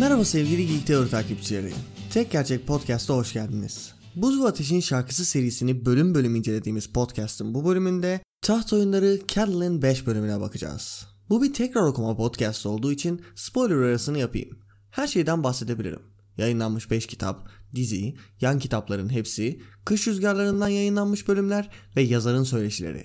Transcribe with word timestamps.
Merhaba 0.00 0.24
sevgili 0.24 0.66
Geek 0.66 0.86
Teori 0.86 1.10
takipçileri. 1.10 1.72
Tek 2.10 2.30
Gerçek 2.30 2.66
Podcast'a 2.66 3.14
hoş 3.14 3.32
geldiniz. 3.32 3.94
Buz 4.16 4.40
ve 4.40 4.46
Ateş'in 4.46 4.80
şarkısı 4.80 5.24
serisini 5.24 5.84
bölüm 5.84 6.14
bölüm 6.14 6.36
incelediğimiz 6.36 6.86
podcast'ın 6.86 7.54
bu 7.54 7.64
bölümünde 7.64 8.20
taht 8.42 8.72
oyunları 8.72 9.20
Catelyn 9.28 9.82
5 9.82 10.06
bölümüne 10.06 10.40
bakacağız. 10.40 11.06
Bu 11.30 11.42
bir 11.42 11.52
tekrar 11.52 11.82
okuma 11.82 12.16
podcast 12.16 12.66
olduğu 12.66 12.92
için 12.92 13.22
spoiler 13.34 13.76
arasını 13.76 14.18
yapayım. 14.18 14.58
Her 14.90 15.06
şeyden 15.06 15.44
bahsedebilirim. 15.44 16.02
Yayınlanmış 16.36 16.90
5 16.90 17.06
kitap, 17.06 17.48
dizi, 17.74 18.14
yan 18.40 18.58
kitapların 18.58 19.08
hepsi, 19.08 19.60
kış 19.84 20.08
rüzgarlarından 20.08 20.68
yayınlanmış 20.68 21.28
bölümler 21.28 21.70
ve 21.96 22.02
yazarın 22.02 22.44
söyleşileri. 22.44 23.04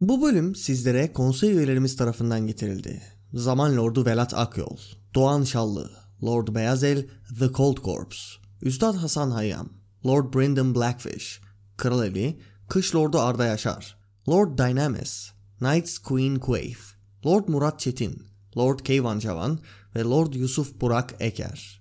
Bu 0.00 0.22
bölüm 0.22 0.54
sizlere 0.54 1.12
konsey 1.12 1.52
üyelerimiz 1.52 1.96
tarafından 1.96 2.46
getirildi. 2.46 3.02
Zaman 3.32 3.76
Lordu 3.76 4.06
Velat 4.06 4.34
Akyol, 4.34 4.76
Doğan 5.14 5.44
Şallı, 5.44 5.90
Lord 6.22 6.54
Beyazel, 6.54 7.06
The 7.38 7.52
Cold 7.52 7.76
Corpse, 7.84 8.18
Üstad 8.62 8.94
Hasan 8.94 9.30
Hayyam, 9.30 9.68
Lord 10.06 10.34
Brendan 10.34 10.74
Blackfish, 10.74 11.40
Kral 11.76 12.04
Eli, 12.04 12.40
Kış 12.68 12.94
Lordu 12.94 13.18
Arda 13.18 13.44
Yaşar, 13.44 13.98
Lord 14.28 14.58
Dynamis, 14.58 15.30
Knights 15.58 15.98
Queen 15.98 16.38
Quaith, 16.38 16.80
Lord 17.26 17.48
Murat 17.48 17.80
Çetin, 17.80 18.22
Lord 18.56 18.78
Keyvan 18.78 19.18
Cavan 19.18 19.58
ve 19.96 20.02
Lord 20.02 20.32
Yusuf 20.34 20.80
Burak 20.80 21.14
Eker. 21.20 21.80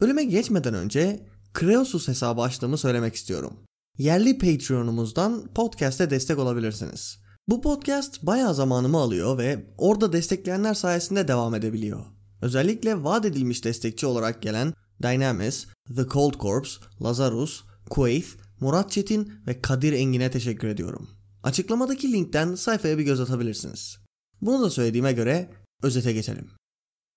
Bölüme 0.00 0.24
geçmeden 0.24 0.74
önce 0.74 1.26
Kreosus 1.54 2.08
hesabı 2.08 2.40
açtığımı 2.40 2.78
söylemek 2.78 3.14
istiyorum. 3.14 3.52
Yerli 3.98 4.38
Patreon'umuzdan 4.38 5.48
podcast'e 5.54 6.10
destek 6.10 6.38
olabilirsiniz. 6.38 7.18
Bu 7.48 7.60
podcast 7.60 8.22
bayağı 8.22 8.54
zamanımı 8.54 8.98
alıyor 8.98 9.38
ve 9.38 9.66
orada 9.78 10.12
destekleyenler 10.12 10.74
sayesinde 10.74 11.28
devam 11.28 11.54
edebiliyor. 11.54 12.00
Özellikle 12.42 13.04
vaat 13.04 13.24
edilmiş 13.24 13.64
destekçi 13.64 14.06
olarak 14.06 14.42
gelen 14.42 14.74
Dynamis, 15.02 15.66
The 15.96 16.06
Cold 16.06 16.34
Corpse, 16.40 16.80
Lazarus, 17.02 17.64
Quaith, 17.90 18.28
Murat 18.60 18.90
Çetin 18.90 19.32
ve 19.46 19.60
Kadir 19.60 19.92
Engin'e 19.92 20.30
teşekkür 20.30 20.68
ediyorum. 20.68 21.08
Açıklamadaki 21.42 22.12
linkten 22.12 22.54
sayfaya 22.54 22.98
bir 22.98 23.04
göz 23.04 23.20
atabilirsiniz. 23.20 23.98
Bunu 24.40 24.62
da 24.62 24.70
söylediğime 24.70 25.12
göre 25.12 25.50
özete 25.82 26.12
geçelim. 26.12 26.50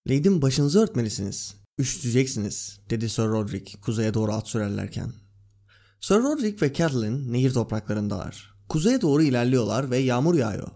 Lady'm 0.09 0.42
başınızı 0.42 0.80
örtmelisiniz. 0.80 1.55
Üşüteceksiniz 1.80 2.80
dedi 2.89 3.09
Sir 3.09 3.23
Roderick 3.23 3.81
kuzeye 3.81 4.14
doğru 4.14 4.33
at 4.33 4.47
sürerlerken. 4.47 5.14
Sir 6.02 6.16
Roderick 6.16 6.66
ve 6.66 6.73
Catelyn 6.73 7.33
nehir 7.33 7.53
topraklarındalar. 7.53 8.53
Kuzeye 8.69 9.02
doğru 9.02 9.23
ilerliyorlar 9.23 9.92
ve 9.92 9.98
yağmur 9.98 10.36
yağıyor. 10.36 10.67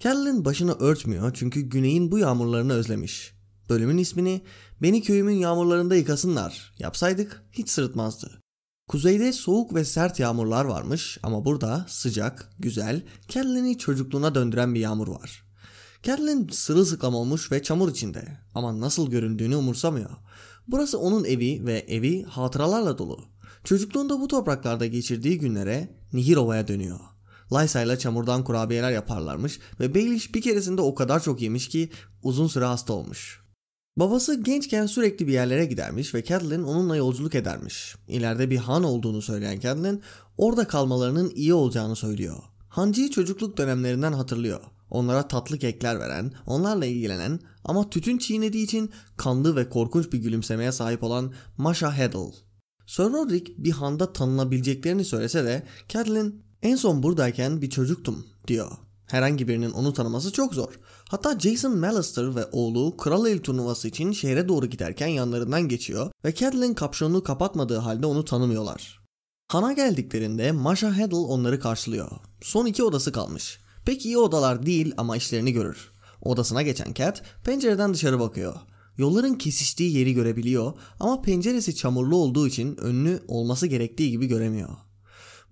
Catelyn 0.00 0.44
başını 0.44 0.72
örtmüyor 0.72 1.34
çünkü 1.34 1.60
güneyin 1.60 2.10
bu 2.12 2.18
yağmurlarını 2.18 2.72
özlemiş. 2.72 3.37
Bölümün 3.68 3.98
ismini 3.98 4.42
beni 4.82 5.02
köyümün 5.02 5.34
yağmurlarında 5.34 5.96
yıkasınlar 5.96 6.74
yapsaydık 6.78 7.42
hiç 7.52 7.70
sırıtmazdı. 7.70 8.42
Kuzeyde 8.88 9.32
soğuk 9.32 9.74
ve 9.74 9.84
sert 9.84 10.18
yağmurlar 10.18 10.64
varmış 10.64 11.18
ama 11.22 11.44
burada 11.44 11.86
sıcak, 11.88 12.50
güzel, 12.58 13.02
Catelyn'i 13.28 13.78
çocukluğuna 13.78 14.34
döndüren 14.34 14.74
bir 14.74 14.80
yağmur 14.80 15.08
var. 15.08 15.44
Catelyn 16.02 16.48
sırılsıklam 16.48 17.14
olmuş 17.14 17.52
ve 17.52 17.62
çamur 17.62 17.90
içinde 17.90 18.38
ama 18.54 18.80
nasıl 18.80 19.10
göründüğünü 19.10 19.56
umursamıyor. 19.56 20.10
Burası 20.68 20.98
onun 20.98 21.24
evi 21.24 21.66
ve 21.66 21.78
evi 21.88 22.22
hatıralarla 22.22 22.98
dolu. 22.98 23.24
Çocukluğunda 23.64 24.20
bu 24.20 24.28
topraklarda 24.28 24.86
geçirdiği 24.86 25.38
günlere 25.38 25.98
Nihirova'ya 26.12 26.68
dönüyor. 26.68 27.00
Lysa 27.52 27.82
ile 27.82 27.98
çamurdan 27.98 28.44
kurabiyeler 28.44 28.90
yaparlarmış 28.92 29.60
ve 29.80 29.94
Baelish 29.94 30.34
bir 30.34 30.42
keresinde 30.42 30.80
o 30.80 30.94
kadar 30.94 31.22
çok 31.22 31.42
yemiş 31.42 31.68
ki 31.68 31.90
uzun 32.22 32.46
süre 32.46 32.64
hasta 32.64 32.92
olmuş. 32.92 33.47
Babası 33.98 34.42
gençken 34.42 34.86
sürekli 34.86 35.26
bir 35.26 35.32
yerlere 35.32 35.66
gidermiş 35.66 36.14
ve 36.14 36.24
Catelyn 36.24 36.62
onunla 36.62 36.96
yolculuk 36.96 37.34
edermiş. 37.34 37.94
İleride 38.08 38.50
bir 38.50 38.56
han 38.56 38.84
olduğunu 38.84 39.22
söyleyen 39.22 39.60
Catelyn 39.60 40.02
orada 40.36 40.68
kalmalarının 40.68 41.32
iyi 41.34 41.54
olacağını 41.54 41.96
söylüyor. 41.96 42.36
Hancı'yı 42.68 43.10
çocukluk 43.10 43.56
dönemlerinden 43.56 44.12
hatırlıyor. 44.12 44.60
Onlara 44.90 45.28
tatlı 45.28 45.58
kekler 45.58 46.00
veren, 46.00 46.32
onlarla 46.46 46.86
ilgilenen 46.86 47.40
ama 47.64 47.90
tütün 47.90 48.18
çiğnediği 48.18 48.64
için 48.64 48.90
kanlı 49.16 49.56
ve 49.56 49.68
korkunç 49.68 50.12
bir 50.12 50.18
gülümsemeye 50.18 50.72
sahip 50.72 51.02
olan 51.02 51.32
Masha 51.56 51.98
Heddle. 51.98 52.32
Sir 52.86 53.04
Roderick 53.04 53.52
bir 53.58 53.72
handa 53.72 54.12
tanınabileceklerini 54.12 55.04
söylese 55.04 55.44
de 55.44 55.62
Catelyn 55.88 56.42
en 56.62 56.76
son 56.76 57.02
buradayken 57.02 57.62
bir 57.62 57.70
çocuktum 57.70 58.26
diyor. 58.46 58.70
Herhangi 59.08 59.48
birinin 59.48 59.70
onu 59.70 59.92
tanıması 59.92 60.32
çok 60.32 60.54
zor. 60.54 60.78
Hatta 61.08 61.38
Jason 61.38 61.78
Mallister 61.78 62.36
ve 62.36 62.46
oğlu 62.52 62.96
Kral 62.96 63.26
El 63.26 63.38
turnuvası 63.38 63.88
için 63.88 64.12
şehre 64.12 64.48
doğru 64.48 64.66
giderken 64.66 65.06
yanlarından 65.06 65.68
geçiyor 65.68 66.10
ve 66.24 66.34
Catelyn 66.34 66.74
kapşonunu 66.74 67.22
kapatmadığı 67.22 67.78
halde 67.78 68.06
onu 68.06 68.24
tanımıyorlar. 68.24 69.00
Han'a 69.48 69.72
geldiklerinde 69.72 70.52
Masha 70.52 70.96
Heddle 70.96 71.16
onları 71.16 71.60
karşılıyor. 71.60 72.10
Son 72.40 72.66
iki 72.66 72.82
odası 72.82 73.12
kalmış. 73.12 73.60
Pek 73.84 74.06
iyi 74.06 74.18
odalar 74.18 74.66
değil 74.66 74.94
ama 74.96 75.16
işlerini 75.16 75.52
görür. 75.52 75.90
Odasına 76.22 76.62
geçen 76.62 76.94
Cat 76.94 77.22
pencereden 77.44 77.94
dışarı 77.94 78.20
bakıyor. 78.20 78.54
Yolların 78.96 79.34
kesiştiği 79.34 79.96
yeri 79.96 80.14
görebiliyor 80.14 80.72
ama 81.00 81.22
penceresi 81.22 81.76
çamurlu 81.76 82.16
olduğu 82.16 82.48
için 82.48 82.76
önünü 82.76 83.22
olması 83.28 83.66
gerektiği 83.66 84.10
gibi 84.10 84.26
göremiyor. 84.26 84.68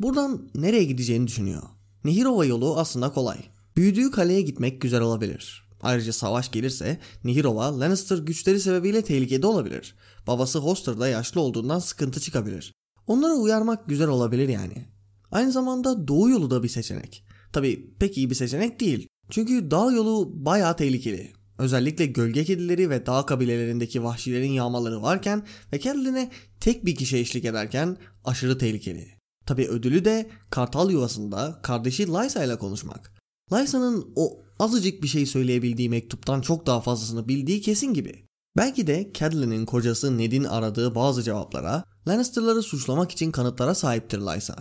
Buradan 0.00 0.48
nereye 0.54 0.84
gideceğini 0.84 1.26
düşünüyor. 1.26 1.62
Nehirova 2.06 2.44
yolu 2.44 2.78
aslında 2.78 3.12
kolay. 3.12 3.38
Büyüdüğü 3.76 4.10
kaleye 4.10 4.42
gitmek 4.42 4.80
güzel 4.80 5.00
olabilir. 5.00 5.66
Ayrıca 5.82 6.12
savaş 6.12 6.50
gelirse 6.50 6.98
Nehirova 7.24 7.80
Lannister 7.80 8.18
güçleri 8.18 8.60
sebebiyle 8.60 9.02
tehlikede 9.02 9.46
olabilir. 9.46 9.94
Babası 10.26 10.58
Hoster'da 10.58 11.08
yaşlı 11.08 11.40
olduğundan 11.40 11.78
sıkıntı 11.78 12.20
çıkabilir. 12.20 12.72
Onları 13.06 13.32
uyarmak 13.32 13.88
güzel 13.88 14.08
olabilir 14.08 14.48
yani. 14.48 14.86
Aynı 15.32 15.52
zamanda 15.52 16.08
doğu 16.08 16.30
yolu 16.30 16.50
da 16.50 16.62
bir 16.62 16.68
seçenek. 16.68 17.24
Tabi 17.52 17.94
pek 17.98 18.16
iyi 18.16 18.30
bir 18.30 18.34
seçenek 18.34 18.80
değil. 18.80 19.08
Çünkü 19.30 19.70
dağ 19.70 19.92
yolu 19.92 20.44
bayağı 20.44 20.76
tehlikeli. 20.76 21.32
Özellikle 21.58 22.06
gölge 22.06 22.44
kedileri 22.44 22.90
ve 22.90 23.06
dağ 23.06 23.26
kabilelerindeki 23.26 24.04
vahşilerin 24.04 24.52
yağmaları 24.52 25.02
varken 25.02 25.46
ve 25.72 25.78
kendine 25.78 26.30
tek 26.60 26.86
bir 26.86 26.96
kişi 26.96 27.16
eşlik 27.16 27.44
ederken 27.44 27.96
aşırı 28.24 28.58
tehlikeli. 28.58 29.15
Tabi 29.46 29.68
ödülü 29.68 30.04
de 30.04 30.30
kartal 30.50 30.90
yuvasında 30.90 31.60
kardeşi 31.62 32.08
Lysa 32.08 32.44
ile 32.44 32.58
konuşmak. 32.58 33.12
Lysa'nın 33.52 34.12
o 34.16 34.42
azıcık 34.58 35.02
bir 35.02 35.08
şey 35.08 35.26
söyleyebildiği 35.26 35.90
mektuptan 35.90 36.40
çok 36.40 36.66
daha 36.66 36.80
fazlasını 36.80 37.28
bildiği 37.28 37.60
kesin 37.60 37.94
gibi. 37.94 38.26
Belki 38.56 38.86
de 38.86 39.10
Catelyn'in 39.14 39.66
kocası 39.66 40.18
Ned'in 40.18 40.44
aradığı 40.44 40.94
bazı 40.94 41.22
cevaplara, 41.22 41.84
Lannister'ları 42.08 42.62
suçlamak 42.62 43.10
için 43.10 43.30
kanıtlara 43.30 43.74
sahiptir 43.74 44.18
Lysa. 44.18 44.56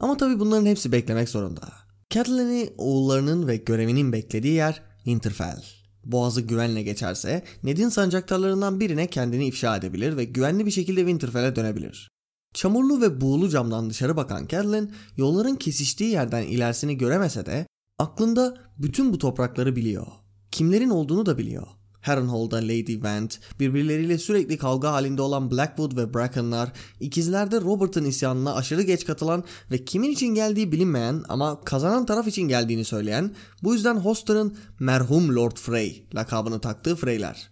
Ama 0.00 0.16
tabi 0.16 0.40
bunların 0.40 0.66
hepsi 0.66 0.92
beklemek 0.92 1.28
zorunda. 1.28 1.72
Catelyn'i 2.10 2.74
oğullarının 2.78 3.46
ve 3.46 3.56
görevinin 3.56 4.12
beklediği 4.12 4.54
yer 4.54 4.82
Winterfell. 4.96 5.62
Boğazı 6.04 6.40
güvenle 6.40 6.82
geçerse 6.82 7.44
Ned'in 7.62 7.88
sancaktarlarından 7.88 8.80
birine 8.80 9.06
kendini 9.06 9.46
ifşa 9.46 9.76
edebilir 9.76 10.16
ve 10.16 10.24
güvenli 10.24 10.66
bir 10.66 10.70
şekilde 10.70 11.00
Winterfell'e 11.00 11.56
dönebilir. 11.56 12.15
Çamurlu 12.56 13.00
ve 13.00 13.20
buğulu 13.20 13.48
camdan 13.48 13.90
dışarı 13.90 14.16
bakan 14.16 14.46
Catelyn 14.46 14.92
yolların 15.16 15.56
kesiştiği 15.56 16.10
yerden 16.10 16.42
ilerisini 16.42 16.98
göremese 16.98 17.46
de 17.46 17.66
aklında 17.98 18.56
bütün 18.78 19.12
bu 19.12 19.18
toprakları 19.18 19.76
biliyor. 19.76 20.06
Kimlerin 20.50 20.90
olduğunu 20.90 21.26
da 21.26 21.38
biliyor. 21.38 21.66
Harrenhal'da 22.00 22.56
Lady 22.56 23.02
Vant, 23.02 23.38
birbirleriyle 23.60 24.18
sürekli 24.18 24.58
kavga 24.58 24.92
halinde 24.92 25.22
olan 25.22 25.50
Blackwood 25.50 25.96
ve 25.96 26.14
Bracken'lar, 26.14 26.72
ikizlerde 27.00 27.60
Robert'ın 27.60 28.04
isyanına 28.04 28.54
aşırı 28.54 28.82
geç 28.82 29.04
katılan 29.04 29.44
ve 29.70 29.84
kimin 29.84 30.10
için 30.10 30.34
geldiği 30.34 30.72
bilinmeyen 30.72 31.24
ama 31.28 31.60
kazanan 31.60 32.06
taraf 32.06 32.28
için 32.28 32.42
geldiğini 32.42 32.84
söyleyen, 32.84 33.34
bu 33.62 33.74
yüzden 33.74 33.96
Hoster'ın 33.96 34.56
merhum 34.80 35.36
Lord 35.36 35.56
Frey 35.56 36.06
lakabını 36.14 36.60
taktığı 36.60 36.96
Freyler. 36.96 37.50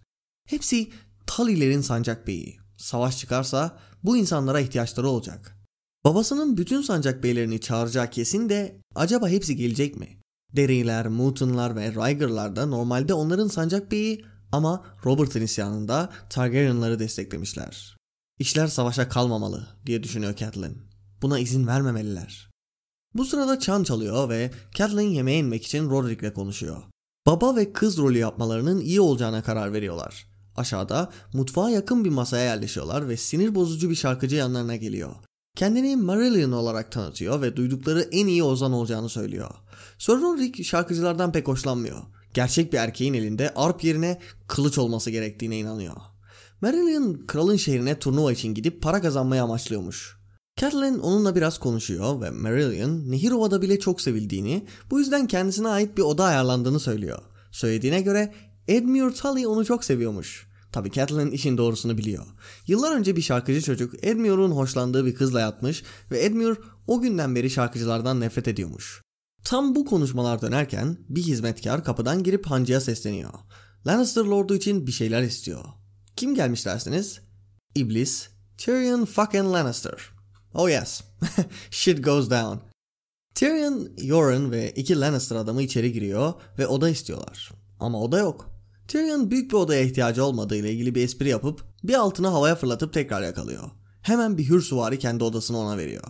Hepsi 0.48 0.88
Tully'lerin 1.26 1.80
sancak 1.80 2.26
beyi. 2.26 2.63
Savaş 2.84 3.18
çıkarsa 3.18 3.78
bu 4.02 4.16
insanlara 4.16 4.60
ihtiyaçları 4.60 5.08
olacak. 5.08 5.58
Babasının 6.04 6.56
bütün 6.56 6.82
sancak 6.82 7.22
beylerini 7.22 7.60
çağıracağı 7.60 8.10
kesin 8.10 8.48
de 8.48 8.80
acaba 8.94 9.28
hepsi 9.28 9.56
gelecek 9.56 9.96
mi? 9.96 10.20
Derry'ler, 10.52 11.08
Mooton'lar 11.08 11.76
ve 11.76 11.94
Rhaegar'lar 11.94 12.56
da 12.56 12.66
normalde 12.66 13.14
onların 13.14 13.48
sancak 13.48 13.90
beyi 13.90 14.24
ama 14.52 14.84
Robert'ın 15.04 15.40
isyanında 15.40 16.12
Targaryen'ları 16.30 16.98
desteklemişler. 16.98 17.96
İşler 18.38 18.66
savaşa 18.66 19.08
kalmamalı 19.08 19.66
diye 19.86 20.02
düşünüyor 20.02 20.36
Catelyn. 20.36 20.76
Buna 21.22 21.38
izin 21.38 21.66
vermemeliler. 21.66 22.50
Bu 23.14 23.24
sırada 23.24 23.58
çan 23.58 23.84
çalıyor 23.84 24.28
ve 24.28 24.50
Catelyn 24.74 25.10
yemeğe 25.10 25.38
inmek 25.38 25.66
için 25.66 25.90
Roderick'le 25.90 26.34
konuşuyor. 26.34 26.82
Baba 27.26 27.56
ve 27.56 27.72
kız 27.72 27.98
rolü 27.98 28.18
yapmalarının 28.18 28.80
iyi 28.80 29.00
olacağına 29.00 29.42
karar 29.42 29.72
veriyorlar. 29.72 30.33
Aşağıda 30.56 31.10
mutfağa 31.32 31.70
yakın 31.70 32.04
bir 32.04 32.10
masaya 32.10 32.44
yerleşiyorlar 32.44 33.08
ve 33.08 33.16
sinir 33.16 33.54
bozucu 33.54 33.90
bir 33.90 33.94
şarkıcı 33.94 34.36
yanlarına 34.36 34.76
geliyor. 34.76 35.14
Kendini 35.56 35.96
Marillion 35.96 36.52
olarak 36.52 36.92
tanıtıyor 36.92 37.42
ve 37.42 37.56
duydukları 37.56 38.08
en 38.12 38.26
iyi 38.26 38.42
ozan 38.42 38.72
olacağını 38.72 39.08
söylüyor. 39.08 39.50
Sir 39.98 40.12
Roderick 40.12 40.64
şarkıcılardan 40.64 41.32
pek 41.32 41.48
hoşlanmıyor. 41.48 42.02
Gerçek 42.34 42.72
bir 42.72 42.78
erkeğin 42.78 43.14
elinde 43.14 43.52
arp 43.56 43.84
yerine 43.84 44.20
kılıç 44.48 44.78
olması 44.78 45.10
gerektiğine 45.10 45.58
inanıyor. 45.58 45.96
Marillion 46.60 47.26
kralın 47.26 47.56
şehrine 47.56 47.98
turnuva 47.98 48.32
için 48.32 48.54
gidip 48.54 48.82
para 48.82 49.02
kazanmayı 49.02 49.42
amaçlıyormuş. 49.42 50.16
Catelyn 50.56 50.98
onunla 50.98 51.34
biraz 51.36 51.58
konuşuyor 51.58 52.20
ve 52.20 52.30
Marillion 52.30 53.10
Nehirova'da 53.10 53.62
bile 53.62 53.78
çok 53.78 54.00
sevildiğini, 54.00 54.66
bu 54.90 55.00
yüzden 55.00 55.26
kendisine 55.26 55.68
ait 55.68 55.96
bir 55.96 56.02
oda 56.02 56.24
ayarlandığını 56.24 56.80
söylüyor. 56.80 57.18
Söylediğine 57.52 58.00
göre 58.00 58.34
Edmure 58.68 59.14
Tully 59.14 59.46
onu 59.46 59.64
çok 59.64 59.84
seviyormuş. 59.84 60.46
Tabi 60.72 60.92
Catelyn 60.92 61.30
işin 61.30 61.58
doğrusunu 61.58 61.98
biliyor. 61.98 62.26
Yıllar 62.66 62.96
önce 62.96 63.16
bir 63.16 63.22
şarkıcı 63.22 63.62
çocuk 63.62 64.04
Edmure'un 64.04 64.50
hoşlandığı 64.50 65.06
bir 65.06 65.14
kızla 65.14 65.40
yatmış 65.40 65.82
ve 66.10 66.24
Edmure 66.24 66.60
o 66.86 67.00
günden 67.00 67.34
beri 67.34 67.50
şarkıcılardan 67.50 68.20
nefret 68.20 68.48
ediyormuş. 68.48 69.02
Tam 69.44 69.74
bu 69.74 69.84
konuşmalar 69.84 70.42
dönerken 70.42 70.98
bir 71.08 71.22
hizmetkar 71.22 71.84
kapıdan 71.84 72.22
girip 72.22 72.46
hancıya 72.46 72.80
sesleniyor. 72.80 73.32
Lannister 73.86 74.24
Lord'u 74.24 74.54
için 74.54 74.86
bir 74.86 74.92
şeyler 74.92 75.22
istiyor. 75.22 75.64
Kim 76.16 76.34
gelmiş 76.34 76.66
dersiniz? 76.66 77.20
İblis, 77.74 78.28
Tyrion 78.58 79.04
fucking 79.04 79.52
Lannister. 79.52 80.10
Oh 80.54 80.68
yes, 80.68 81.02
shit 81.70 82.04
goes 82.04 82.30
down. 82.30 82.58
Tyrion, 83.34 83.88
Yoren 84.02 84.50
ve 84.50 84.72
iki 84.72 85.00
Lannister 85.00 85.36
adamı 85.36 85.62
içeri 85.62 85.92
giriyor 85.92 86.32
ve 86.58 86.66
oda 86.66 86.88
istiyorlar. 86.88 87.50
Ama 87.80 88.00
oda 88.02 88.18
yok. 88.18 88.53
Tyrion 88.88 89.30
büyük 89.30 89.50
bir 89.50 89.56
odaya 89.56 89.80
ihtiyacı 89.80 90.24
olmadığı 90.24 90.56
ile 90.56 90.72
ilgili 90.72 90.94
bir 90.94 91.04
espri 91.04 91.28
yapıp 91.28 91.64
bir 91.84 91.94
altını 91.94 92.28
havaya 92.28 92.54
fırlatıp 92.54 92.92
tekrar 92.92 93.22
yakalıyor. 93.22 93.70
Hemen 94.02 94.38
bir 94.38 94.48
hür 94.48 94.60
suvari 94.60 94.98
kendi 94.98 95.24
odasını 95.24 95.58
ona 95.58 95.78
veriyor. 95.78 96.04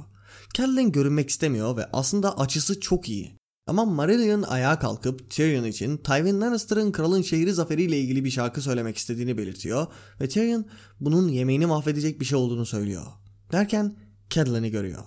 Catelyn 0.54 0.92
görünmek 0.92 1.30
istemiyor 1.30 1.76
ve 1.76 1.86
aslında 1.92 2.38
açısı 2.38 2.80
çok 2.80 3.08
iyi. 3.08 3.38
Ama 3.66 3.84
Marillion 3.84 4.42
ayağa 4.42 4.78
kalkıp 4.78 5.30
Tyrion 5.30 5.64
için 5.64 5.96
Tywin 5.96 6.40
Lannister'ın 6.40 6.92
kralın 6.92 7.22
şehri 7.22 7.52
zaferiyle 7.52 8.00
ilgili 8.00 8.24
bir 8.24 8.30
şarkı 8.30 8.62
söylemek 8.62 8.96
istediğini 8.96 9.38
belirtiyor 9.38 9.86
ve 10.20 10.28
Tyrion 10.28 10.66
bunun 11.00 11.28
yemeğini 11.28 11.66
mahvedecek 11.66 12.20
bir 12.20 12.24
şey 12.24 12.38
olduğunu 12.38 12.66
söylüyor. 12.66 13.06
Derken 13.52 13.96
Catelyn'i 14.30 14.70
görüyor. 14.70 15.04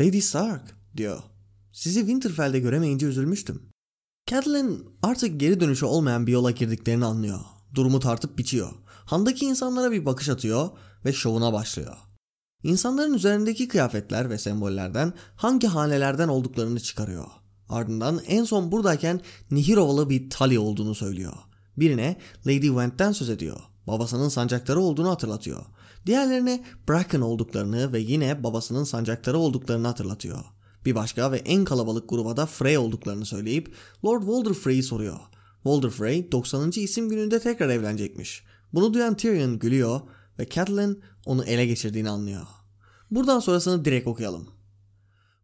Lady 0.00 0.20
Stark 0.20 0.76
diyor. 0.96 1.22
Sizi 1.72 2.00
Winterfell'de 2.00 2.60
göremeyince 2.60 3.06
üzülmüştüm. 3.06 3.62
Catelyn 4.28 4.84
artık 5.02 5.40
geri 5.40 5.60
dönüşü 5.60 5.86
olmayan 5.86 6.26
bir 6.26 6.32
yola 6.32 6.50
girdiklerini 6.50 7.04
anlıyor. 7.04 7.40
Durumu 7.74 8.00
tartıp 8.00 8.38
biçiyor. 8.38 8.72
Handaki 9.04 9.44
insanlara 9.44 9.92
bir 9.92 10.06
bakış 10.06 10.28
atıyor 10.28 10.68
ve 11.04 11.12
şovuna 11.12 11.52
başlıyor. 11.52 11.96
İnsanların 12.62 13.14
üzerindeki 13.14 13.68
kıyafetler 13.68 14.30
ve 14.30 14.38
sembollerden 14.38 15.12
hangi 15.36 15.66
hanelerden 15.66 16.28
olduklarını 16.28 16.80
çıkarıyor. 16.80 17.26
Ardından 17.68 18.20
en 18.26 18.44
son 18.44 18.72
buradayken 18.72 19.20
Nihirovalı 19.50 20.10
bir 20.10 20.30
Tali 20.30 20.58
olduğunu 20.58 20.94
söylüyor. 20.94 21.34
Birine 21.76 22.16
Lady 22.46 22.66
Went'ten 22.66 23.12
söz 23.12 23.30
ediyor. 23.30 23.60
Babasının 23.86 24.28
sancakları 24.28 24.80
olduğunu 24.80 25.10
hatırlatıyor. 25.10 25.64
Diğerlerine 26.06 26.64
Bracken 26.88 27.20
olduklarını 27.20 27.92
ve 27.92 27.98
yine 27.98 28.42
babasının 28.44 28.84
sancakları 28.84 29.38
olduklarını 29.38 29.86
hatırlatıyor. 29.86 30.44
Bir 30.84 30.94
başka 30.94 31.32
ve 31.32 31.36
en 31.36 31.64
kalabalık 31.64 32.08
gruba 32.08 32.36
da 32.36 32.46
Frey 32.46 32.78
olduklarını 32.78 33.26
söyleyip 33.26 33.74
Lord 34.04 34.22
Walder 34.22 34.54
Frey'i 34.54 34.82
soruyor. 34.82 35.18
Walder 35.62 35.90
Frey 35.90 36.32
90. 36.32 36.70
isim 36.70 37.08
gününde 37.08 37.40
tekrar 37.40 37.68
evlenecekmiş. 37.68 38.44
Bunu 38.72 38.94
duyan 38.94 39.16
Tyrion 39.16 39.58
gülüyor 39.58 40.00
ve 40.38 40.48
Catelyn 40.48 41.02
onu 41.26 41.44
ele 41.44 41.66
geçirdiğini 41.66 42.10
anlıyor. 42.10 42.46
Buradan 43.10 43.40
sonrasını 43.40 43.84
direkt 43.84 44.06
okuyalım. 44.06 44.48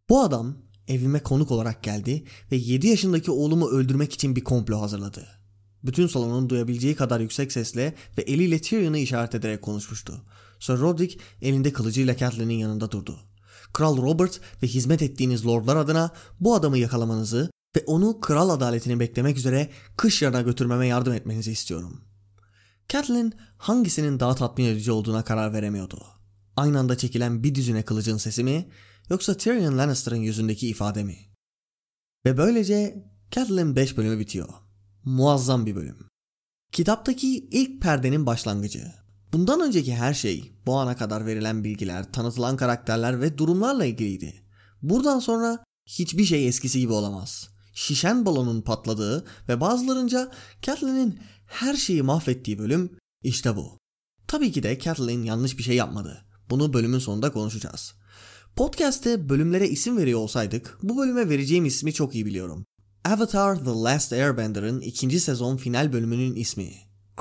Bu 0.08 0.20
adam 0.20 0.56
evime 0.88 1.22
konuk 1.22 1.50
olarak 1.50 1.82
geldi 1.82 2.24
ve 2.52 2.56
7 2.56 2.86
yaşındaki 2.88 3.30
oğlumu 3.30 3.68
öldürmek 3.68 4.12
için 4.12 4.36
bir 4.36 4.44
komplo 4.44 4.80
hazırladı. 4.80 5.26
Bütün 5.84 6.06
salonun 6.06 6.48
duyabileceği 6.50 6.94
kadar 6.94 7.20
yüksek 7.20 7.52
sesle 7.52 7.94
ve 8.18 8.22
eliyle 8.22 8.60
Tyrion'u 8.60 8.96
işaret 8.96 9.34
ederek 9.34 9.62
konuşmuştu. 9.62 10.22
Sir 10.60 10.78
Roderick 10.78 11.18
elinde 11.42 11.72
kılıcıyla 11.72 12.16
Catelyn'in 12.16 12.54
yanında 12.54 12.90
durdu. 12.90 13.18
Kral 13.74 13.96
Robert 13.96 14.40
ve 14.62 14.66
hizmet 14.66 15.02
ettiğiniz 15.02 15.46
lordlar 15.46 15.76
adına 15.76 16.10
bu 16.40 16.54
adamı 16.54 16.78
yakalamanızı 16.78 17.50
ve 17.76 17.84
onu 17.86 18.20
kral 18.20 18.50
adaletini 18.50 19.00
beklemek 19.00 19.36
üzere 19.38 19.70
kış 19.96 20.22
yarına 20.22 20.42
götürmeme 20.42 20.86
yardım 20.86 21.12
etmenizi 21.12 21.52
istiyorum. 21.52 22.00
Catelyn 22.88 23.32
hangisinin 23.58 24.20
daha 24.20 24.34
tatmin 24.34 24.64
edici 24.64 24.92
olduğuna 24.92 25.24
karar 25.24 25.52
veremiyordu. 25.52 26.06
Aynı 26.56 26.78
anda 26.78 26.98
çekilen 26.98 27.42
bir 27.42 27.54
düzine 27.54 27.82
kılıcın 27.82 28.16
sesi 28.16 28.44
mi 28.44 28.68
yoksa 29.10 29.36
Tyrion 29.36 29.78
Lannister'ın 29.78 30.16
yüzündeki 30.16 30.68
ifade 30.68 31.04
mi? 31.04 31.16
Ve 32.26 32.36
böylece 32.36 33.04
Catelyn 33.30 33.76
5 33.76 33.96
bölümü 33.96 34.18
bitiyor. 34.18 34.48
Muazzam 35.04 35.66
bir 35.66 35.76
bölüm. 35.76 36.08
Kitaptaki 36.72 37.36
ilk 37.36 37.82
perdenin 37.82 38.26
başlangıcı. 38.26 39.03
Bundan 39.34 39.60
önceki 39.60 39.94
her 39.94 40.14
şey, 40.14 40.52
bu 40.66 40.76
ana 40.76 40.96
kadar 40.96 41.26
verilen 41.26 41.64
bilgiler, 41.64 42.12
tanıtılan 42.12 42.56
karakterler 42.56 43.20
ve 43.20 43.38
durumlarla 43.38 43.84
ilgiliydi. 43.84 44.42
Buradan 44.82 45.18
sonra 45.18 45.64
hiçbir 45.86 46.24
şey 46.24 46.48
eskisi 46.48 46.80
gibi 46.80 46.92
olamaz. 46.92 47.48
Şişen 47.72 48.26
balonun 48.26 48.62
patladığı 48.62 49.24
ve 49.48 49.60
bazılarınca 49.60 50.30
Catelyn'in 50.62 51.20
her 51.46 51.74
şeyi 51.74 52.02
mahvettiği 52.02 52.58
bölüm 52.58 52.98
işte 53.22 53.56
bu. 53.56 53.78
Tabii 54.26 54.52
ki 54.52 54.62
de 54.62 54.78
Catelyn 54.78 55.22
yanlış 55.22 55.58
bir 55.58 55.62
şey 55.62 55.76
yapmadı. 55.76 56.24
Bunu 56.50 56.72
bölümün 56.72 56.98
sonunda 56.98 57.32
konuşacağız. 57.32 57.94
Podcast'te 58.56 59.28
bölümlere 59.28 59.68
isim 59.68 59.96
veriyor 59.96 60.20
olsaydık 60.20 60.78
bu 60.82 60.98
bölüme 60.98 61.28
vereceğim 61.28 61.64
ismi 61.64 61.92
çok 61.92 62.14
iyi 62.14 62.26
biliyorum. 62.26 62.64
Avatar 63.04 63.56
The 63.56 63.70
Last 63.70 64.12
Airbender'ın 64.12 64.80
ikinci 64.80 65.20
sezon 65.20 65.56
final 65.56 65.92
bölümünün 65.92 66.34
ismi. 66.34 66.72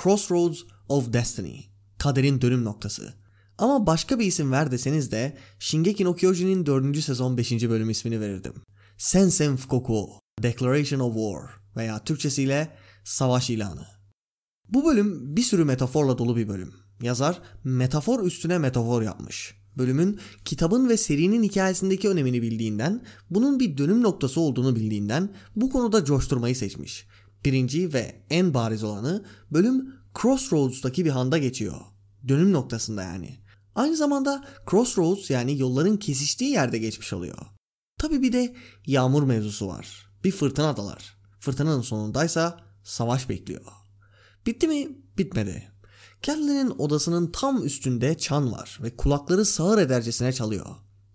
Crossroads 0.04 0.60
of 0.90 1.14
Destiny. 1.14 1.73
Kaderin 2.04 2.42
dönüm 2.42 2.64
noktası. 2.64 3.14
Ama 3.58 3.88
başka 3.88 4.20
bir 4.20 4.26
isim 4.26 4.52
ver 4.52 4.72
deseniz 4.72 5.12
de 5.12 5.38
Shingeki 5.60 6.04
no 6.04 6.16
Kyojin'in 6.16 6.66
4. 6.66 6.98
sezon 6.98 7.38
5. 7.38 7.52
bölüm 7.70 7.90
ismini 7.90 8.20
verirdim. 8.20 8.54
Sensen 8.98 9.56
Fukoku, 9.56 10.10
Declaration 10.42 11.00
of 11.00 11.14
War 11.14 11.62
veya 11.76 12.04
Türkçesiyle 12.04 12.76
Savaş 13.04 13.50
ilanı. 13.50 13.86
Bu 14.70 14.86
bölüm 14.86 15.36
bir 15.36 15.42
sürü 15.42 15.66
metaforla 15.66 16.18
dolu 16.18 16.36
bir 16.36 16.48
bölüm. 16.48 16.74
Yazar 17.02 17.42
metafor 17.64 18.26
üstüne 18.26 18.58
metafor 18.58 19.02
yapmış. 19.02 19.56
Bölümün 19.78 20.20
kitabın 20.46 20.90
ve 20.90 20.98
serinin 20.98 21.44
hikayesindeki 21.44 22.10
önemini 22.10 22.42
bildiğinden, 22.42 23.06
bunun 23.30 23.60
bir 23.60 23.78
dönüm 23.78 24.04
noktası 24.04 24.42
olduğunu 24.42 24.76
bildiğinden 24.76 25.30
bu 25.56 25.70
konuda 25.70 26.06
coşturmayı 26.06 26.56
seçmiş. 26.56 27.08
Birinci 27.46 27.94
ve 27.94 28.24
en 28.30 28.54
bariz 28.54 28.84
olanı 28.84 29.26
bölüm 29.52 29.94
Crossroads'taki 30.22 31.06
bir 31.06 31.10
handa 31.10 31.38
geçiyor. 31.38 31.93
Dönüm 32.28 32.54
noktasında 32.54 33.04
yani. 33.04 33.40
Aynı 33.76 33.96
zamanda 33.96 34.46
Crossroads 34.70 35.30
yani 35.30 35.60
yolların 35.60 35.98
kesiştiği 35.98 36.52
yerde 36.52 36.78
geçmiş 36.78 37.14
oluyor. 37.14 37.38
Tabi 37.98 38.22
bir 38.22 38.34
de 38.34 38.56
yağmur 38.86 39.24
mevzusu 39.24 39.68
var. 39.68 40.08
Bir 40.24 40.32
fırtına 40.32 40.78
dalar. 40.78 41.18
Fırtınanın 41.40 41.82
sonundaysa 41.82 42.60
savaş 42.84 43.30
bekliyor. 43.30 43.66
Bitti 44.46 44.68
mi? 44.68 44.98
Bitmedi. 45.18 45.72
Catelyn'in 46.22 46.70
odasının 46.78 47.32
tam 47.32 47.66
üstünde 47.66 48.18
çan 48.18 48.52
var 48.52 48.80
ve 48.84 48.96
kulakları 48.96 49.46
sağır 49.46 49.78
edercesine 49.78 50.34
çalıyor. 50.34 50.66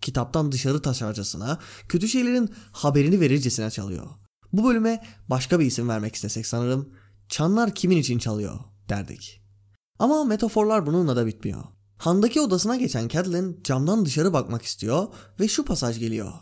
Kitaptan 0.00 0.52
dışarı 0.52 0.82
taşarcasına, 0.82 1.58
kötü 1.88 2.08
şeylerin 2.08 2.54
haberini 2.72 3.20
verircesine 3.20 3.70
çalıyor. 3.70 4.06
Bu 4.52 4.64
bölüme 4.64 5.04
başka 5.30 5.60
bir 5.60 5.66
isim 5.66 5.88
vermek 5.88 6.14
istesek 6.14 6.46
sanırım 6.46 6.92
çanlar 7.28 7.74
kimin 7.74 7.96
için 7.96 8.18
çalıyor 8.18 8.58
derdik. 8.88 9.47
Ama 9.98 10.24
metaforlar 10.24 10.86
bununla 10.86 11.16
da 11.16 11.26
bitmiyor. 11.26 11.64
Handaki 11.98 12.40
odasına 12.40 12.76
geçen 12.76 13.08
Catelyn 13.08 13.60
camdan 13.64 14.04
dışarı 14.04 14.32
bakmak 14.32 14.62
istiyor 14.62 15.06
ve 15.40 15.48
şu 15.48 15.64
pasaj 15.64 15.98
geliyor. 15.98 16.32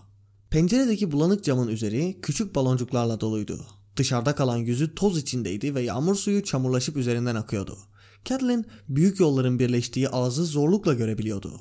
Penceredeki 0.50 1.12
bulanık 1.12 1.44
camın 1.44 1.68
üzeri 1.68 2.18
küçük 2.22 2.54
baloncuklarla 2.54 3.20
doluydu. 3.20 3.66
Dışarıda 3.96 4.34
kalan 4.34 4.56
yüzü 4.56 4.94
toz 4.94 5.18
içindeydi 5.18 5.74
ve 5.74 5.82
yağmur 5.82 6.14
suyu 6.14 6.44
çamurlaşıp 6.44 6.96
üzerinden 6.96 7.34
akıyordu. 7.34 7.78
Catelyn 8.24 8.64
büyük 8.88 9.20
yolların 9.20 9.58
birleştiği 9.58 10.08
ağzı 10.08 10.44
zorlukla 10.44 10.94
görebiliyordu. 10.94 11.60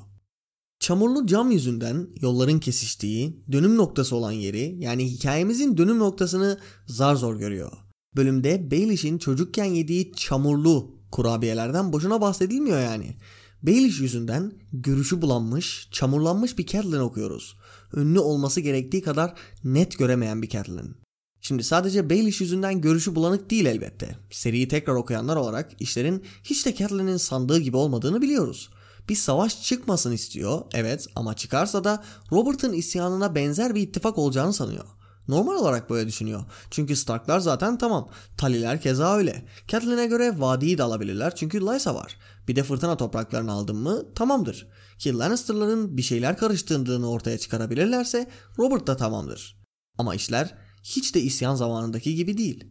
Çamurlu 0.80 1.26
cam 1.26 1.50
yüzünden 1.50 2.08
yolların 2.20 2.58
kesiştiği, 2.58 3.44
dönüm 3.52 3.76
noktası 3.76 4.16
olan 4.16 4.32
yeri 4.32 4.76
yani 4.78 5.10
hikayemizin 5.12 5.76
dönüm 5.76 5.98
noktasını 5.98 6.58
zar 6.86 7.14
zor 7.14 7.36
görüyor. 7.36 7.72
Bölümde 8.16 8.70
Baelish'in 8.70 9.18
çocukken 9.18 9.64
yediği 9.64 10.12
çamurlu 10.12 10.95
kurabiyelerden 11.10 11.92
boşuna 11.92 12.20
bahsedilmiyor 12.20 12.80
yani. 12.80 13.16
Baelish 13.62 14.00
yüzünden 14.00 14.52
görüşü 14.72 15.22
bulanmış, 15.22 15.88
çamurlanmış 15.90 16.58
bir 16.58 16.66
Catelyn 16.66 17.00
okuyoruz. 17.00 17.56
Ünlü 17.96 18.18
olması 18.18 18.60
gerektiği 18.60 19.02
kadar 19.02 19.34
net 19.64 19.98
göremeyen 19.98 20.42
bir 20.42 20.48
Catelyn. 20.48 20.96
Şimdi 21.40 21.64
sadece 21.64 22.10
Baelish 22.10 22.40
yüzünden 22.40 22.80
görüşü 22.80 23.14
bulanık 23.14 23.50
değil 23.50 23.66
elbette. 23.66 24.16
Seriyi 24.30 24.68
tekrar 24.68 24.94
okuyanlar 24.94 25.36
olarak 25.36 25.72
işlerin 25.80 26.24
hiç 26.44 26.66
de 26.66 26.74
Catelyn'in 26.74 27.16
sandığı 27.16 27.58
gibi 27.58 27.76
olmadığını 27.76 28.22
biliyoruz. 28.22 28.70
Bir 29.08 29.14
savaş 29.14 29.62
çıkmasın 29.62 30.12
istiyor 30.12 30.62
evet 30.74 31.06
ama 31.14 31.34
çıkarsa 31.34 31.84
da 31.84 32.04
Robert'ın 32.32 32.72
isyanına 32.72 33.34
benzer 33.34 33.74
bir 33.74 33.82
ittifak 33.82 34.18
olacağını 34.18 34.52
sanıyor. 34.52 34.84
Normal 35.28 35.54
olarak 35.54 35.90
böyle 35.90 36.08
düşünüyor. 36.08 36.44
Çünkü 36.70 36.96
Starklar 36.96 37.38
zaten 37.40 37.78
tamam. 37.78 38.10
Taliler 38.36 38.80
keza 38.80 39.16
öyle. 39.16 39.46
Catelyn'e 39.68 40.06
göre 40.06 40.40
vadiyi 40.40 40.78
de 40.78 40.82
alabilirler 40.82 41.34
çünkü 41.36 41.60
Lysa 41.60 41.94
var. 41.94 42.16
Bir 42.48 42.56
de 42.56 42.62
fırtına 42.62 42.96
topraklarını 42.96 43.52
aldın 43.52 43.76
mı 43.76 44.14
tamamdır. 44.14 44.68
Ki 44.98 45.18
Lannister'ların 45.18 45.96
bir 45.96 46.02
şeyler 46.02 46.36
karıştırdığını 46.36 47.10
ortaya 47.10 47.38
çıkarabilirlerse 47.38 48.30
Robert 48.58 48.86
da 48.86 48.96
tamamdır. 48.96 49.56
Ama 49.98 50.14
işler 50.14 50.54
hiç 50.82 51.14
de 51.14 51.20
isyan 51.20 51.54
zamanındaki 51.54 52.14
gibi 52.14 52.38
değil. 52.38 52.64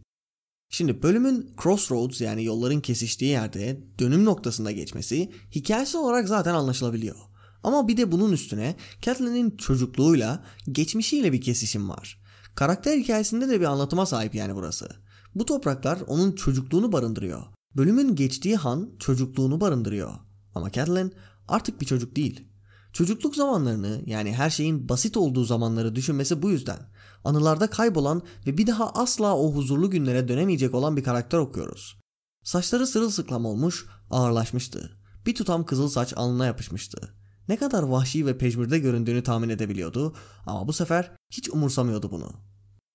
Şimdi 0.70 1.02
bölümün 1.02 1.54
crossroads 1.62 2.20
yani 2.20 2.44
yolların 2.44 2.80
kesiştiği 2.80 3.30
yerde 3.30 3.80
dönüm 3.98 4.24
noktasında 4.24 4.70
geçmesi 4.70 5.32
hikayesi 5.54 5.98
olarak 5.98 6.28
zaten 6.28 6.54
anlaşılabiliyor. 6.54 7.16
Ama 7.62 7.88
bir 7.88 7.96
de 7.96 8.12
bunun 8.12 8.32
üstüne 8.32 8.76
Catelyn'in 9.02 9.56
çocukluğuyla 9.56 10.44
geçmişiyle 10.72 11.32
bir 11.32 11.40
kesişim 11.40 11.88
var. 11.88 12.25
Karakter 12.56 12.96
hikayesinde 12.96 13.48
de 13.48 13.60
bir 13.60 13.64
anlatıma 13.64 14.06
sahip 14.06 14.34
yani 14.34 14.54
burası. 14.54 14.88
Bu 15.34 15.46
topraklar 15.46 15.98
onun 16.06 16.32
çocukluğunu 16.32 16.92
barındırıyor. 16.92 17.42
Bölümün 17.76 18.16
geçtiği 18.16 18.56
han 18.56 18.90
çocukluğunu 18.98 19.60
barındırıyor. 19.60 20.10
Ama 20.54 20.72
Catelyn 20.72 21.12
artık 21.48 21.80
bir 21.80 21.86
çocuk 21.86 22.16
değil. 22.16 22.48
Çocukluk 22.92 23.36
zamanlarını 23.36 24.02
yani 24.06 24.34
her 24.34 24.50
şeyin 24.50 24.88
basit 24.88 25.16
olduğu 25.16 25.44
zamanları 25.44 25.94
düşünmesi 25.94 26.42
bu 26.42 26.50
yüzden. 26.50 26.78
Anılarda 27.24 27.70
kaybolan 27.70 28.22
ve 28.46 28.58
bir 28.58 28.66
daha 28.66 28.90
asla 28.90 29.36
o 29.36 29.52
huzurlu 29.52 29.90
günlere 29.90 30.28
dönemeyecek 30.28 30.74
olan 30.74 30.96
bir 30.96 31.04
karakter 31.04 31.38
okuyoruz. 31.38 31.98
Saçları 32.42 32.86
sırılsıklam 32.86 33.44
olmuş, 33.44 33.86
ağırlaşmıştı. 34.10 34.90
Bir 35.26 35.34
tutam 35.34 35.66
kızıl 35.66 35.88
saç 35.88 36.12
alnına 36.16 36.46
yapışmıştı. 36.46 37.14
Ne 37.48 37.56
kadar 37.56 37.82
vahşi 37.82 38.26
ve 38.26 38.38
pejmürde 38.38 38.78
göründüğünü 38.78 39.22
tahmin 39.22 39.48
edebiliyordu 39.48 40.14
ama 40.46 40.68
bu 40.68 40.72
sefer 40.72 41.15
hiç 41.30 41.50
umursamıyordu 41.50 42.10
bunu. 42.10 42.32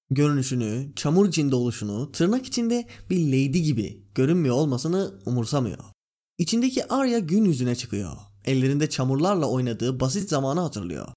Görünüşünü, 0.10 0.92
çamur 0.96 1.28
içinde 1.28 1.56
oluşunu, 1.56 2.12
tırnak 2.12 2.46
içinde 2.46 2.88
bir 3.10 3.28
lady 3.28 3.60
gibi 3.60 4.06
görünmüyor 4.16 4.56
olmasını 4.56 5.14
umursamıyor. 5.26 5.84
İçindeki 6.38 6.94
Arya 6.94 7.20
gün 7.20 7.46
yüzüne 7.46 7.76
çıkıyor. 7.76 8.12
Ellerinde 8.46 8.90
çamurlarla 8.90 9.46
oynadığı 9.50 10.00
basit 10.00 10.30
zamanı 10.30 10.60
hatırlıyor. 10.60 11.08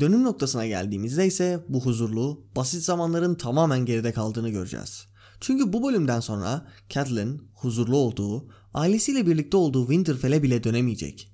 Dönüm 0.00 0.24
noktasına 0.24 0.66
geldiğimizde 0.66 1.26
ise 1.26 1.64
bu 1.68 1.80
huzurlu, 1.80 2.46
basit 2.56 2.82
zamanların 2.82 3.34
tamamen 3.34 3.84
geride 3.84 4.12
kaldığını 4.12 4.48
göreceğiz. 4.48 5.06
Çünkü 5.40 5.72
bu 5.72 5.88
bölümden 5.88 6.20
sonra 6.20 6.66
Catelyn 6.88 7.42
huzurlu 7.54 7.96
olduğu, 7.96 8.48
ailesiyle 8.74 9.26
birlikte 9.26 9.56
olduğu 9.56 9.82
Winterfell'e 9.82 10.42
bile 10.42 10.64
dönemeyecek. 10.64 11.32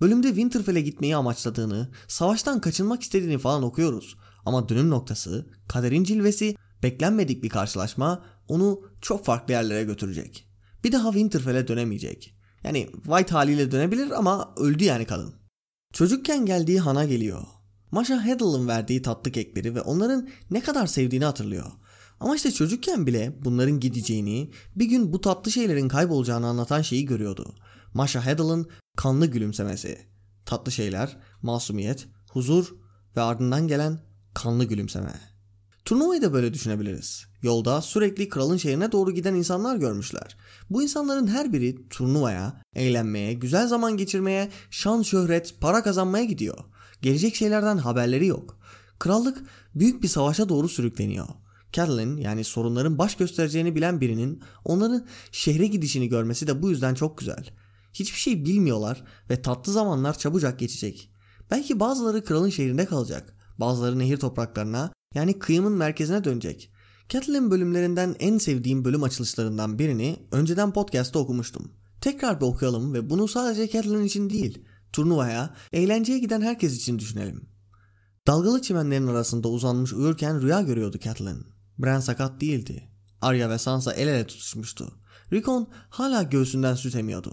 Bölümde 0.00 0.28
Winterfell'e 0.28 0.80
gitmeyi 0.80 1.16
amaçladığını, 1.16 1.90
savaştan 2.08 2.60
kaçınmak 2.60 3.02
istediğini 3.02 3.38
falan 3.38 3.62
okuyoruz. 3.62 4.16
Ama 4.46 4.68
dönüm 4.68 4.90
noktası, 4.90 5.46
kaderin 5.68 6.04
cilvesi, 6.04 6.56
beklenmedik 6.82 7.44
bir 7.44 7.48
karşılaşma 7.48 8.24
onu 8.48 8.80
çok 9.00 9.24
farklı 9.24 9.52
yerlere 9.52 9.84
götürecek. 9.84 10.48
Bir 10.84 10.92
daha 10.92 11.12
Winterfell'e 11.12 11.68
dönemeyecek. 11.68 12.34
Yani 12.64 12.90
White 12.94 13.32
haliyle 13.32 13.72
dönebilir 13.72 14.10
ama 14.10 14.54
öldü 14.56 14.84
yani 14.84 15.04
kadın. 15.04 15.34
Çocukken 15.92 16.46
geldiği 16.46 16.80
Han'a 16.80 17.04
geliyor. 17.04 17.42
Masha 17.90 18.24
Heddle'ın 18.24 18.68
verdiği 18.68 19.02
tatlı 19.02 19.32
kekleri 19.32 19.74
ve 19.74 19.80
onların 19.80 20.28
ne 20.50 20.60
kadar 20.60 20.86
sevdiğini 20.86 21.24
hatırlıyor. 21.24 21.72
Ama 22.20 22.36
işte 22.36 22.52
çocukken 22.52 23.06
bile 23.06 23.38
bunların 23.44 23.80
gideceğini, 23.80 24.50
bir 24.76 24.86
gün 24.86 25.12
bu 25.12 25.20
tatlı 25.20 25.50
şeylerin 25.50 25.88
kaybolacağını 25.88 26.46
anlatan 26.46 26.82
şeyi 26.82 27.04
görüyordu. 27.04 27.54
Masha 27.94 28.26
Heddle'ın 28.26 28.70
kanlı 28.96 29.26
gülümsemesi. 29.26 29.98
Tatlı 30.46 30.72
şeyler, 30.72 31.16
masumiyet, 31.42 32.08
huzur 32.30 32.74
ve 33.16 33.20
ardından 33.20 33.68
gelen 33.68 34.00
kanlı 34.34 34.64
gülümseme. 34.64 35.34
Turnuvayı 35.84 36.22
da 36.22 36.32
böyle 36.32 36.54
düşünebiliriz. 36.54 37.26
Yolda 37.42 37.82
sürekli 37.82 38.28
kralın 38.28 38.56
şehrine 38.56 38.92
doğru 38.92 39.12
giden 39.12 39.34
insanlar 39.34 39.76
görmüşler. 39.76 40.36
Bu 40.70 40.82
insanların 40.82 41.26
her 41.26 41.52
biri 41.52 41.88
turnuvaya, 41.88 42.62
eğlenmeye, 42.74 43.32
güzel 43.32 43.66
zaman 43.66 43.96
geçirmeye, 43.96 44.50
şan, 44.70 45.02
şöhret, 45.02 45.60
para 45.60 45.82
kazanmaya 45.82 46.24
gidiyor. 46.24 46.58
Gelecek 47.02 47.34
şeylerden 47.34 47.78
haberleri 47.78 48.26
yok. 48.26 48.58
Krallık 48.98 49.42
büyük 49.74 50.02
bir 50.02 50.08
savaşa 50.08 50.48
doğru 50.48 50.68
sürükleniyor. 50.68 51.26
Catelyn 51.72 52.16
yani 52.16 52.44
sorunların 52.44 52.98
baş 52.98 53.16
göstereceğini 53.16 53.74
bilen 53.74 54.00
birinin 54.00 54.42
onların 54.64 55.06
şehre 55.32 55.66
gidişini 55.66 56.08
görmesi 56.08 56.46
de 56.46 56.62
bu 56.62 56.70
yüzden 56.70 56.94
çok 56.94 57.18
güzel. 57.18 57.50
Hiçbir 57.94 58.18
şey 58.18 58.44
bilmiyorlar 58.44 59.04
ve 59.30 59.42
tatlı 59.42 59.72
zamanlar 59.72 60.18
çabucak 60.18 60.58
geçecek. 60.58 61.10
Belki 61.50 61.80
bazıları 61.80 62.24
kralın 62.24 62.50
şehrinde 62.50 62.86
kalacak. 62.86 63.34
Bazıları 63.58 63.98
nehir 63.98 64.16
topraklarına 64.16 64.92
yani 65.14 65.38
kıyımın 65.38 65.72
merkezine 65.72 66.24
dönecek. 66.24 66.70
Catelyn 67.08 67.50
bölümlerinden 67.50 68.16
en 68.18 68.38
sevdiğim 68.38 68.84
bölüm 68.84 69.02
açılışlarından 69.02 69.78
birini 69.78 70.16
önceden 70.32 70.72
podcast'ta 70.72 71.18
okumuştum. 71.18 71.72
Tekrar 72.00 72.40
bir 72.40 72.46
okuyalım 72.46 72.94
ve 72.94 73.10
bunu 73.10 73.28
sadece 73.28 73.70
Catelyn 73.70 74.04
için 74.04 74.30
değil, 74.30 74.64
turnuvaya, 74.92 75.54
eğlenceye 75.72 76.18
giden 76.18 76.40
herkes 76.40 76.76
için 76.76 76.98
düşünelim. 76.98 77.48
Dalgalı 78.26 78.62
çimenlerin 78.62 79.06
arasında 79.06 79.48
uzanmış 79.48 79.92
uyurken 79.92 80.42
rüya 80.42 80.62
görüyordu 80.62 80.98
Catelyn. 80.98 81.44
Bran 81.78 82.00
sakat 82.00 82.40
değildi. 82.40 82.88
Arya 83.20 83.50
ve 83.50 83.58
Sansa 83.58 83.92
el 83.92 84.08
ele 84.08 84.26
tutuşmuştu. 84.26 84.92
Rickon 85.32 85.68
hala 85.90 86.22
göğsünden 86.22 86.74
süt 86.74 86.94
emiyordu. 86.94 87.32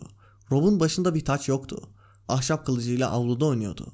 Rob'un 0.52 0.80
başında 0.80 1.16
bir 1.16 1.26
taç 1.26 1.50
yoktu. 1.50 1.90
Ahşap 2.28 2.66
kılıcıyla 2.66 3.10
avluda 3.10 3.46
oynuyordu. 3.46 3.94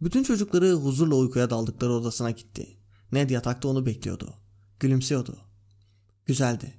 Bütün 0.00 0.22
çocukları 0.22 0.72
huzurla 0.72 1.14
uykuya 1.14 1.50
daldıkları 1.50 1.92
odasına 1.92 2.30
gitti. 2.30 2.76
Ned 3.12 3.30
yatakta 3.30 3.68
onu 3.68 3.86
bekliyordu. 3.86 4.34
Gülümsüyordu. 4.80 5.38
Güzeldi. 6.26 6.74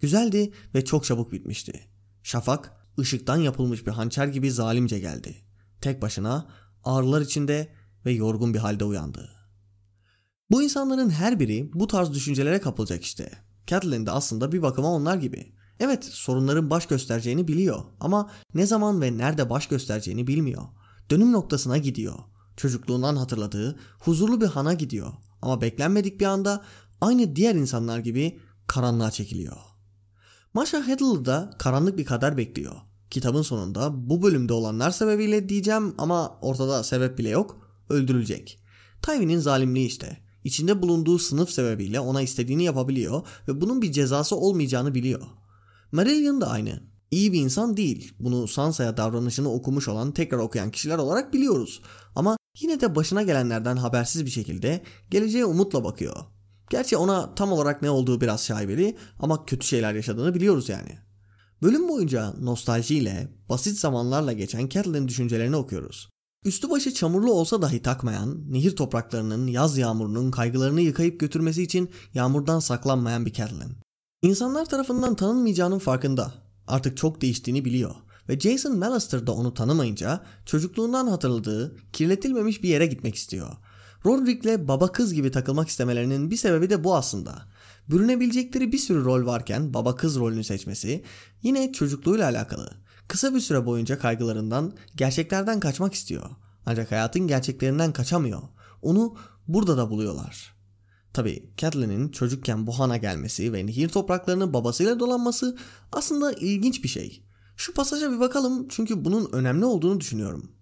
Güzeldi 0.00 0.52
ve 0.74 0.84
çok 0.84 1.04
çabuk 1.04 1.32
bitmişti. 1.32 1.88
Şafak 2.22 2.72
ışıktan 2.98 3.36
yapılmış 3.36 3.86
bir 3.86 3.92
hançer 3.92 4.26
gibi 4.26 4.50
zalimce 4.50 4.98
geldi. 4.98 5.36
Tek 5.80 6.02
başına 6.02 6.48
ağrılar 6.84 7.20
içinde 7.20 7.72
ve 8.06 8.12
yorgun 8.12 8.54
bir 8.54 8.58
halde 8.58 8.84
uyandı. 8.84 9.30
Bu 10.50 10.62
insanların 10.62 11.10
her 11.10 11.40
biri 11.40 11.70
bu 11.74 11.86
tarz 11.86 12.12
düşüncelere 12.12 12.60
kapılacak 12.60 13.04
işte. 13.04 13.30
Catelyn 13.66 14.06
de 14.06 14.10
aslında 14.10 14.52
bir 14.52 14.62
bakıma 14.62 14.88
onlar 14.88 15.16
gibi. 15.16 15.52
Evet 15.80 16.04
sorunların 16.04 16.70
baş 16.70 16.86
göstereceğini 16.86 17.48
biliyor 17.48 17.84
ama 18.00 18.30
ne 18.54 18.66
zaman 18.66 19.00
ve 19.00 19.18
nerede 19.18 19.50
baş 19.50 19.66
göstereceğini 19.66 20.26
bilmiyor. 20.26 20.62
Dönüm 21.10 21.32
noktasına 21.32 21.78
gidiyor. 21.78 22.14
Çocukluğundan 22.60 23.16
hatırladığı 23.16 23.78
huzurlu 23.98 24.40
bir 24.40 24.46
hana 24.46 24.74
gidiyor. 24.74 25.12
Ama 25.42 25.60
beklenmedik 25.60 26.20
bir 26.20 26.24
anda 26.24 26.64
aynı 27.00 27.36
diğer 27.36 27.54
insanlar 27.54 27.98
gibi 27.98 28.40
karanlığa 28.66 29.10
çekiliyor. 29.10 29.56
Masha 30.54 30.86
Heddle 30.86 31.24
da 31.24 31.50
karanlık 31.58 31.98
bir 31.98 32.04
kader 32.04 32.36
bekliyor. 32.36 32.74
Kitabın 33.10 33.42
sonunda 33.42 34.10
bu 34.10 34.22
bölümde 34.22 34.52
olanlar 34.52 34.90
sebebiyle 34.90 35.48
diyeceğim 35.48 35.94
ama 35.98 36.38
ortada 36.40 36.82
sebep 36.82 37.18
bile 37.18 37.28
yok. 37.28 37.66
Öldürülecek. 37.88 38.58
Tywin'in 39.02 39.38
zalimliği 39.38 39.86
işte. 39.86 40.20
İçinde 40.44 40.82
bulunduğu 40.82 41.18
sınıf 41.18 41.50
sebebiyle 41.50 42.00
ona 42.00 42.22
istediğini 42.22 42.64
yapabiliyor 42.64 43.22
ve 43.48 43.60
bunun 43.60 43.82
bir 43.82 43.92
cezası 43.92 44.36
olmayacağını 44.36 44.94
biliyor. 44.94 45.22
Marillion 45.92 46.40
da 46.40 46.50
aynı. 46.50 46.82
İyi 47.10 47.32
bir 47.32 47.40
insan 47.40 47.76
değil. 47.76 48.14
Bunu 48.18 48.48
Sansa'ya 48.48 48.96
davranışını 48.96 49.52
okumuş 49.52 49.88
olan 49.88 50.12
tekrar 50.12 50.38
okuyan 50.38 50.70
kişiler 50.70 50.98
olarak 50.98 51.32
biliyoruz. 51.32 51.82
Ama 52.14 52.36
yine 52.58 52.80
de 52.80 52.94
başına 52.94 53.22
gelenlerden 53.22 53.76
habersiz 53.76 54.26
bir 54.26 54.30
şekilde 54.30 54.82
geleceğe 55.10 55.44
umutla 55.44 55.84
bakıyor. 55.84 56.16
Gerçi 56.70 56.96
ona 56.96 57.34
tam 57.34 57.52
olarak 57.52 57.82
ne 57.82 57.90
olduğu 57.90 58.20
biraz 58.20 58.44
şaibeli 58.44 58.96
ama 59.18 59.44
kötü 59.44 59.66
şeyler 59.66 59.94
yaşadığını 59.94 60.34
biliyoruz 60.34 60.68
yani. 60.68 60.98
Bölüm 61.62 61.88
boyunca 61.88 62.34
nostaljiyle, 62.40 63.28
basit 63.48 63.78
zamanlarla 63.78 64.32
geçen 64.32 64.68
Catelyn 64.68 65.08
düşüncelerini 65.08 65.56
okuyoruz. 65.56 66.08
Üstü 66.44 66.70
başı 66.70 66.94
çamurlu 66.94 67.32
olsa 67.32 67.62
dahi 67.62 67.82
takmayan, 67.82 68.52
nehir 68.52 68.76
topraklarının 68.76 69.46
yaz 69.46 69.78
yağmurunun 69.78 70.30
kaygılarını 70.30 70.80
yıkayıp 70.80 71.20
götürmesi 71.20 71.62
için 71.62 71.90
yağmurdan 72.14 72.60
saklanmayan 72.60 73.26
bir 73.26 73.32
Catelyn. 73.32 73.76
İnsanlar 74.22 74.66
tarafından 74.66 75.16
tanınmayacağının 75.16 75.78
farkında. 75.78 76.34
Artık 76.66 76.96
çok 76.96 77.20
değiştiğini 77.20 77.64
biliyor 77.64 77.94
ve 78.30 78.40
Jason 78.40 78.78
Mallister 78.78 79.26
da 79.26 79.32
onu 79.32 79.54
tanımayınca 79.54 80.20
çocukluğundan 80.46 81.06
hatırladığı 81.06 81.76
kirletilmemiş 81.92 82.62
bir 82.62 82.68
yere 82.68 82.86
gitmek 82.86 83.14
istiyor. 83.14 83.56
Roderick'le 84.06 84.68
baba 84.68 84.92
kız 84.92 85.14
gibi 85.14 85.30
takılmak 85.30 85.68
istemelerinin 85.68 86.30
bir 86.30 86.36
sebebi 86.36 86.70
de 86.70 86.84
bu 86.84 86.96
aslında. 86.96 87.42
Bürünebilecekleri 87.88 88.72
bir 88.72 88.78
sürü 88.78 89.04
rol 89.04 89.26
varken 89.26 89.74
baba 89.74 89.96
kız 89.96 90.16
rolünü 90.16 90.44
seçmesi 90.44 91.04
yine 91.42 91.72
çocukluğuyla 91.72 92.28
alakalı. 92.28 92.70
Kısa 93.08 93.34
bir 93.34 93.40
süre 93.40 93.66
boyunca 93.66 93.98
kaygılarından, 93.98 94.72
gerçeklerden 94.96 95.60
kaçmak 95.60 95.94
istiyor. 95.94 96.30
Ancak 96.66 96.90
hayatın 96.90 97.26
gerçeklerinden 97.26 97.92
kaçamıyor. 97.92 98.42
Onu 98.82 99.16
burada 99.48 99.76
da 99.76 99.90
buluyorlar. 99.90 100.54
Tabi 101.12 101.52
Catelyn'in 101.56 102.08
çocukken 102.08 102.66
bu 102.66 102.78
hana 102.78 102.96
gelmesi 102.96 103.52
ve 103.52 103.66
nehir 103.66 103.88
topraklarını 103.88 104.52
babasıyla 104.52 105.00
dolanması 105.00 105.56
aslında 105.92 106.32
ilginç 106.32 106.84
bir 106.84 106.88
şey. 106.88 107.29
Şu 107.60 107.74
pasaja 107.74 108.12
bir 108.12 108.20
bakalım 108.20 108.68
çünkü 108.68 109.04
bunun 109.04 109.32
önemli 109.32 109.64
olduğunu 109.64 110.00
düşünüyorum. 110.00 110.52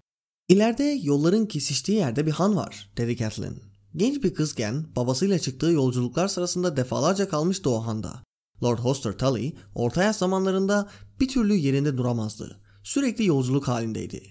İleride 0.48 0.84
yolların 1.02 1.46
kesiştiği 1.46 1.98
yerde 1.98 2.26
bir 2.26 2.30
han 2.30 2.56
var 2.56 2.90
dedi 2.96 3.16
Catelyn. 3.16 3.62
Genç 3.96 4.22
bir 4.24 4.34
kızken 4.34 4.86
babasıyla 4.96 5.38
çıktığı 5.38 5.66
yolculuklar 5.66 6.28
sırasında 6.28 6.76
defalarca 6.76 7.28
kalmıştı 7.28 7.70
o 7.70 7.86
handa. 7.86 8.22
Lord 8.62 8.78
Hoster 8.78 9.18
Tully 9.18 9.56
orta 9.74 10.02
yaş 10.02 10.16
zamanlarında 10.16 10.88
bir 11.20 11.28
türlü 11.28 11.54
yerinde 11.54 11.96
duramazdı. 11.96 12.60
Sürekli 12.82 13.26
yolculuk 13.26 13.68
halindeydi. 13.68 14.22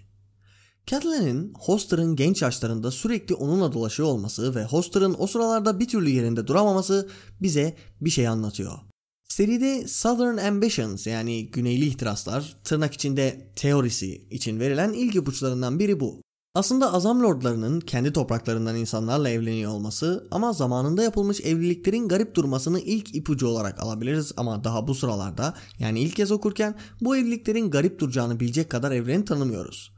Catelyn'in 0.87 1.53
Hoster'ın 1.59 2.15
genç 2.15 2.41
yaşlarında 2.41 2.91
sürekli 2.91 3.35
onunla 3.35 3.73
dolaşıyor 3.73 4.09
olması 4.09 4.55
ve 4.55 4.63
Hoster'ın 4.63 5.15
o 5.19 5.27
sıralarda 5.27 5.79
bir 5.79 5.87
türlü 5.87 6.09
yerinde 6.09 6.47
duramaması 6.47 7.09
bize 7.41 7.77
bir 8.01 8.09
şey 8.09 8.27
anlatıyor. 8.27 8.79
Seride 9.27 9.87
Southern 9.87 10.37
Ambitions 10.37 11.07
yani 11.07 11.47
güneyli 11.47 11.85
ihtiraslar 11.85 12.55
tırnak 12.63 12.93
içinde 12.93 13.51
teorisi 13.55 14.27
için 14.29 14.59
verilen 14.59 14.93
ilk 14.93 15.15
ipuçlarından 15.15 15.79
biri 15.79 15.99
bu. 15.99 16.21
Aslında 16.55 16.93
azam 16.93 17.23
lordlarının 17.23 17.79
kendi 17.79 18.13
topraklarından 18.13 18.75
insanlarla 18.75 19.29
evleniyor 19.29 19.71
olması 19.71 20.27
ama 20.31 20.53
zamanında 20.53 21.03
yapılmış 21.03 21.41
evliliklerin 21.41 22.07
garip 22.07 22.35
durmasını 22.35 22.79
ilk 22.79 23.15
ipucu 23.15 23.47
olarak 23.47 23.79
alabiliriz 23.83 24.31
ama 24.37 24.63
daha 24.63 24.87
bu 24.87 24.95
sıralarda 24.95 25.53
yani 25.79 25.99
ilk 25.99 26.15
kez 26.15 26.31
okurken 26.31 26.75
bu 27.01 27.17
evliliklerin 27.17 27.71
garip 27.71 27.99
duracağını 27.99 28.39
bilecek 28.39 28.69
kadar 28.69 28.91
evreni 28.91 29.25
tanımıyoruz. 29.25 29.96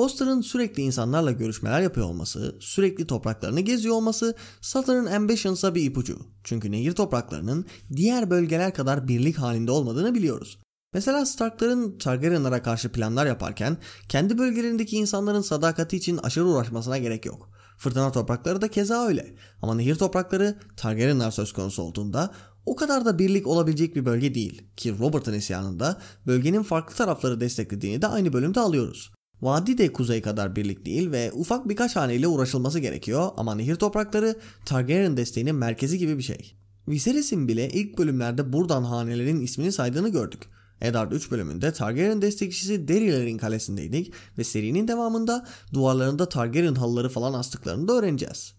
Hoster'ın 0.00 0.40
sürekli 0.40 0.82
insanlarla 0.82 1.32
görüşmeler 1.32 1.80
yapıyor 1.80 2.06
olması, 2.06 2.56
sürekli 2.60 3.06
topraklarını 3.06 3.60
geziyor 3.60 3.94
olması 3.94 4.36
Southern 4.60 5.06
Ambitions'a 5.06 5.74
bir 5.74 5.82
ipucu. 5.82 6.18
Çünkü 6.44 6.72
nehir 6.72 6.92
topraklarının 6.92 7.66
diğer 7.96 8.30
bölgeler 8.30 8.74
kadar 8.74 9.08
birlik 9.08 9.38
halinde 9.38 9.70
olmadığını 9.70 10.14
biliyoruz. 10.14 10.58
Mesela 10.92 11.26
Starkların 11.26 11.98
Targaryenlara 11.98 12.62
karşı 12.62 12.92
planlar 12.92 13.26
yaparken 13.26 13.76
kendi 14.08 14.38
bölgelerindeki 14.38 14.96
insanların 14.96 15.40
sadakati 15.40 15.96
için 15.96 16.16
aşırı 16.16 16.46
uğraşmasına 16.46 16.98
gerek 16.98 17.26
yok. 17.26 17.50
Fırtına 17.78 18.12
toprakları 18.12 18.60
da 18.60 18.68
keza 18.68 19.06
öyle. 19.06 19.34
Ama 19.62 19.74
nehir 19.74 19.94
toprakları 19.94 20.58
Targaryenlar 20.76 21.30
söz 21.30 21.52
konusu 21.52 21.82
olduğunda 21.82 22.34
o 22.66 22.76
kadar 22.76 23.04
da 23.04 23.18
birlik 23.18 23.46
olabilecek 23.46 23.96
bir 23.96 24.04
bölge 24.04 24.34
değil. 24.34 24.62
Ki 24.76 24.98
Robert'ın 24.98 25.34
isyanında 25.34 26.00
bölgenin 26.26 26.62
farklı 26.62 26.96
tarafları 26.96 27.40
desteklediğini 27.40 28.02
de 28.02 28.06
aynı 28.06 28.32
bölümde 28.32 28.60
alıyoruz. 28.60 29.12
Vadi 29.42 29.78
de 29.78 29.92
kuzey 29.92 30.22
kadar 30.22 30.56
birlik 30.56 30.86
değil 30.86 31.10
ve 31.10 31.32
ufak 31.32 31.68
birkaç 31.68 31.96
haneyle 31.96 32.28
uğraşılması 32.28 32.78
gerekiyor 32.78 33.30
ama 33.36 33.54
nehir 33.54 33.74
toprakları 33.74 34.36
Targaryen 34.64 35.16
desteğinin 35.16 35.54
merkezi 35.54 35.98
gibi 35.98 36.18
bir 36.18 36.22
şey. 36.22 36.54
Viserys'in 36.88 37.48
bile 37.48 37.68
ilk 37.68 37.98
bölümlerde 37.98 38.52
buradan 38.52 38.84
hanelerin 38.84 39.40
ismini 39.40 39.72
saydığını 39.72 40.08
gördük. 40.08 40.48
Eddard 40.80 41.12
3 41.12 41.30
bölümünde 41.30 41.72
Targaryen 41.72 42.22
destekçisi 42.22 42.88
Derilerin 42.88 43.38
kalesindeydik 43.38 44.12
ve 44.38 44.44
serinin 44.44 44.88
devamında 44.88 45.46
duvarlarında 45.72 46.28
Targaryen 46.28 46.74
halıları 46.74 47.08
falan 47.08 47.32
astıklarını 47.32 47.88
da 47.88 47.92
öğreneceğiz. 47.92 48.54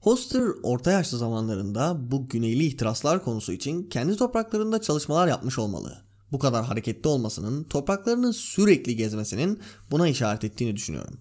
Hoster 0.00 0.42
orta 0.62 0.92
yaşlı 0.92 1.18
zamanlarında 1.18 2.10
bu 2.10 2.28
güneyli 2.28 2.64
ihtiraslar 2.64 3.24
konusu 3.24 3.52
için 3.52 3.82
kendi 3.82 4.16
topraklarında 4.16 4.80
çalışmalar 4.80 5.28
yapmış 5.28 5.58
olmalı. 5.58 6.07
Bu 6.32 6.38
kadar 6.38 6.64
hareketli 6.64 7.08
olmasının 7.08 7.64
topraklarını 7.64 8.32
sürekli 8.32 8.96
gezmesinin 8.96 9.60
buna 9.90 10.08
işaret 10.08 10.44
ettiğini 10.44 10.76
düşünüyorum. 10.76 11.20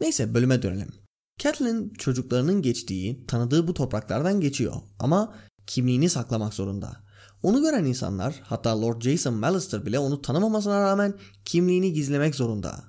Neyse 0.00 0.34
bölüme 0.34 0.62
dönelim. 0.62 0.92
Catelyn 1.38 1.92
çocuklarının 1.98 2.62
geçtiği, 2.62 3.26
tanıdığı 3.26 3.68
bu 3.68 3.74
topraklardan 3.74 4.40
geçiyor 4.40 4.74
ama 4.98 5.34
kimliğini 5.66 6.10
saklamak 6.10 6.54
zorunda. 6.54 7.04
Onu 7.42 7.62
gören 7.62 7.84
insanlar 7.84 8.40
hatta 8.44 8.82
Lord 8.82 9.02
Jason 9.02 9.34
Mallister 9.34 9.86
bile 9.86 9.98
onu 9.98 10.22
tanımamasına 10.22 10.80
rağmen 10.80 11.14
kimliğini 11.44 11.92
gizlemek 11.92 12.34
zorunda. 12.34 12.84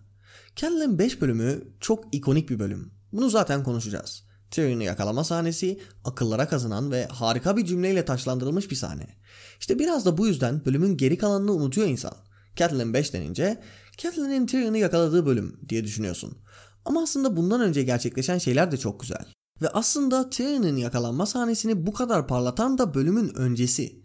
Catelyn 0.56 1.00
5 1.00 1.22
bölümü 1.22 1.64
çok 1.80 2.16
ikonik 2.16 2.50
bir 2.50 2.60
bölüm. 2.60 2.94
Bunu 3.12 3.30
zaten 3.30 3.64
konuşacağız. 3.64 4.24
Tyrion'u 4.52 4.84
yakalama 4.84 5.24
sahnesi 5.24 5.80
akıllara 6.04 6.48
kazınan 6.48 6.92
ve 6.92 7.08
harika 7.08 7.58
bir 7.58 7.66
cümleyle 7.66 8.06
taşlandırılmış 8.06 8.72
bir 8.72 8.76
sahne. 8.76 9.08
İşte 9.66 9.80
biraz 9.80 10.06
da 10.06 10.18
bu 10.18 10.28
yüzden 10.28 10.66
bölümün 10.66 10.98
geri 10.98 11.18
kalanını 11.18 11.54
unutuyor 11.54 11.88
insan. 11.88 12.14
Catelyn 12.56 12.94
5 12.94 13.14
denince 13.14 13.62
Catelyn'in 13.98 14.46
Tyrion'u 14.46 14.78
yakaladığı 14.78 15.26
bölüm 15.26 15.60
diye 15.70 15.84
düşünüyorsun. 15.84 16.38
Ama 16.86 17.04
aslında 17.04 17.38
bundan 17.38 17.62
önce 17.62 17.84
gerçekleşen 17.84 18.38
şeyler 18.38 18.72
de 18.72 18.78
çok 18.78 19.00
güzel. 19.00 19.26
Ve 19.62 19.70
aslında 19.70 20.30
Tyrion'un 20.30 20.76
yakalanma 20.76 21.26
sahnesini 21.26 21.86
bu 21.86 21.94
kadar 21.94 22.28
parlatan 22.28 22.78
da 22.78 22.94
bölümün 22.94 23.36
öncesi. 23.36 24.02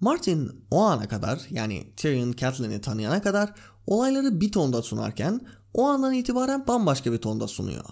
Martin 0.00 0.66
o 0.70 0.82
ana 0.82 1.08
kadar 1.08 1.40
yani 1.50 1.92
Tyrion 1.96 2.32
Catelyn'i 2.32 2.80
tanıyana 2.80 3.22
kadar 3.22 3.54
olayları 3.86 4.40
bir 4.40 4.52
tonda 4.52 4.82
sunarken 4.82 5.40
o 5.74 5.86
andan 5.86 6.12
itibaren 6.12 6.66
bambaşka 6.66 7.12
bir 7.12 7.18
tonda 7.18 7.48
sunuyor. 7.48 7.84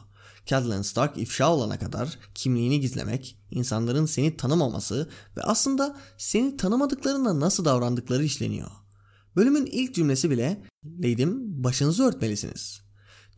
Catelyn 0.46 0.82
Stark 0.82 1.18
ifşa 1.18 1.52
olana 1.52 1.78
kadar 1.78 2.18
kimliğini 2.34 2.80
gizlemek, 2.80 3.38
insanların 3.50 4.06
seni 4.06 4.36
tanımaması 4.36 5.08
ve 5.36 5.42
aslında 5.42 5.96
seni 6.18 6.56
tanımadıklarında 6.56 7.40
nasıl 7.40 7.64
davrandıkları 7.64 8.24
işleniyor. 8.24 8.70
Bölümün 9.36 9.66
ilk 9.66 9.94
cümlesi 9.94 10.30
bile 10.30 10.62
Lady'm 10.84 11.64
başınızı 11.64 12.04
örtmelisiniz. 12.04 12.80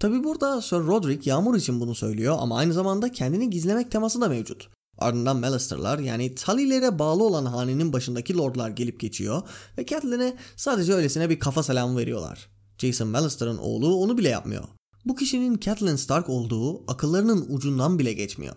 Tabi 0.01 0.25
burada 0.25 0.63
Sir 0.63 0.77
Roderick 0.77 1.31
Yağmur 1.31 1.57
için 1.57 1.81
bunu 1.81 1.95
söylüyor 1.95 2.37
ama 2.41 2.57
aynı 2.57 2.73
zamanda 2.73 3.13
kendini 3.13 3.51
gizlemek 3.51 3.91
teması 3.91 4.21
da 4.21 4.29
mevcut. 4.29 4.69
Ardından 4.99 5.37
Mallister'lar 5.37 5.99
yani 5.99 6.35
Tully'lere 6.35 6.99
bağlı 6.99 7.25
olan 7.25 7.47
hanenin 7.47 7.93
başındaki 7.93 8.37
lordlar 8.37 8.71
gelip 8.71 9.01
geçiyor 9.01 9.43
ve 9.79 9.87
Catelyn'e 9.87 10.37
sadece 10.57 10.93
öylesine 10.93 11.31
bir 11.31 11.39
kafa 11.39 11.63
selamı 11.63 11.99
veriyorlar. 11.99 12.49
Jason 12.79 13.09
Mallister'ın 13.09 13.59
oğlu 13.59 13.95
onu 13.95 14.19
bile 14.19 14.29
yapmıyor. 14.29 14.65
Bu 15.05 15.17
kişinin 15.17 15.61
Catelyn 15.61 15.97
Stark 15.97 16.29
olduğu 16.29 16.91
akıllarının 16.93 17.47
ucundan 17.49 17.99
bile 17.99 18.13
geçmiyor. 18.13 18.57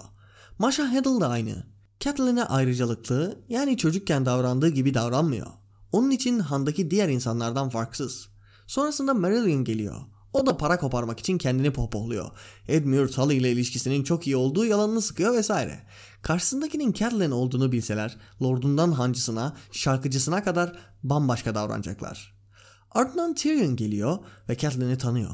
Masha 0.59 0.91
Heddle 0.91 1.21
da 1.21 1.27
aynı. 1.27 1.63
Catelyn'e 1.99 2.43
ayrıcalıklı 2.43 3.39
yani 3.49 3.77
çocukken 3.77 4.25
davrandığı 4.25 4.69
gibi 4.69 4.93
davranmıyor. 4.93 5.47
Onun 5.91 6.11
için 6.11 6.39
handaki 6.39 6.91
diğer 6.91 7.09
insanlardan 7.09 7.69
farksız. 7.69 8.27
Sonrasında 8.67 9.13
Marillion 9.13 9.63
geliyor. 9.63 9.95
O 10.33 10.45
da 10.45 10.57
para 10.57 10.79
koparmak 10.79 11.19
için 11.19 11.37
kendini 11.37 11.73
pohpohluyor. 11.73 12.31
Edmure 12.67 13.07
Tully 13.07 13.37
ile 13.37 13.51
ilişkisinin 13.51 14.03
çok 14.03 14.27
iyi 14.27 14.35
olduğu 14.35 14.65
yalanını 14.65 15.01
sıkıyor 15.01 15.33
vesaire. 15.33 15.83
Karşısındakinin 16.21 16.93
Catelyn 16.93 17.31
olduğunu 17.31 17.71
bilseler 17.71 18.17
lordundan 18.43 18.91
hancısına, 18.91 19.55
şarkıcısına 19.71 20.43
kadar 20.43 20.73
bambaşka 21.03 21.55
davranacaklar. 21.55 22.33
Ardından 22.91 23.33
Tyrion 23.35 23.75
geliyor 23.75 24.17
ve 24.49 24.57
Catelyn'i 24.57 24.97
tanıyor. 24.97 25.31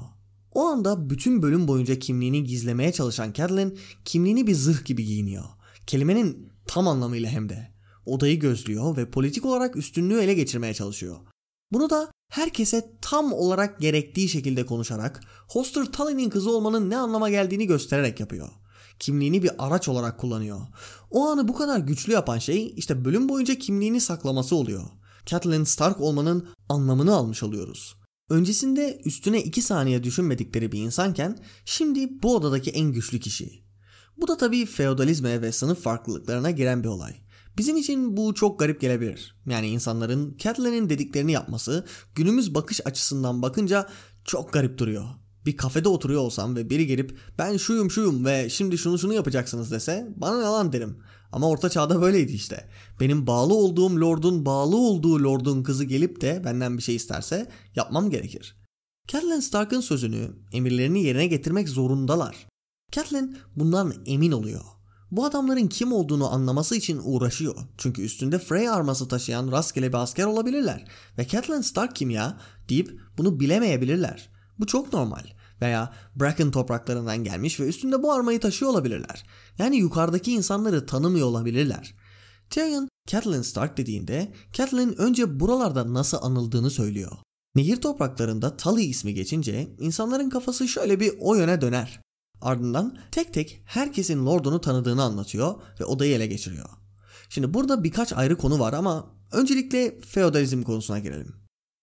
O 0.57 0.65
anda 0.65 1.09
bütün 1.09 1.41
bölüm 1.41 1.67
boyunca 1.67 1.99
kimliğini 1.99 2.43
gizlemeye 2.43 2.91
çalışan 2.91 3.33
Catelyn 3.33 3.77
kimliğini 4.05 4.47
bir 4.47 4.55
zırh 4.55 4.85
gibi 4.85 5.05
giyiniyor. 5.05 5.43
Kelimenin 5.87 6.53
tam 6.67 6.87
anlamıyla 6.87 7.29
hem 7.29 7.49
de. 7.49 7.73
Odayı 8.05 8.39
gözlüyor 8.39 8.97
ve 8.97 9.11
politik 9.11 9.45
olarak 9.45 9.75
üstünlüğü 9.75 10.19
ele 10.19 10.33
geçirmeye 10.33 10.73
çalışıyor. 10.73 11.17
Bunu 11.71 11.89
da 11.89 12.11
herkese 12.29 12.91
tam 13.01 13.33
olarak 13.33 13.79
gerektiği 13.79 14.29
şekilde 14.29 14.65
konuşarak 14.65 15.21
Hoster 15.47 15.85
Tully'nin 15.85 16.29
kızı 16.29 16.51
olmanın 16.51 16.89
ne 16.89 16.97
anlama 16.97 17.29
geldiğini 17.29 17.67
göstererek 17.67 18.19
yapıyor. 18.19 18.49
Kimliğini 18.99 19.43
bir 19.43 19.51
araç 19.57 19.87
olarak 19.87 20.19
kullanıyor. 20.19 20.61
O 21.11 21.27
anı 21.27 21.47
bu 21.47 21.53
kadar 21.53 21.79
güçlü 21.79 22.13
yapan 22.13 22.37
şey 22.37 22.73
işte 22.77 23.05
bölüm 23.05 23.29
boyunca 23.29 23.55
kimliğini 23.55 24.01
saklaması 24.01 24.55
oluyor. 24.55 24.83
Catelyn 25.25 25.63
Stark 25.63 26.01
olmanın 26.01 26.47
anlamını 26.69 27.15
almış 27.15 27.43
oluyoruz. 27.43 27.96
Öncesinde 28.29 29.01
üstüne 29.05 29.43
2 29.43 29.61
saniye 29.61 30.03
düşünmedikleri 30.03 30.71
bir 30.71 30.79
insanken 30.79 31.37
şimdi 31.65 32.23
bu 32.23 32.35
odadaki 32.35 32.71
en 32.71 32.91
güçlü 32.91 33.19
kişi. 33.19 33.63
Bu 34.17 34.27
da 34.27 34.37
tabii 34.37 34.65
feodalizme 34.65 35.41
ve 35.41 35.51
sınıf 35.51 35.81
farklılıklarına 35.81 36.51
giren 36.51 36.83
bir 36.83 36.87
olay. 36.87 37.15
Bizim 37.57 37.77
için 37.77 38.17
bu 38.17 38.33
çok 38.33 38.59
garip 38.59 38.81
gelebilir. 38.81 39.35
Yani 39.49 39.67
insanların 39.67 40.37
Catelyn'in 40.37 40.89
dediklerini 40.89 41.31
yapması 41.31 41.85
günümüz 42.15 42.55
bakış 42.55 42.81
açısından 42.85 43.41
bakınca 43.41 43.89
çok 44.25 44.53
garip 44.53 44.77
duruyor. 44.77 45.05
Bir 45.45 45.57
kafede 45.57 45.89
oturuyor 45.89 46.21
olsam 46.21 46.55
ve 46.55 46.69
biri 46.69 46.87
gelip 46.87 47.17
ben 47.37 47.57
şuyum 47.57 47.91
şuyum 47.91 48.25
ve 48.25 48.49
şimdi 48.49 48.77
şunu 48.77 48.99
şunu 48.99 49.13
yapacaksınız 49.13 49.71
dese 49.71 50.07
bana 50.15 50.37
ne 50.37 50.43
lan 50.43 50.73
derim. 50.73 50.97
Ama 51.31 51.49
orta 51.49 51.69
çağda 51.69 52.01
böyleydi 52.01 52.31
işte. 52.31 52.69
Benim 52.99 53.27
bağlı 53.27 53.53
olduğum 53.53 54.01
lordun 54.01 54.45
bağlı 54.45 54.77
olduğu 54.77 55.23
lordun 55.23 55.63
kızı 55.63 55.83
gelip 55.83 56.21
de 56.21 56.41
benden 56.45 56.77
bir 56.77 56.83
şey 56.83 56.95
isterse 56.95 57.49
yapmam 57.75 58.09
gerekir. 58.09 58.57
Catelyn 59.07 59.39
Stark'ın 59.39 59.81
sözünü, 59.81 60.31
emirlerini 60.53 61.03
yerine 61.03 61.27
getirmek 61.27 61.69
zorundalar. 61.69 62.47
Catelyn 62.91 63.37
bundan 63.55 63.93
emin 64.05 64.31
oluyor. 64.31 64.61
Bu 65.11 65.25
adamların 65.25 65.67
kim 65.67 65.93
olduğunu 65.93 66.33
anlaması 66.33 66.75
için 66.75 67.01
uğraşıyor. 67.03 67.55
Çünkü 67.77 68.01
üstünde 68.01 68.39
Frey 68.39 68.69
arması 68.69 69.07
taşıyan 69.07 69.51
rastgele 69.51 69.89
bir 69.89 69.97
asker 69.97 70.25
olabilirler. 70.25 70.85
Ve 71.17 71.27
Catelyn 71.27 71.61
Stark 71.61 71.95
kim 71.95 72.09
ya 72.09 72.37
deyip 72.69 72.99
bunu 73.17 73.39
bilemeyebilirler. 73.39 74.29
Bu 74.59 74.65
çok 74.65 74.93
normal. 74.93 75.23
Veya 75.61 75.93
Bracken 76.15 76.51
topraklarından 76.51 77.23
gelmiş 77.23 77.59
ve 77.59 77.67
üstünde 77.67 78.03
bu 78.03 78.13
armayı 78.13 78.39
taşıyor 78.39 78.71
olabilirler. 78.71 79.25
Yani 79.57 79.77
yukarıdaki 79.77 80.31
insanları 80.31 80.85
tanımıyor 80.85 81.27
olabilirler. 81.27 81.95
Tyrion 82.49 82.89
Catelyn 83.07 83.41
Stark 83.41 83.77
dediğinde 83.77 84.33
Catelyn 84.53 85.01
önce 85.01 85.39
buralarda 85.39 85.93
nasıl 85.93 86.17
anıldığını 86.21 86.69
söylüyor. 86.69 87.11
Nehir 87.55 87.81
topraklarında 87.81 88.57
Tully 88.57 88.85
ismi 88.85 89.13
geçince 89.13 89.75
insanların 89.79 90.29
kafası 90.29 90.67
şöyle 90.67 90.99
bir 90.99 91.13
o 91.19 91.35
yöne 91.35 91.61
döner. 91.61 92.01
Ardından 92.41 92.97
tek 93.11 93.33
tek 93.33 93.61
herkesin 93.65 94.25
Lord'unu 94.25 94.61
tanıdığını 94.61 95.03
anlatıyor 95.03 95.61
ve 95.79 95.85
odayı 95.85 96.15
ele 96.15 96.27
geçiriyor. 96.27 96.69
Şimdi 97.29 97.53
burada 97.53 97.83
birkaç 97.83 98.13
ayrı 98.13 98.37
konu 98.37 98.59
var 98.59 98.73
ama 98.73 99.15
öncelikle 99.31 100.01
feodalizm 100.01 100.63
konusuna 100.63 100.99
girelim. 100.99 101.35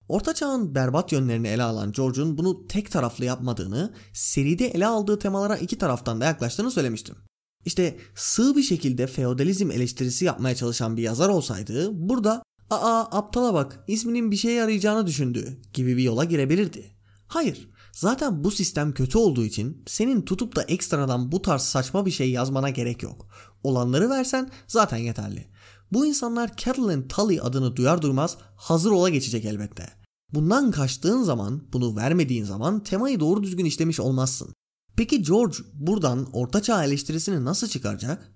Orta 0.08 0.34
Çağ'ın 0.34 0.74
berbat 0.74 1.12
yönlerini 1.12 1.48
ele 1.48 1.62
alan 1.62 1.92
George'un 1.92 2.38
bunu 2.38 2.66
tek 2.66 2.90
taraflı 2.90 3.24
yapmadığını, 3.24 3.94
seride 4.12 4.66
ele 4.66 4.86
aldığı 4.86 5.18
temalara 5.18 5.56
iki 5.56 5.78
taraftan 5.78 6.20
da 6.20 6.24
yaklaştığını 6.24 6.70
söylemiştim. 6.70 7.16
İşte 7.64 7.96
sığ 8.14 8.56
bir 8.56 8.62
şekilde 8.62 9.06
feodalizm 9.06 9.70
eleştirisi 9.70 10.24
yapmaya 10.24 10.54
çalışan 10.54 10.96
bir 10.96 11.02
yazar 11.02 11.28
olsaydı 11.28 11.90
burada 12.08 12.42
''Aa 12.70 13.18
aptala 13.18 13.54
bak 13.54 13.84
isminin 13.88 14.30
bir 14.30 14.36
şeye 14.36 14.54
yarayacağını 14.54 15.06
düşündü'' 15.06 15.58
gibi 15.72 15.96
bir 15.96 16.02
yola 16.02 16.24
girebilirdi. 16.24 16.90
Hayır, 17.26 17.68
zaten 17.92 18.44
bu 18.44 18.50
sistem 18.50 18.92
kötü 18.92 19.18
olduğu 19.18 19.44
için 19.44 19.82
senin 19.86 20.22
tutup 20.22 20.56
da 20.56 20.62
ekstradan 20.62 21.32
bu 21.32 21.42
tarz 21.42 21.62
saçma 21.62 22.06
bir 22.06 22.10
şey 22.10 22.30
yazmana 22.30 22.70
gerek 22.70 23.02
yok. 23.02 23.26
Olanları 23.62 24.10
versen 24.10 24.50
zaten 24.66 24.96
yeterli. 24.96 25.46
Bu 25.92 26.06
insanlar 26.06 26.56
Catelyn 26.56 27.08
Tully 27.08 27.40
adını 27.40 27.76
duyar 27.76 28.02
duymaz 28.02 28.36
hazır 28.56 28.90
ola 28.90 29.08
geçecek 29.08 29.44
elbette. 29.44 29.88
Bundan 30.32 30.70
kaçtığın 30.70 31.22
zaman, 31.22 31.62
bunu 31.72 31.96
vermediğin 31.96 32.44
zaman 32.44 32.82
temayı 32.82 33.20
doğru 33.20 33.42
düzgün 33.42 33.64
işlemiş 33.64 34.00
olmazsın. 34.00 34.54
Peki 34.96 35.22
George 35.22 35.56
buradan 35.74 36.28
ortaçağ 36.32 36.84
eleştirisini 36.84 37.44
nasıl 37.44 37.68
çıkaracak? 37.68 38.32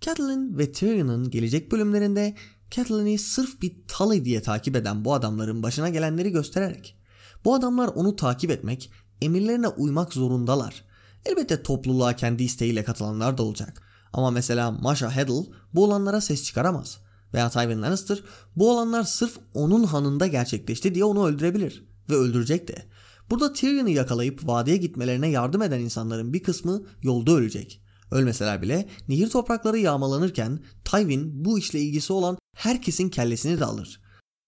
Catelyn 0.00 0.58
ve 0.58 0.72
Tyrion'un 0.72 1.30
gelecek 1.30 1.72
bölümlerinde 1.72 2.36
Catelyn'i 2.70 3.18
sırf 3.18 3.62
bir 3.62 3.76
Tully 3.88 4.24
diye 4.24 4.42
takip 4.42 4.76
eden 4.76 5.04
bu 5.04 5.14
adamların 5.14 5.62
başına 5.62 5.88
gelenleri 5.88 6.30
göstererek. 6.30 6.96
Bu 7.44 7.54
adamlar 7.54 7.88
onu 7.88 8.16
takip 8.16 8.50
etmek, 8.50 8.90
emirlerine 9.22 9.68
uymak 9.68 10.12
zorundalar. 10.12 10.84
Elbette 11.24 11.62
topluluğa 11.62 12.16
kendi 12.16 12.42
isteğiyle 12.44 12.84
katılanlar 12.84 13.38
da 13.38 13.42
olacak. 13.42 13.82
Ama 14.12 14.30
mesela 14.30 14.70
Masha 14.70 15.16
Heddle 15.16 15.46
bu 15.74 15.84
olanlara 15.84 16.20
ses 16.20 16.44
çıkaramaz. 16.44 16.98
Veya 17.34 17.50
Tywin 17.50 17.82
Lannister 17.82 18.22
bu 18.56 18.70
olanlar 18.70 19.02
sırf 19.02 19.38
onun 19.54 19.84
hanında 19.84 20.26
gerçekleşti 20.26 20.94
diye 20.94 21.04
onu 21.04 21.26
öldürebilir. 21.26 21.84
Ve 22.10 22.14
öldürecek 22.14 22.68
de. 22.68 22.86
Burada 23.30 23.52
Tyrion'u 23.52 23.88
yakalayıp 23.88 24.46
vadiye 24.46 24.76
gitmelerine 24.76 25.28
yardım 25.28 25.62
eden 25.62 25.80
insanların 25.80 26.32
bir 26.32 26.42
kısmı 26.42 26.82
yolda 27.02 27.32
ölecek. 27.32 27.82
Ölmeseler 28.10 28.62
bile 28.62 28.88
nehir 29.08 29.30
toprakları 29.30 29.78
yağmalanırken 29.78 30.60
Tywin 30.84 31.44
bu 31.44 31.58
işle 31.58 31.80
ilgisi 31.80 32.12
olan 32.12 32.38
herkesin 32.56 33.08
kellesini 33.08 33.60
de 33.60 33.64
alır. 33.64 34.00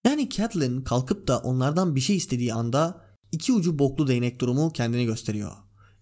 Yani 0.06 0.30
Catelyn 0.30 0.80
kalkıp 0.80 1.28
da 1.28 1.38
onlardan 1.38 1.96
bir 1.96 2.00
şey 2.00 2.16
istediği 2.16 2.54
anda 2.54 3.04
iki 3.32 3.52
ucu 3.52 3.78
boklu 3.78 4.08
değnek 4.08 4.40
durumu 4.40 4.72
kendini 4.72 5.04
gösteriyor. 5.04 5.52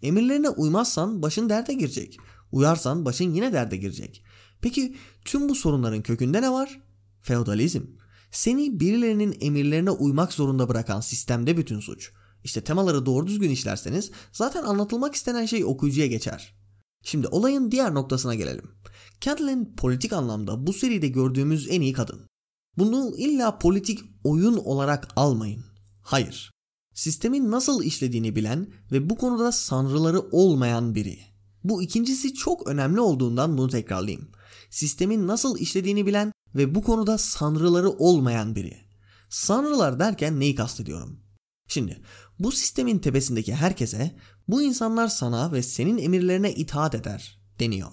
Emirlerine 0.02 0.48
uymazsan 0.48 1.22
başın 1.22 1.48
derde 1.48 1.74
girecek. 1.74 2.18
Uyarsan 2.52 3.04
başın 3.04 3.34
yine 3.34 3.52
derde 3.52 3.76
girecek. 3.76 4.24
Peki 4.60 4.96
tüm 5.24 5.48
bu 5.48 5.54
sorunların 5.54 6.02
kökünde 6.02 6.42
ne 6.42 6.52
var? 6.52 6.80
Feodalizm. 7.22 7.82
Seni 8.30 8.80
birilerinin 8.80 9.36
emirlerine 9.40 9.90
uymak 9.90 10.32
zorunda 10.32 10.68
bırakan 10.68 11.00
sistemde 11.00 11.56
bütün 11.56 11.80
suç. 11.80 12.12
İşte 12.46 12.60
temaları 12.60 13.06
doğru 13.06 13.26
düzgün 13.26 13.50
işlerseniz 13.50 14.10
zaten 14.32 14.62
anlatılmak 14.62 15.14
istenen 15.14 15.46
şey 15.46 15.64
okuyucuya 15.64 16.06
geçer. 16.06 16.54
Şimdi 17.04 17.28
olayın 17.28 17.70
diğer 17.70 17.94
noktasına 17.94 18.34
gelelim. 18.34 18.70
Catelyn 19.20 19.74
politik 19.76 20.12
anlamda 20.12 20.66
bu 20.66 20.72
seride 20.72 21.08
gördüğümüz 21.08 21.68
en 21.70 21.80
iyi 21.80 21.92
kadın. 21.92 22.26
Bunu 22.78 23.14
illa 23.16 23.58
politik 23.58 24.00
oyun 24.24 24.56
olarak 24.56 25.08
almayın. 25.16 25.64
Hayır. 26.02 26.50
Sistemin 26.94 27.50
nasıl 27.50 27.82
işlediğini 27.82 28.36
bilen 28.36 28.72
ve 28.92 29.10
bu 29.10 29.16
konuda 29.16 29.52
sanrıları 29.52 30.20
olmayan 30.20 30.94
biri. 30.94 31.18
Bu 31.64 31.82
ikincisi 31.82 32.34
çok 32.34 32.68
önemli 32.68 33.00
olduğundan 33.00 33.58
bunu 33.58 33.68
tekrarlayayım. 33.68 34.28
Sistemin 34.70 35.26
nasıl 35.26 35.58
işlediğini 35.58 36.06
bilen 36.06 36.32
ve 36.54 36.74
bu 36.74 36.82
konuda 36.82 37.18
sanrıları 37.18 37.90
olmayan 37.90 38.54
biri. 38.54 38.76
Sanrılar 39.30 39.98
derken 39.98 40.40
neyi 40.40 40.54
kastediyorum? 40.54 41.26
Şimdi 41.68 42.00
bu 42.38 42.52
sistemin 42.52 42.98
tepesindeki 42.98 43.54
herkese 43.54 44.16
bu 44.48 44.62
insanlar 44.62 45.08
sana 45.08 45.52
ve 45.52 45.62
senin 45.62 45.98
emirlerine 45.98 46.54
itaat 46.54 46.94
eder 46.94 47.40
deniyor. 47.60 47.90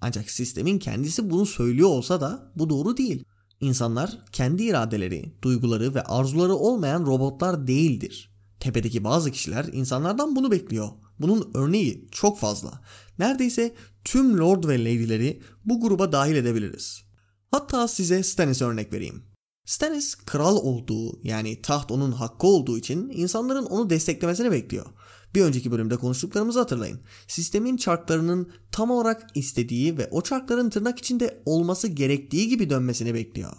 Ancak 0.00 0.30
sistemin 0.30 0.78
kendisi 0.78 1.30
bunu 1.30 1.46
söylüyor 1.46 1.88
olsa 1.88 2.20
da 2.20 2.52
bu 2.56 2.70
doğru 2.70 2.96
değil. 2.96 3.24
İnsanlar 3.60 4.18
kendi 4.32 4.62
iradeleri, 4.62 5.34
duyguları 5.42 5.94
ve 5.94 6.02
arzuları 6.02 6.54
olmayan 6.54 7.06
robotlar 7.06 7.66
değildir. 7.66 8.30
Tepedeki 8.60 9.04
bazı 9.04 9.30
kişiler 9.30 9.64
insanlardan 9.72 10.36
bunu 10.36 10.50
bekliyor. 10.50 10.88
Bunun 11.18 11.50
örneği 11.54 12.08
çok 12.10 12.38
fazla. 12.38 12.80
Neredeyse 13.18 13.74
tüm 14.04 14.38
lord 14.38 14.64
ve 14.64 14.84
lady'leri 14.84 15.42
bu 15.64 15.80
gruba 15.80 16.12
dahil 16.12 16.36
edebiliriz. 16.36 17.02
Hatta 17.50 17.88
size 17.88 18.22
Stannis 18.22 18.62
örnek 18.62 18.92
vereyim. 18.92 19.35
Stannis 19.66 20.14
kral 20.14 20.56
olduğu 20.56 21.20
yani 21.22 21.62
taht 21.62 21.90
onun 21.90 22.12
hakkı 22.12 22.46
olduğu 22.46 22.78
için 22.78 23.10
insanların 23.14 23.66
onu 23.66 23.90
desteklemesini 23.90 24.50
bekliyor. 24.50 24.86
Bir 25.34 25.42
önceki 25.42 25.70
bölümde 25.70 25.96
konuştuklarımızı 25.96 26.58
hatırlayın. 26.58 27.00
Sistemin 27.28 27.76
çarklarının 27.76 28.52
tam 28.72 28.90
olarak 28.90 29.26
istediği 29.34 29.98
ve 29.98 30.08
o 30.10 30.22
çarkların 30.22 30.70
tırnak 30.70 30.98
içinde 30.98 31.42
olması 31.46 31.88
gerektiği 31.88 32.48
gibi 32.48 32.70
dönmesini 32.70 33.14
bekliyor. 33.14 33.52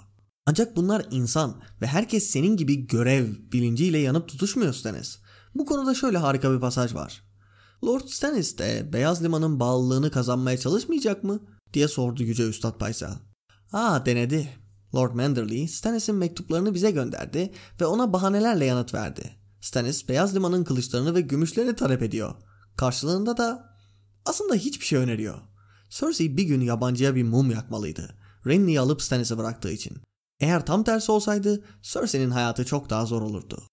Ancak 0.46 0.76
bunlar 0.76 1.06
insan 1.12 1.62
ve 1.82 1.88
herkes 1.88 2.30
senin 2.30 2.58
gibi 2.58 2.88
görev 2.88 3.26
bilinciyle 3.52 3.98
yanıp 3.98 4.28
tutuşmuyor 4.28 4.74
Stannis. 4.74 5.20
Bu 5.56 5.66
konuda 5.66 5.94
şöyle 5.94 6.18
harika 6.18 6.54
bir 6.54 6.60
pasaj 6.60 6.96
var. 6.96 7.24
Lord 7.84 8.08
Stannis 8.08 8.58
de 8.58 8.90
Beyaz 8.94 9.24
Liman'ın 9.24 9.60
bağlılığını 9.60 10.12
kazanmaya 10.12 10.58
çalışmayacak 10.58 11.24
mı? 11.24 11.40
diye 11.74 11.88
sordu 11.88 12.24
Yüce 12.24 12.44
Üstad 12.44 12.78
Paysal. 12.78 13.14
Aa 13.74 14.06
denedi. 14.06 14.67
Lord 14.98 15.14
Manderley 15.14 15.68
Stannis'in 15.68 16.16
mektuplarını 16.16 16.74
bize 16.74 16.92
gönderdi 16.92 17.52
ve 17.82 17.86
ona 17.86 18.14
bahanelerle 18.14 18.66
yanıt 18.66 18.94
verdi. 18.94 19.32
Stannis 19.62 20.10
Beyaz 20.10 20.36
Liman'ın 20.36 20.64
kılıçlarını 20.64 21.16
ve 21.16 21.22
gümüşlerini 21.22 21.76
talep 21.76 22.04
ediyor. 22.04 22.36
Karşılığında 22.78 23.38
da 23.38 23.76
aslında 24.26 24.56
hiçbir 24.56 24.86
şey 24.86 25.00
öneriyor. 25.00 25.40
Cersei 25.90 26.38
bir 26.38 26.44
gün 26.44 26.62
yabancıya 26.62 27.16
bir 27.16 27.24
mum 27.24 27.52
yakmalıydı. 27.52 28.16
Renly'i 28.48 28.80
alıp 28.80 29.02
Stannis'e 29.02 29.38
bıraktığı 29.38 29.72
için. 29.72 29.98
Eğer 30.40 30.66
tam 30.66 30.84
tersi 30.84 31.12
olsaydı 31.12 31.64
Cersei'nin 31.82 32.32
hayatı 32.32 32.66
çok 32.66 32.90
daha 32.90 33.06
zor 33.06 33.22
olurdu. 33.22 33.64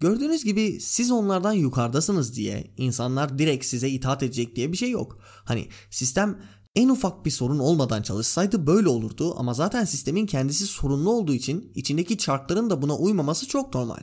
Gördüğünüz 0.00 0.44
gibi 0.44 0.80
siz 0.80 1.10
onlardan 1.10 1.52
yukarıdasınız 1.52 2.36
diye 2.36 2.74
insanlar 2.76 3.38
direkt 3.38 3.64
size 3.64 3.88
itaat 3.88 4.22
edecek 4.22 4.56
diye 4.56 4.72
bir 4.72 4.76
şey 4.76 4.90
yok. 4.90 5.18
Hani 5.44 5.68
sistem 5.90 6.42
en 6.76 6.88
ufak 6.88 7.24
bir 7.24 7.30
sorun 7.30 7.58
olmadan 7.58 8.02
çalışsaydı 8.02 8.66
böyle 8.66 8.88
olurdu 8.88 9.34
ama 9.38 9.54
zaten 9.54 9.84
sistemin 9.84 10.26
kendisi 10.26 10.66
sorunlu 10.66 11.10
olduğu 11.10 11.34
için 11.34 11.72
içindeki 11.74 12.18
çarkların 12.18 12.70
da 12.70 12.82
buna 12.82 12.96
uymaması 12.96 13.48
çok 13.48 13.74
normal. 13.74 14.02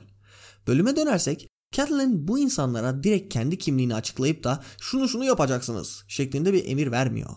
Bölüme 0.68 0.96
dönersek 0.96 1.48
Catelyn 1.72 2.28
bu 2.28 2.40
insanlara 2.40 3.04
direkt 3.04 3.34
kendi 3.34 3.58
kimliğini 3.58 3.96
açıklayıp 3.96 4.44
da 4.44 4.64
şunu 4.82 5.10
şunu 5.10 5.26
yapacaksınız 5.26 6.04
şeklinde 6.08 6.54
bir 6.54 6.66
emir 6.66 6.92
vermiyor. 6.92 7.30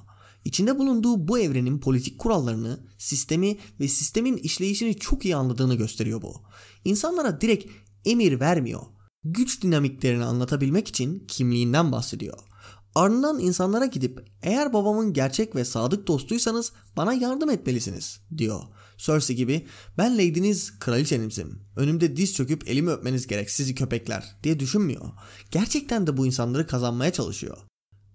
İçinde 0.45 0.79
bulunduğu 0.79 1.29
bu 1.29 1.39
evrenin 1.39 1.79
politik 1.79 2.19
kurallarını, 2.19 2.87
sistemi 2.99 3.59
ve 3.81 3.89
sistemin 3.89 4.37
işleyişini 4.37 4.99
çok 4.99 5.25
iyi 5.25 5.37
anladığını 5.37 5.75
gösteriyor 5.75 6.23
bu. 6.23 6.35
İnsanlara 6.85 7.41
direkt 7.41 7.73
emir 8.05 8.41
vermiyor. 8.41 8.83
Güç 9.25 9.63
dinamiklerini 9.63 10.25
anlatabilmek 10.25 10.89
için 10.89 11.27
kimliğinden 11.29 11.93
bahsediyor. 11.93 12.39
Ardından 12.95 13.39
insanlara 13.39 13.87
gidip 13.87 14.27
eğer 14.43 14.73
babamın 14.73 15.13
gerçek 15.13 15.57
ve 15.57 15.65
sadık 15.65 16.07
dostuysanız 16.07 16.73
bana 16.97 17.13
yardım 17.13 17.51
etmelisiniz 17.51 18.21
diyor. 18.39 18.63
Cersei 18.97 19.37
gibi 19.37 19.67
ben 19.99 20.15
lady'niz 20.15 20.79
kraliçenizim. 20.79 21.61
Önümde 21.77 22.17
diz 22.17 22.35
çöküp 22.35 22.69
elimi 22.69 22.91
öpmeniz 22.91 23.27
gerek 23.27 23.51
sizi 23.51 23.75
köpekler 23.75 24.37
diye 24.43 24.61
düşünmüyor. 24.61 25.11
Gerçekten 25.51 26.07
de 26.07 26.17
bu 26.17 26.27
insanları 26.27 26.67
kazanmaya 26.67 27.13
çalışıyor. 27.13 27.57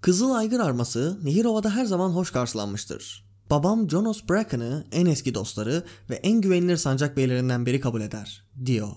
Kızıl 0.02 0.32
Aygır 0.32 0.60
arması 0.60 1.20
Nehirova'da 1.24 1.76
her 1.76 1.86
zaman 1.86 2.10
hoş 2.10 2.32
karşılanmıştır. 2.32 3.30
Babam 3.50 3.89
Jonas 3.89 4.30
Bracken'ı 4.30 4.88
en 4.92 5.06
eski 5.06 5.34
dostları 5.34 5.84
ve 6.10 6.15
en 6.15 6.42
güvenilir 6.42 6.78
sancak 6.78 7.18
beylerinden 7.18 7.65
biri 7.65 7.80
kabul 7.80 8.02
eder, 8.02 8.46
diyor. 8.65 8.89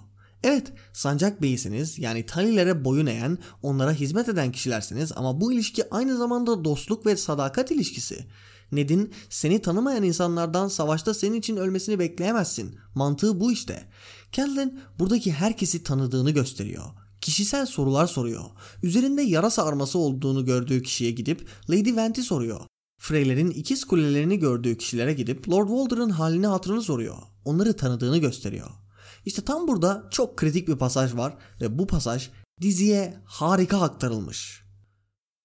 Evet, 0.44 0.72
sancak 0.92 1.42
beyisiniz 1.42 1.98
yani 1.98 2.26
Talilere 2.26 2.85
boyun 2.85 3.07
eğen, 3.07 3.38
onlara 3.62 3.92
hizmet 3.92 4.28
eden 4.28 4.52
kişilersiniz 4.52 5.12
ama 5.16 5.40
bu 5.40 5.52
ilişki 5.52 5.90
aynı 5.90 6.16
zamanda 6.16 6.64
dostluk 6.64 7.07
ve 7.07 7.16
sadakat 7.16 7.70
ilişkisi. 7.70 8.26
Ned'in 8.72 9.12
seni 9.31 9.62
tanımayan 9.62 10.02
insanlardan 10.02 10.68
savaşta 10.68 11.14
senin 11.14 11.38
için 11.38 11.57
ölmesini 11.57 11.98
bekleyemezsin. 11.98 12.78
Mantığı 12.94 13.40
bu 13.40 13.52
işte. 13.52 13.88
Catelyn 14.33 14.81
buradaki 14.98 15.33
herkesi 15.33 15.83
tanıdığını 15.83 16.31
gösteriyor. 16.31 16.85
Kişisel 17.20 17.66
sorular 17.66 18.07
soruyor. 18.07 18.44
Üzerinde 18.83 19.22
yarasa 19.22 19.64
arması 19.64 19.98
olduğunu 19.98 20.44
gördüğü 20.44 20.83
kişiye 20.83 21.11
gidip 21.11 21.48
Lady 21.70 21.96
Vent'i 21.96 22.22
soruyor. 22.22 22.61
Freyler'in 22.98 23.50
ikiz 23.50 23.85
kulelerini 23.85 24.38
gördüğü 24.38 24.78
kişilere 24.78 25.12
gidip 25.12 25.48
Lord 25.48 25.68
Walder'ın 25.68 26.11
halini 26.11 26.46
hatırını 26.46 26.83
soruyor. 26.83 27.16
Onları 27.44 27.76
tanıdığını 27.76 28.18
gösteriyor. 28.18 28.82
İşte 29.24 29.42
tam 29.42 29.68
burada 29.68 30.08
çok 30.11 30.37
kritik 30.37 30.68
bir 30.68 30.76
pasaj 30.76 31.16
var 31.16 31.37
ve 31.61 31.78
bu 31.78 31.87
pasaj 31.87 32.30
diziye 32.61 33.14
harika 33.24 33.80
aktarılmış. 33.80 34.62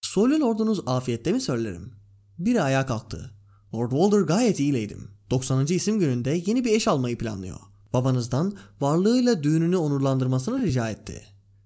Soylu 0.01 0.39
Lord'unuz 0.39 0.79
afiyette 0.85 1.31
mi 1.31 1.41
söylerim? 1.41 1.93
Biri 2.37 2.61
ayağa 2.61 2.85
kalktı. 2.85 3.31
Lord 3.73 3.91
Walder 3.91 4.21
gayet 4.21 4.59
iyileydim. 4.59 5.11
90. 5.29 5.65
isim 5.65 5.99
gününde 5.99 6.43
yeni 6.45 6.65
bir 6.65 6.75
eş 6.75 6.87
almayı 6.87 7.17
planlıyor. 7.17 7.59
Babanızdan 7.93 8.57
varlığıyla 8.81 9.43
düğününü 9.43 9.77
onurlandırmasını 9.77 10.61
rica 10.61 10.89
etti. 10.89 11.23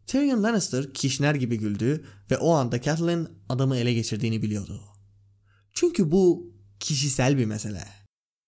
Tyrion 0.07 0.43
Lannister 0.43 0.93
kişner 0.93 1.35
gibi 1.35 1.57
güldü 1.57 2.05
ve 2.31 2.37
o 2.37 2.51
anda 2.51 2.81
Catelyn 2.81 3.27
adamı 3.49 3.77
ele 3.77 3.93
geçirdiğini 3.93 4.41
biliyordu. 4.41 4.81
Çünkü 5.73 6.11
bu 6.11 6.53
kişisel 6.79 7.37
bir 7.37 7.45
mesele. 7.45 8.00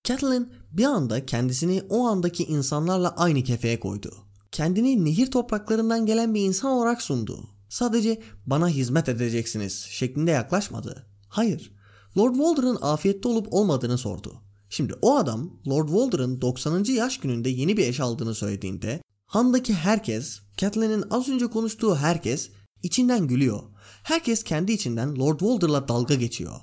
Catelyn 0.03 0.53
bir 0.71 0.83
anda 0.83 1.25
kendisini 1.25 1.81
o 1.89 2.07
andaki 2.07 2.43
insanlarla 2.43 3.09
aynı 3.09 3.43
kefeye 3.43 3.79
koydu. 3.79 4.15
Kendini 4.51 5.05
nehir 5.05 5.31
topraklarından 5.31 6.05
gelen 6.05 6.33
bir 6.33 6.41
insan 6.41 6.71
olarak 6.71 7.01
sundu. 7.01 7.43
Sadece 7.69 8.21
bana 8.45 8.69
hizmet 8.69 9.09
edeceksiniz 9.09 9.73
şeklinde 9.89 10.31
yaklaşmadı. 10.31 11.05
Hayır, 11.27 11.71
Lord 12.17 12.35
Walder'ın 12.35 12.77
afiyette 12.81 13.27
olup 13.27 13.53
olmadığını 13.53 13.97
sordu. 13.97 14.33
Şimdi 14.69 14.93
o 15.01 15.15
adam 15.15 15.51
Lord 15.67 15.87
Walder'ın 15.87 16.41
90. 16.41 16.83
yaş 16.83 17.19
gününde 17.19 17.49
yeni 17.49 17.77
bir 17.77 17.87
eş 17.87 17.99
aldığını 17.99 18.35
söylediğinde 18.35 19.01
handaki 19.25 19.73
herkes, 19.73 20.39
Catelyn'in 20.57 21.03
az 21.09 21.29
önce 21.29 21.47
konuştuğu 21.47 21.95
herkes 21.95 22.49
içinden 22.83 23.27
gülüyor. 23.27 23.63
Herkes 24.03 24.43
kendi 24.43 24.71
içinden 24.71 25.15
Lord 25.15 25.39
Walder'la 25.39 25.87
dalga 25.87 26.15
geçiyor. 26.15 26.55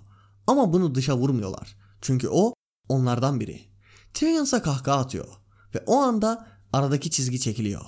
Ama 0.46 0.72
bunu 0.72 0.94
dışa 0.94 1.16
vurmuyorlar. 1.16 1.76
Çünkü 2.00 2.28
o 2.28 2.54
onlardan 2.90 3.40
biri. 3.40 3.60
Tyrion 4.14 4.44
ise 4.44 4.62
kahkaha 4.62 4.98
atıyor. 4.98 5.28
Ve 5.74 5.82
o 5.86 5.96
anda 5.96 6.46
aradaki 6.72 7.10
çizgi 7.10 7.40
çekiliyor. 7.40 7.84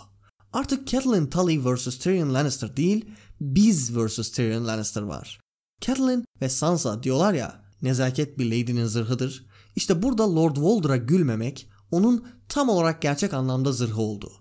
Artık 0.52 0.88
Catelyn 0.88 1.26
Tully 1.26 1.60
vs. 1.64 1.98
Tyrion 1.98 2.34
Lannister 2.34 2.76
değil, 2.76 3.04
biz 3.40 3.96
vs. 3.96 4.30
Tyrion 4.30 4.66
Lannister 4.66 5.02
var. 5.02 5.40
Catelyn 5.80 6.24
ve 6.40 6.48
Sansa 6.48 7.02
diyorlar 7.02 7.34
ya 7.34 7.64
nezaket 7.82 8.38
bir 8.38 8.46
lady'nin 8.46 8.86
zırhıdır. 8.86 9.46
İşte 9.76 10.02
burada 10.02 10.34
Lord 10.34 10.54
Walder'a 10.54 10.96
gülmemek 10.96 11.68
onun 11.90 12.26
tam 12.48 12.68
olarak 12.68 13.02
gerçek 13.02 13.34
anlamda 13.34 13.72
zırhı 13.72 14.00
oldu. 14.00 14.32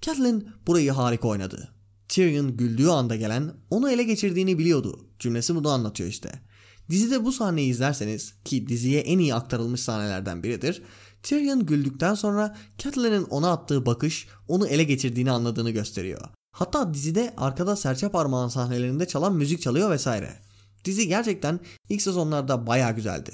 Catelyn 0.00 0.48
burayı 0.66 0.92
harika 0.92 1.28
oynadı. 1.28 1.74
Tyrion 2.08 2.56
güldüğü 2.56 2.88
anda 2.88 3.16
gelen 3.16 3.54
onu 3.70 3.90
ele 3.90 4.02
geçirdiğini 4.02 4.58
biliyordu. 4.58 5.08
Cümlesi 5.18 5.54
bunu 5.54 5.68
anlatıyor 5.68 6.10
işte. 6.10 6.42
Dizide 6.90 7.24
bu 7.24 7.32
sahneyi 7.32 7.70
izlerseniz 7.70 8.34
ki 8.44 8.68
diziye 8.68 9.00
en 9.00 9.18
iyi 9.18 9.34
aktarılmış 9.34 9.80
sahnelerden 9.80 10.42
biridir. 10.42 10.82
Tyrion 11.22 11.66
güldükten 11.66 12.14
sonra 12.14 12.56
Catelyn'in 12.78 13.24
ona 13.24 13.52
attığı 13.52 13.86
bakış 13.86 14.26
onu 14.48 14.66
ele 14.66 14.84
geçirdiğini 14.84 15.30
anladığını 15.30 15.70
gösteriyor. 15.70 16.20
Hatta 16.52 16.94
dizide 16.94 17.34
arkada 17.36 17.76
serçe 17.76 18.08
parmağın 18.08 18.48
sahnelerinde 18.48 19.08
çalan 19.08 19.34
müzik 19.34 19.62
çalıyor 19.62 19.90
vesaire. 19.90 20.38
Dizi 20.84 21.08
gerçekten 21.08 21.60
ilk 21.88 22.02
sezonlarda 22.02 22.66
baya 22.66 22.90
güzeldi. 22.90 23.32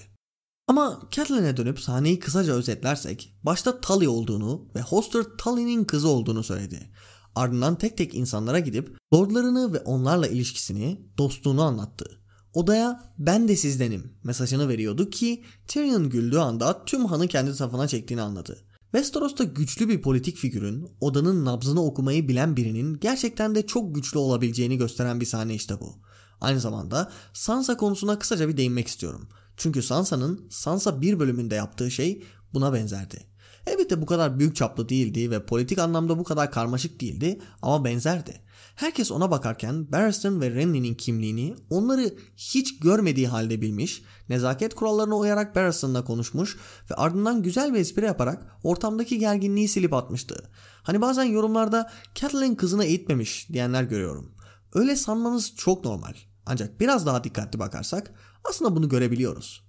Ama 0.69 1.01
Catelyn'e 1.11 1.57
dönüp 1.57 1.81
sahneyi 1.81 2.19
kısaca 2.19 2.53
özetlersek 2.53 3.35
başta 3.43 3.81
Tully 3.81 4.09
olduğunu 4.09 4.69
ve 4.75 4.81
Hoster 4.81 5.25
Tully'nin 5.39 5.85
kızı 5.85 6.09
olduğunu 6.09 6.43
söyledi. 6.43 6.91
Ardından 7.35 7.79
tek 7.79 7.97
tek 7.97 8.15
insanlara 8.15 8.59
gidip 8.59 8.97
lordlarını 9.15 9.73
ve 9.73 9.81
onlarla 9.81 10.27
ilişkisini, 10.27 11.01
dostluğunu 11.19 11.63
anlattı. 11.63 12.21
Odaya 12.55 13.13
ben 13.19 13.49
de 13.49 13.57
sizdenim 13.57 14.13
mesajını 14.25 14.69
veriyordu 14.69 15.11
ki 15.11 15.45
Tyrion 15.67 16.11
güldüğü 16.11 16.39
anda 16.39 16.85
tüm 16.85 17.05
hanı 17.05 17.29
kendi 17.29 17.57
tarafına 17.57 17.89
çektiğini 17.89 18.23
anladı. 18.23 18.59
Westeros'ta 18.83 19.45
güçlü 19.45 19.89
bir 19.89 20.03
politik 20.03 20.37
figürün, 20.37 20.89
odanın 21.01 21.45
nabzını 21.45 21.85
okumayı 21.85 22.29
bilen 22.29 22.57
birinin 22.57 23.01
gerçekten 23.01 23.55
de 23.55 23.67
çok 23.67 23.95
güçlü 23.95 24.19
olabileceğini 24.19 24.79
gösteren 24.79 25.21
bir 25.21 25.27
sahne 25.27 25.55
işte 25.55 25.81
bu. 25.81 25.97
Aynı 26.41 26.61
zamanda 26.61 27.11
Sansa 27.33 27.77
konusuna 27.77 28.19
kısaca 28.19 28.49
bir 28.49 28.57
değinmek 28.57 28.89
istiyorum. 28.89 29.29
Çünkü 29.57 29.83
Sansa'nın 29.83 30.47
Sansa 30.51 31.01
1 31.01 31.19
bölümünde 31.19 31.55
yaptığı 31.55 31.91
şey 31.91 32.23
buna 32.55 32.73
benzerdi. 32.73 33.27
Elbette 33.67 34.03
bu 34.03 34.07
kadar 34.07 34.39
büyük 34.39 34.57
çaplı 34.57 34.89
değildi 34.89 35.31
ve 35.31 35.47
politik 35.47 35.79
anlamda 35.79 36.19
bu 36.19 36.25
kadar 36.25 36.51
karmaşık 36.51 37.01
değildi 37.01 37.41
ama 37.63 37.85
benzerdi. 37.85 38.41
Herkes 38.79 39.11
ona 39.13 39.31
bakarken 39.31 39.93
Barristan 39.93 40.41
ve 40.41 40.51
Renly'nin 40.51 40.95
kimliğini 40.95 41.55
onları 41.71 42.15
hiç 42.37 42.81
görmediği 42.81 43.29
halde 43.29 43.61
bilmiş, 43.61 44.03
nezaket 44.29 44.75
kurallarına 44.75 45.17
uyarak 45.17 45.57
Barristan'la 45.57 46.05
konuşmuş 46.05 46.57
ve 46.91 46.95
ardından 46.95 47.43
güzel 47.43 47.75
bir 47.75 47.79
espri 47.79 48.05
yaparak 48.05 48.47
ortamdaki 48.63 49.19
gerginliği 49.19 49.69
silip 49.69 49.93
atmıştı. 49.95 50.51
Hani 50.83 51.01
bazen 51.01 51.25
yorumlarda 51.25 51.91
Catelyn 52.15 52.55
kızını 52.55 52.85
eğitmemiş 52.85 53.49
diyenler 53.53 53.83
görüyorum. 53.83 54.35
Öyle 54.75 54.97
sanmanız 54.97 55.57
çok 55.57 55.85
normal. 55.85 56.15
Ancak 56.47 56.81
biraz 56.81 57.07
daha 57.07 57.25
dikkatli 57.25 57.59
bakarsak 57.59 58.15
aslında 58.51 58.77
bunu 58.77 58.89
görebiliyoruz. 58.89 59.65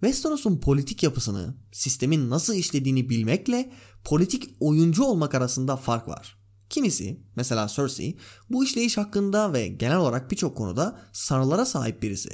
Westeros'un 0.00 0.60
politik 0.60 1.02
yapısını, 1.02 1.54
sistemin 1.72 2.30
nasıl 2.30 2.54
işlediğini 2.54 3.10
bilmekle 3.10 3.72
politik 4.04 4.56
oyuncu 4.60 5.04
olmak 5.04 5.34
arasında 5.34 5.76
fark 5.76 6.08
var. 6.08 6.41
Kimisi, 6.72 7.20
mesela 7.36 7.68
Cersei, 7.68 8.16
bu 8.50 8.64
işleyiş 8.64 8.98
hakkında 8.98 9.52
ve 9.52 9.68
genel 9.68 9.96
olarak 9.96 10.30
birçok 10.30 10.56
konuda 10.56 11.00
sanrılara 11.12 11.64
sahip 11.64 12.02
birisi. 12.02 12.30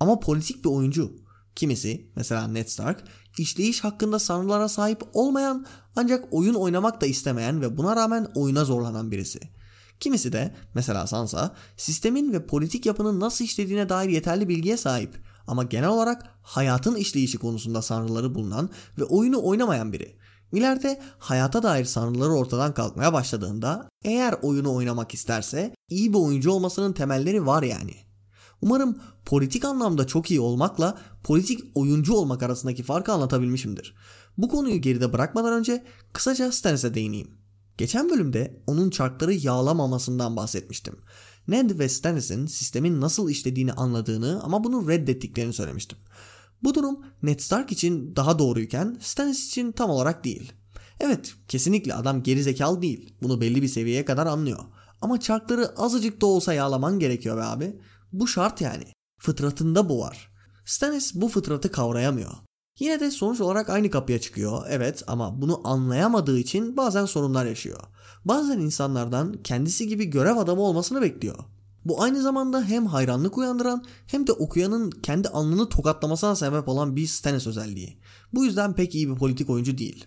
Ama 0.00 0.20
politik 0.20 0.64
bir 0.64 0.70
oyuncu. 0.70 1.12
Kimisi, 1.54 2.10
mesela 2.16 2.48
Ned 2.48 2.66
Stark, 2.66 3.04
işleyiş 3.38 3.84
hakkında 3.84 4.18
sanrılara 4.18 4.68
sahip 4.68 5.02
olmayan 5.12 5.66
ancak 5.96 6.24
oyun 6.30 6.54
oynamak 6.54 7.00
da 7.00 7.06
istemeyen 7.06 7.60
ve 7.60 7.76
buna 7.76 7.96
rağmen 7.96 8.26
oyuna 8.34 8.64
zorlanan 8.64 9.10
birisi. 9.10 9.40
Kimisi 10.00 10.32
de, 10.32 10.54
mesela 10.74 11.06
Sansa, 11.06 11.54
sistemin 11.76 12.32
ve 12.32 12.46
politik 12.46 12.86
yapının 12.86 13.20
nasıl 13.20 13.44
işlediğine 13.44 13.88
dair 13.88 14.08
yeterli 14.08 14.48
bilgiye 14.48 14.76
sahip 14.76 15.14
ama 15.46 15.64
genel 15.64 15.88
olarak 15.88 16.38
hayatın 16.42 16.94
işleyişi 16.94 17.38
konusunda 17.38 17.82
sanrıları 17.82 18.34
bulunan 18.34 18.70
ve 18.98 19.04
oyunu 19.04 19.44
oynamayan 19.44 19.92
biri. 19.92 20.19
İleride 20.52 21.00
hayata 21.18 21.62
dair 21.62 21.84
sanrıları 21.84 22.32
ortadan 22.32 22.74
kalkmaya 22.74 23.12
başladığında 23.12 23.88
eğer 24.04 24.34
oyunu 24.42 24.74
oynamak 24.74 25.14
isterse 25.14 25.74
iyi 25.88 26.12
bir 26.12 26.18
oyuncu 26.18 26.50
olmasının 26.50 26.92
temelleri 26.92 27.46
var 27.46 27.62
yani. 27.62 27.94
Umarım 28.62 28.98
politik 29.24 29.64
anlamda 29.64 30.06
çok 30.06 30.30
iyi 30.30 30.40
olmakla 30.40 30.98
politik 31.24 31.60
oyuncu 31.74 32.14
olmak 32.14 32.42
arasındaki 32.42 32.82
farkı 32.82 33.12
anlatabilmişimdir. 33.12 33.94
Bu 34.38 34.48
konuyu 34.48 34.80
geride 34.80 35.12
bırakmadan 35.12 35.52
önce 35.52 35.84
kısaca 36.12 36.52
Stannis'e 36.52 36.94
değineyim. 36.94 37.30
Geçen 37.78 38.10
bölümde 38.10 38.62
onun 38.66 38.90
çarkları 38.90 39.32
yağlamamasından 39.32 40.36
bahsetmiştim. 40.36 40.96
Ned 41.48 41.78
ve 41.78 41.88
Stannis'in 41.88 42.46
sistemin 42.46 43.00
nasıl 43.00 43.30
işlediğini 43.30 43.72
anladığını 43.72 44.40
ama 44.42 44.64
bunu 44.64 44.88
reddettiklerini 44.88 45.52
söylemiştim. 45.52 45.98
Bu 46.62 46.74
durum 46.74 47.00
Ned 47.22 47.40
Stark 47.40 47.72
için 47.72 48.16
daha 48.16 48.38
doğruyken 48.38 48.98
Stannis 49.00 49.46
için 49.46 49.72
tam 49.72 49.90
olarak 49.90 50.24
değil. 50.24 50.52
Evet 51.00 51.34
kesinlikle 51.48 51.94
adam 51.94 52.22
geri 52.22 52.42
zekalı 52.42 52.82
değil. 52.82 53.14
Bunu 53.22 53.40
belli 53.40 53.62
bir 53.62 53.68
seviyeye 53.68 54.04
kadar 54.04 54.26
anlıyor. 54.26 54.58
Ama 55.00 55.20
çarkları 55.20 55.68
azıcık 55.76 56.20
da 56.20 56.26
olsa 56.26 56.54
yağlaman 56.54 56.98
gerekiyor 56.98 57.36
be 57.36 57.42
abi. 57.42 57.80
Bu 58.12 58.28
şart 58.28 58.60
yani. 58.60 58.84
Fıtratında 59.20 59.88
bu 59.88 60.00
var. 60.00 60.30
Stannis 60.64 61.14
bu 61.14 61.28
fıtratı 61.28 61.72
kavrayamıyor. 61.72 62.30
Yine 62.78 63.00
de 63.00 63.10
sonuç 63.10 63.40
olarak 63.40 63.70
aynı 63.70 63.90
kapıya 63.90 64.20
çıkıyor 64.20 64.66
evet 64.68 65.02
ama 65.06 65.42
bunu 65.42 65.68
anlayamadığı 65.68 66.38
için 66.38 66.76
bazen 66.76 67.04
sorunlar 67.04 67.46
yaşıyor. 67.46 67.80
Bazen 68.24 68.58
insanlardan 68.58 69.42
kendisi 69.44 69.88
gibi 69.88 70.04
görev 70.04 70.36
adamı 70.36 70.62
olmasını 70.62 71.02
bekliyor. 71.02 71.38
Bu 71.84 72.02
aynı 72.02 72.22
zamanda 72.22 72.64
hem 72.64 72.86
hayranlık 72.86 73.38
uyandıran 73.38 73.84
hem 74.06 74.26
de 74.26 74.32
okuyanın 74.32 74.90
kendi 74.90 75.28
alnını 75.28 75.68
tokatlamasına 75.68 76.36
sebep 76.36 76.68
olan 76.68 76.96
bir 76.96 77.06
Stannis 77.06 77.46
özelliği. 77.46 77.98
Bu 78.32 78.44
yüzden 78.44 78.74
pek 78.74 78.94
iyi 78.94 79.08
bir 79.08 79.14
politik 79.14 79.50
oyuncu 79.50 79.78
değil. 79.78 80.06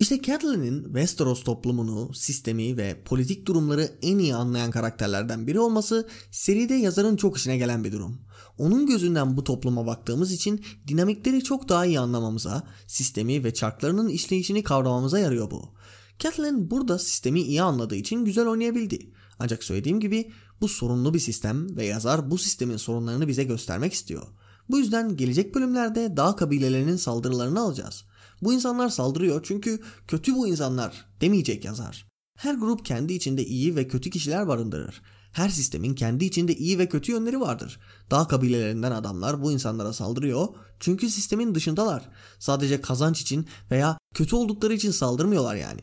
İşte 0.00 0.22
Catelyn'in 0.22 0.84
Westeros 0.84 1.44
toplumunu, 1.44 2.14
sistemi 2.14 2.76
ve 2.76 3.02
politik 3.04 3.46
durumları 3.46 3.90
en 4.02 4.18
iyi 4.18 4.34
anlayan 4.34 4.70
karakterlerden 4.70 5.46
biri 5.46 5.60
olması 5.60 6.08
seride 6.30 6.74
yazarın 6.74 7.16
çok 7.16 7.38
işine 7.38 7.56
gelen 7.56 7.84
bir 7.84 7.92
durum. 7.92 8.20
Onun 8.58 8.86
gözünden 8.86 9.36
bu 9.36 9.44
topluma 9.44 9.86
baktığımız 9.86 10.32
için 10.32 10.64
dinamikleri 10.88 11.44
çok 11.44 11.68
daha 11.68 11.86
iyi 11.86 12.00
anlamamıza, 12.00 12.62
sistemi 12.86 13.44
ve 13.44 13.54
çarklarının 13.54 14.08
işleyişini 14.08 14.62
kavramamıza 14.62 15.18
yarıyor 15.18 15.50
bu. 15.50 15.74
Catelyn 16.18 16.70
burada 16.70 16.98
sistemi 16.98 17.40
iyi 17.40 17.62
anladığı 17.62 17.96
için 17.96 18.24
güzel 18.24 18.46
oynayabildi. 18.46 19.10
Ancak 19.38 19.64
söylediğim 19.64 20.00
gibi 20.00 20.32
bu 20.60 20.68
sorunlu 20.68 21.14
bir 21.14 21.18
sistem 21.18 21.76
ve 21.76 21.84
yazar 21.84 22.30
bu 22.30 22.38
sistemin 22.38 22.76
sorunlarını 22.76 23.28
bize 23.28 23.44
göstermek 23.44 23.92
istiyor. 23.92 24.26
Bu 24.70 24.78
yüzden 24.78 25.16
gelecek 25.16 25.54
bölümlerde 25.54 26.16
dağ 26.16 26.36
kabilelerinin 26.36 26.96
saldırılarını 26.96 27.60
alacağız. 27.60 28.04
Bu 28.42 28.52
insanlar 28.52 28.88
saldırıyor 28.88 29.40
çünkü 29.44 29.80
kötü 30.08 30.34
bu 30.34 30.48
insanlar 30.48 31.06
demeyecek 31.20 31.64
yazar. 31.64 32.06
Her 32.38 32.54
grup 32.54 32.84
kendi 32.84 33.12
içinde 33.12 33.44
iyi 33.44 33.76
ve 33.76 33.88
kötü 33.88 34.10
kişiler 34.10 34.48
barındırır. 34.48 35.02
Her 35.32 35.48
sistemin 35.48 35.94
kendi 35.94 36.24
içinde 36.24 36.54
iyi 36.54 36.78
ve 36.78 36.88
kötü 36.88 37.12
yönleri 37.12 37.40
vardır. 37.40 37.80
Dağ 38.10 38.28
kabilelerinden 38.28 38.92
adamlar 38.92 39.42
bu 39.42 39.52
insanlara 39.52 39.92
saldırıyor 39.92 40.48
çünkü 40.80 41.10
sistemin 41.10 41.54
dışındalar. 41.54 42.08
Sadece 42.38 42.80
kazanç 42.80 43.20
için 43.20 43.46
veya 43.70 43.98
kötü 44.14 44.36
oldukları 44.36 44.74
için 44.74 44.90
saldırmıyorlar 44.90 45.54
yani. 45.54 45.80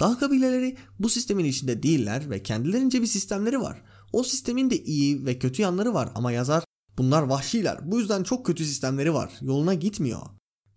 Dağ 0.00 0.18
kabileleri 0.18 0.76
bu 0.98 1.08
sistemin 1.08 1.44
içinde 1.44 1.82
değiller 1.82 2.30
ve 2.30 2.42
kendilerince 2.42 3.02
bir 3.02 3.06
sistemleri 3.06 3.60
var. 3.60 3.82
O 4.14 4.22
sistemin 4.22 4.70
de 4.70 4.84
iyi 4.84 5.26
ve 5.26 5.38
kötü 5.38 5.62
yanları 5.62 5.94
var 5.94 6.08
ama 6.14 6.32
yazar 6.32 6.64
bunlar 6.98 7.22
vahşiler 7.22 7.90
bu 7.90 7.98
yüzden 7.98 8.22
çok 8.22 8.46
kötü 8.46 8.64
sistemleri 8.64 9.14
var 9.14 9.32
yoluna 9.40 9.74
gitmiyor. 9.74 10.20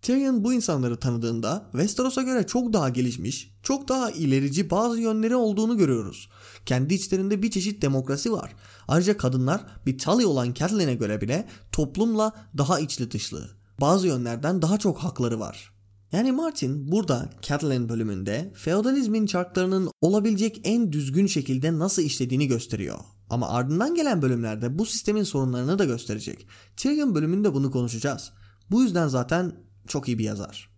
Tyrion 0.02 0.44
bu 0.44 0.52
insanları 0.52 0.96
tanıdığında 0.96 1.68
Westeros'a 1.72 2.22
göre 2.22 2.46
çok 2.46 2.72
daha 2.72 2.88
gelişmiş, 2.88 3.54
çok 3.62 3.88
daha 3.88 4.10
ilerici 4.10 4.70
bazı 4.70 5.00
yönleri 5.00 5.36
olduğunu 5.36 5.76
görüyoruz. 5.76 6.28
Kendi 6.66 6.94
içlerinde 6.94 7.42
bir 7.42 7.50
çeşit 7.50 7.82
demokrasi 7.82 8.32
var. 8.32 8.54
Ayrıca 8.88 9.16
kadınlar 9.16 9.66
bir 9.86 9.98
Tully 9.98 10.26
olan 10.26 10.52
Catelyn'e 10.52 10.94
göre 10.94 11.20
bile 11.20 11.48
toplumla 11.72 12.32
daha 12.58 12.80
içli 12.80 13.10
dışlı. 13.10 13.50
Bazı 13.80 14.06
yönlerden 14.06 14.62
daha 14.62 14.78
çok 14.78 14.98
hakları 14.98 15.40
var. 15.40 15.72
Yani 16.12 16.32
Martin 16.32 16.92
burada 16.92 17.30
Catelyn 17.42 17.88
bölümünde 17.88 18.52
feodalizmin 18.56 19.26
çarklarının 19.26 19.90
olabilecek 20.00 20.60
en 20.64 20.92
düzgün 20.92 21.26
şekilde 21.26 21.78
nasıl 21.78 22.02
işlediğini 22.02 22.46
gösteriyor. 22.46 22.98
Ama 23.30 23.48
ardından 23.48 23.94
gelen 23.94 24.22
bölümlerde 24.22 24.78
bu 24.78 24.86
sistemin 24.86 25.22
sorunlarını 25.22 25.78
da 25.78 25.84
gösterecek. 25.84 26.46
Tyrion 26.76 27.14
bölümünde 27.14 27.54
bunu 27.54 27.70
konuşacağız. 27.70 28.32
Bu 28.70 28.82
yüzden 28.82 29.08
zaten 29.08 29.52
çok 29.86 30.08
iyi 30.08 30.18
bir 30.18 30.24
yazar. 30.24 30.70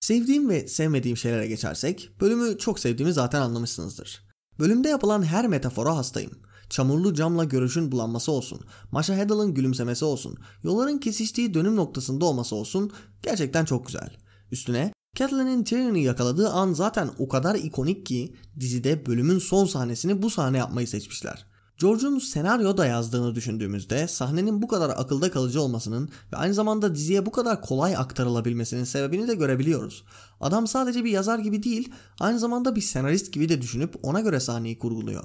Sevdiğim 0.00 0.48
ve 0.48 0.68
sevmediğim 0.68 1.16
şeylere 1.16 1.46
geçersek, 1.46 2.10
bölümü 2.20 2.58
çok 2.58 2.80
sevdiğimi 2.80 3.12
zaten 3.12 3.40
anlamışsınızdır. 3.40 4.26
Bölümde 4.58 4.88
yapılan 4.88 5.22
her 5.22 5.48
metafora 5.48 5.96
hastayım. 5.96 6.32
Çamurlu 6.70 7.14
camla 7.14 7.44
görüşün 7.44 7.92
bulanması 7.92 8.32
olsun, 8.32 8.60
Masha 8.92 9.16
Heddle'ın 9.16 9.54
gülümsemesi 9.54 10.04
olsun, 10.04 10.38
yolların 10.62 10.98
kesiştiği 10.98 11.54
dönüm 11.54 11.76
noktasında 11.76 12.24
olması 12.24 12.56
olsun 12.56 12.92
gerçekten 13.22 13.64
çok 13.64 13.86
güzel. 13.86 14.16
Üstüne 14.50 14.92
Catelyn'in 15.16 15.64
Tyrion'u 15.64 15.98
yakaladığı 15.98 16.48
an 16.48 16.72
zaten 16.72 17.10
o 17.18 17.28
kadar 17.28 17.54
ikonik 17.54 18.06
ki 18.06 18.36
dizide 18.60 19.06
bölümün 19.06 19.38
son 19.38 19.66
sahnesini 19.66 20.22
bu 20.22 20.30
sahne 20.30 20.58
yapmayı 20.58 20.88
seçmişler. 20.88 21.49
George'un 21.80 22.18
senaryoda 22.18 22.86
yazdığını 22.86 23.34
düşündüğümüzde 23.34 24.08
sahnenin 24.08 24.62
bu 24.62 24.68
kadar 24.68 24.90
akılda 24.90 25.30
kalıcı 25.30 25.62
olmasının 25.62 26.10
ve 26.32 26.36
aynı 26.36 26.54
zamanda 26.54 26.94
diziye 26.94 27.26
bu 27.26 27.32
kadar 27.32 27.62
kolay 27.62 27.96
aktarılabilmesinin 27.96 28.84
sebebini 28.84 29.28
de 29.28 29.34
görebiliyoruz. 29.34 30.04
Adam 30.40 30.66
sadece 30.66 31.04
bir 31.04 31.10
yazar 31.10 31.38
gibi 31.38 31.62
değil, 31.62 31.92
aynı 32.20 32.38
zamanda 32.38 32.76
bir 32.76 32.80
senarist 32.80 33.32
gibi 33.32 33.48
de 33.48 33.62
düşünüp 33.62 33.94
ona 34.02 34.20
göre 34.20 34.40
sahneyi 34.40 34.78
kurguluyor. 34.78 35.24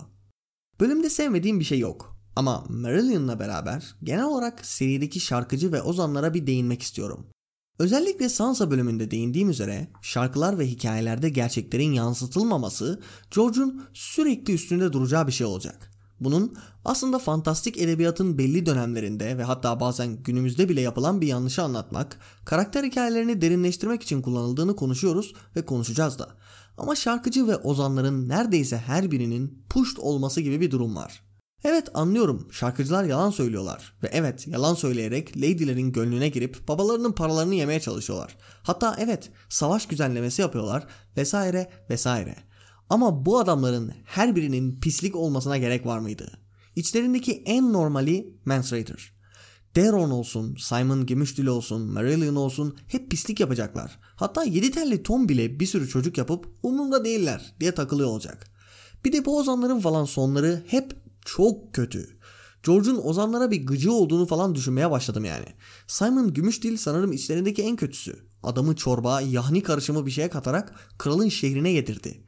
Bölümde 0.79 1.09
sevmediğim 1.09 1.59
bir 1.59 1.65
şey 1.65 1.79
yok. 1.79 2.17
Ama 2.35 2.63
Marillion'la 2.69 3.39
beraber 3.39 3.95
genel 4.03 4.25
olarak 4.25 4.65
serideki 4.65 5.19
şarkıcı 5.19 5.71
ve 5.71 5.81
ozanlara 5.81 6.33
bir 6.33 6.47
değinmek 6.47 6.81
istiyorum. 6.81 7.27
Özellikle 7.79 8.29
Sansa 8.29 8.71
bölümünde 8.71 9.11
değindiğim 9.11 9.49
üzere 9.49 9.87
şarkılar 10.01 10.59
ve 10.59 10.67
hikayelerde 10.67 11.29
gerçeklerin 11.29 11.93
yansıtılmaması 11.93 13.01
George'un 13.35 13.83
sürekli 13.93 14.53
üstünde 14.53 14.93
duracağı 14.93 15.27
bir 15.27 15.31
şey 15.31 15.47
olacak. 15.47 15.94
Bunun 16.19 16.55
aslında 16.85 17.19
fantastik 17.19 17.77
edebiyatın 17.77 18.37
belli 18.37 18.65
dönemlerinde 18.65 19.37
ve 19.37 19.43
hatta 19.43 19.79
bazen 19.79 20.23
günümüzde 20.23 20.69
bile 20.69 20.81
yapılan 20.81 21.21
bir 21.21 21.27
yanlışı 21.27 21.63
anlatmak, 21.63 22.19
karakter 22.45 22.83
hikayelerini 22.83 23.41
derinleştirmek 23.41 24.03
için 24.03 24.21
kullanıldığını 24.21 24.75
konuşuyoruz 24.75 25.33
ve 25.55 25.65
konuşacağız 25.65 26.19
da. 26.19 26.29
Ama 26.77 26.95
şarkıcı 26.95 27.47
ve 27.47 27.57
ozanların 27.57 28.29
neredeyse 28.29 28.77
her 28.77 29.11
birinin 29.11 29.63
puşt 29.69 29.99
olması 29.99 30.41
gibi 30.41 30.61
bir 30.61 30.71
durum 30.71 30.95
var. 30.95 31.21
Evet 31.63 31.89
anlıyorum 31.93 32.47
şarkıcılar 32.51 33.03
yalan 33.03 33.29
söylüyorlar 33.29 33.93
ve 34.03 34.09
evet 34.11 34.47
yalan 34.47 34.73
söyleyerek 34.73 35.37
lady'lerin 35.37 35.91
gönlüne 35.91 36.29
girip 36.29 36.67
babalarının 36.67 37.11
paralarını 37.11 37.55
yemeye 37.55 37.79
çalışıyorlar. 37.79 38.37
Hatta 38.63 38.95
evet 38.99 39.31
savaş 39.49 39.87
güzellemesi 39.87 40.41
yapıyorlar 40.41 40.87
vesaire 41.17 41.69
vesaire. 41.89 42.35
Ama 42.89 43.25
bu 43.25 43.39
adamların 43.39 43.93
her 44.05 44.35
birinin 44.35 44.79
pislik 44.79 45.15
olmasına 45.15 45.57
gerek 45.57 45.85
var 45.85 45.99
mıydı? 45.99 46.31
İçlerindeki 46.75 47.43
en 47.45 47.73
normali 47.73 48.35
Mance 48.45 48.75
Raider. 48.75 49.15
Daron 49.75 50.11
olsun, 50.11 50.55
Simon 50.59 51.05
Gümüşdil 51.05 51.45
olsun, 51.45 51.81
Marillion 51.81 52.35
olsun 52.35 52.77
hep 52.87 53.11
pislik 53.11 53.39
yapacaklar. 53.39 53.99
Hatta 54.15 54.43
yedi 54.43 54.71
telli 54.71 55.03
Tom 55.03 55.29
bile 55.29 55.59
bir 55.59 55.65
sürü 55.65 55.89
çocuk 55.89 56.17
yapıp 56.17 56.47
umurumda 56.63 57.05
değiller 57.05 57.55
diye 57.59 57.71
takılıyor 57.71 58.09
olacak. 58.09 58.51
Bir 59.05 59.13
de 59.13 59.25
bu 59.25 59.37
ozanların 59.37 59.79
falan 59.79 60.05
sonları 60.05 60.63
hep 60.67 60.95
çok 61.25 61.73
kötü. 61.73 62.19
George'un 62.65 63.01
ozanlara 63.03 63.51
bir 63.51 63.65
gıcı 63.65 63.91
olduğunu 63.91 64.25
falan 64.25 64.55
düşünmeye 64.55 64.91
başladım 64.91 65.25
yani. 65.25 65.45
Simon 65.87 66.33
Gümüşdil 66.33 66.77
sanırım 66.77 67.11
içlerindeki 67.11 67.63
en 67.63 67.75
kötüsü. 67.75 68.15
Adamı 68.43 68.75
çorba, 68.75 69.21
yahni 69.21 69.63
karışımı 69.63 70.05
bir 70.05 70.11
şeye 70.11 70.29
katarak 70.29 70.75
kralın 70.97 71.29
şehrine 71.29 71.73
getirdi. 71.73 72.23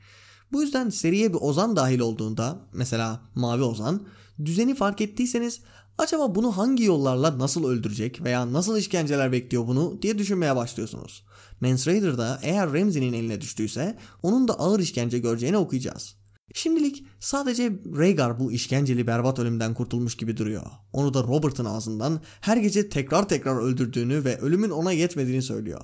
Bu 0.51 0.61
yüzden 0.61 0.89
seriye 0.89 1.33
bir 1.33 1.37
Ozan 1.41 1.75
dahil 1.75 1.99
olduğunda 1.99 2.59
mesela 2.73 3.21
Mavi 3.35 3.63
Ozan 3.63 4.07
düzeni 4.45 4.75
fark 4.75 5.01
ettiyseniz 5.01 5.61
acaba 5.97 6.35
bunu 6.35 6.57
hangi 6.57 6.83
yollarla 6.83 7.39
nasıl 7.39 7.69
öldürecek 7.69 8.23
veya 8.23 8.53
nasıl 8.53 8.77
işkenceler 8.77 9.31
bekliyor 9.31 9.67
bunu 9.67 10.01
diye 10.01 10.17
düşünmeye 10.17 10.55
başlıyorsunuz. 10.55 11.25
Mance 11.61 11.91
Raider'da 11.91 12.39
eğer 12.43 12.73
Ramsey'nin 12.73 13.13
eline 13.13 13.41
düştüyse 13.41 13.97
onun 14.23 14.47
da 14.47 14.59
ağır 14.59 14.79
işkence 14.79 15.19
göreceğini 15.19 15.57
okuyacağız. 15.57 16.15
Şimdilik 16.53 17.05
sadece 17.19 17.71
Rhaegar 17.97 18.39
bu 18.39 18.51
işkenceli 18.51 19.07
berbat 19.07 19.39
ölümden 19.39 19.73
kurtulmuş 19.73 20.17
gibi 20.17 20.37
duruyor. 20.37 20.65
Onu 20.93 21.13
da 21.13 21.23
Robert'ın 21.23 21.65
ağzından 21.65 22.21
her 22.41 22.57
gece 22.57 22.89
tekrar 22.89 23.29
tekrar 23.29 23.61
öldürdüğünü 23.61 24.25
ve 24.25 24.37
ölümün 24.37 24.69
ona 24.69 24.91
yetmediğini 24.91 25.41
söylüyor. 25.41 25.81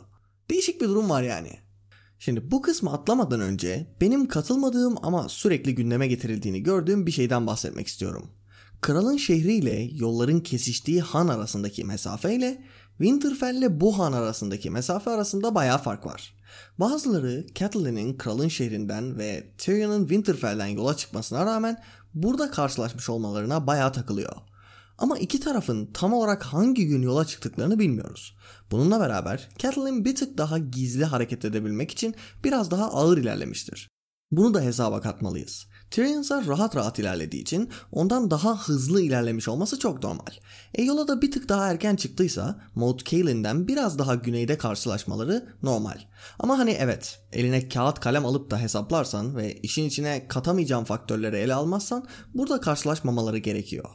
Değişik 0.49 0.81
bir 0.81 0.87
durum 0.87 1.09
var 1.09 1.23
yani. 1.23 1.62
Şimdi 2.25 2.51
bu 2.51 2.61
kısmı 2.61 2.93
atlamadan 2.93 3.39
önce 3.39 3.87
benim 4.01 4.27
katılmadığım 4.27 4.95
ama 5.01 5.29
sürekli 5.29 5.75
gündeme 5.75 6.07
getirildiğini 6.07 6.63
gördüğüm 6.63 7.05
bir 7.07 7.11
şeyden 7.11 7.47
bahsetmek 7.47 7.87
istiyorum. 7.87 8.29
Kralın 8.81 9.17
şehriyle 9.17 9.89
yolların 9.93 10.39
kesiştiği 10.39 11.01
han 11.01 11.27
arasındaki 11.27 11.83
mesafe 11.83 12.35
ile 12.35 12.63
Winterfell 12.97 13.55
ile 13.55 13.81
bu 13.81 13.99
han 13.99 14.13
arasındaki 14.13 14.69
mesafe 14.69 15.11
arasında 15.11 15.55
bayağı 15.55 15.77
fark 15.77 16.05
var. 16.05 16.35
Bazıları 16.79 17.45
Catelyn'in 17.55 18.17
kralın 18.17 18.47
şehrinden 18.47 19.17
ve 19.17 19.47
Tyrion'un 19.57 20.07
Winterfell'den 20.07 20.67
yola 20.67 20.97
çıkmasına 20.97 21.45
rağmen 21.45 21.83
burada 22.13 22.51
karşılaşmış 22.51 23.09
olmalarına 23.09 23.67
bayağı 23.67 23.93
takılıyor. 23.93 24.35
Ama 24.97 25.17
iki 25.17 25.39
tarafın 25.39 25.89
tam 25.93 26.13
olarak 26.13 26.43
hangi 26.43 26.87
gün 26.87 27.01
yola 27.01 27.25
çıktıklarını 27.25 27.79
bilmiyoruz. 27.79 28.35
Bununla 28.71 28.99
beraber 28.99 29.49
Catelyn 29.57 30.05
bir 30.05 30.15
tık 30.15 30.37
daha 30.37 30.57
gizli 30.57 31.05
hareket 31.05 31.45
edebilmek 31.45 31.91
için 31.91 32.15
biraz 32.43 32.71
daha 32.71 32.91
ağır 32.91 33.17
ilerlemiştir. 33.17 33.89
Bunu 34.31 34.53
da 34.53 34.61
hesaba 34.61 35.01
katmalıyız. 35.01 35.67
Tyrion 35.91 36.21
ise 36.21 36.35
rahat 36.47 36.75
rahat 36.75 36.99
ilerlediği 36.99 37.41
için 37.41 37.69
ondan 37.91 38.31
daha 38.31 38.67
hızlı 38.67 39.01
ilerlemiş 39.01 39.47
olması 39.47 39.79
çok 39.79 40.03
normal. 40.03 40.33
E 40.75 40.87
da 40.87 41.21
bir 41.21 41.31
tık 41.31 41.49
daha 41.49 41.71
erken 41.71 41.95
çıktıysa 41.95 42.61
Moat 42.75 43.05
Cailin'den 43.05 43.67
biraz 43.67 43.99
daha 43.99 44.15
güneyde 44.15 44.57
karşılaşmaları 44.57 45.49
normal. 45.63 45.99
Ama 46.39 46.57
hani 46.57 46.71
evet 46.71 47.19
eline 47.31 47.69
kağıt 47.69 47.99
kalem 47.99 48.25
alıp 48.25 48.51
da 48.51 48.59
hesaplarsan 48.59 49.35
ve 49.35 49.53
işin 49.53 49.85
içine 49.85 50.27
katamayacağın 50.27 50.83
faktörleri 50.83 51.37
ele 51.37 51.53
almazsan 51.53 52.07
burada 52.33 52.61
karşılaşmamaları 52.61 53.37
gerekiyor. 53.37 53.89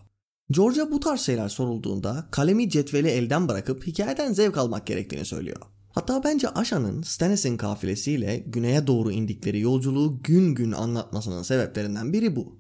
George'a 0.51 0.91
bu 0.91 1.01
tarz 1.01 1.21
şeyler 1.21 1.49
sorulduğunda 1.49 2.29
kalemi 2.31 2.71
cetveli 2.71 3.09
elden 3.09 3.49
bırakıp 3.49 3.87
hikayeden 3.87 4.33
zevk 4.33 4.57
almak 4.57 4.87
gerektiğini 4.87 5.25
söylüyor. 5.25 5.61
Hatta 5.91 6.25
bence 6.25 6.49
Asha'nın 6.49 7.03
Stannis'in 7.03 7.57
kafilesiyle 7.57 8.45
güneye 8.47 8.87
doğru 8.87 9.13
indikleri 9.13 9.61
yolculuğu 9.61 10.23
gün 10.23 10.55
gün 10.55 10.73
anlatmasının 10.73 11.43
sebeplerinden 11.43 12.13
biri 12.13 12.37
bu. 12.37 12.59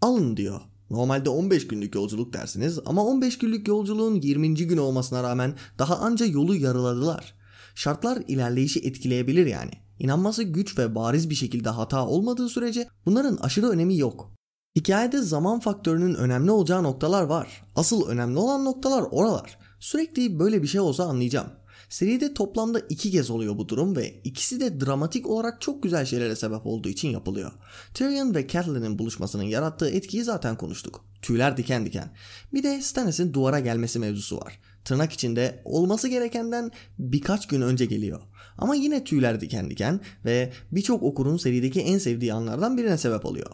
Alın 0.00 0.36
diyor. 0.36 0.60
Normalde 0.90 1.30
15 1.30 1.66
günlük 1.66 1.94
yolculuk 1.94 2.32
dersiniz 2.32 2.78
ama 2.86 3.04
15 3.04 3.38
günlük 3.38 3.68
yolculuğun 3.68 4.14
20. 4.14 4.54
gün 4.54 4.76
olmasına 4.76 5.22
rağmen 5.22 5.54
daha 5.78 5.96
anca 5.96 6.26
yolu 6.26 6.56
yarıladılar. 6.56 7.34
Şartlar 7.74 8.22
ilerleyişi 8.28 8.80
etkileyebilir 8.80 9.46
yani. 9.46 9.72
İnanması 9.98 10.42
güç 10.42 10.78
ve 10.78 10.94
bariz 10.94 11.30
bir 11.30 11.34
şekilde 11.34 11.68
hata 11.68 12.06
olmadığı 12.06 12.48
sürece 12.48 12.88
bunların 13.06 13.36
aşırı 13.36 13.68
önemi 13.68 13.96
yok. 13.96 14.39
Hikayede 14.76 15.22
zaman 15.22 15.60
faktörünün 15.60 16.14
önemli 16.14 16.50
olacağı 16.50 16.82
noktalar 16.82 17.22
var. 17.22 17.62
Asıl 17.76 18.08
önemli 18.08 18.38
olan 18.38 18.64
noktalar 18.64 19.04
oralar. 19.10 19.58
Sürekli 19.80 20.38
böyle 20.38 20.62
bir 20.62 20.68
şey 20.68 20.80
olsa 20.80 21.04
anlayacağım. 21.04 21.48
Seride 21.88 22.34
toplamda 22.34 22.80
iki 22.80 23.10
kez 23.10 23.30
oluyor 23.30 23.58
bu 23.58 23.68
durum 23.68 23.96
ve 23.96 24.20
ikisi 24.24 24.60
de 24.60 24.80
dramatik 24.80 25.26
olarak 25.26 25.60
çok 25.60 25.82
güzel 25.82 26.06
şeylere 26.06 26.36
sebep 26.36 26.66
olduğu 26.66 26.88
için 26.88 27.08
yapılıyor. 27.08 27.52
Tyrion 27.94 28.34
ve 28.34 28.48
Catelyn'in 28.48 28.98
buluşmasının 28.98 29.42
yarattığı 29.42 29.90
etkiyi 29.90 30.24
zaten 30.24 30.56
konuştuk. 30.56 31.04
Tüyler 31.22 31.56
diken 31.56 31.86
diken. 31.86 32.10
Bir 32.54 32.62
de 32.62 32.82
Stannis'in 32.82 33.32
duvara 33.32 33.60
gelmesi 33.60 33.98
mevzusu 33.98 34.36
var. 34.36 34.58
Tırnak 34.84 35.12
içinde 35.12 35.62
olması 35.64 36.08
gerekenden 36.08 36.70
birkaç 36.98 37.46
gün 37.46 37.60
önce 37.60 37.86
geliyor. 37.86 38.20
Ama 38.58 38.74
yine 38.74 39.04
tüyler 39.04 39.40
diken 39.40 39.70
diken 39.70 40.00
ve 40.24 40.52
birçok 40.72 41.02
okurun 41.02 41.36
serideki 41.36 41.80
en 41.80 41.98
sevdiği 41.98 42.32
anlardan 42.32 42.76
birine 42.76 42.98
sebep 42.98 43.24
oluyor. 43.24 43.50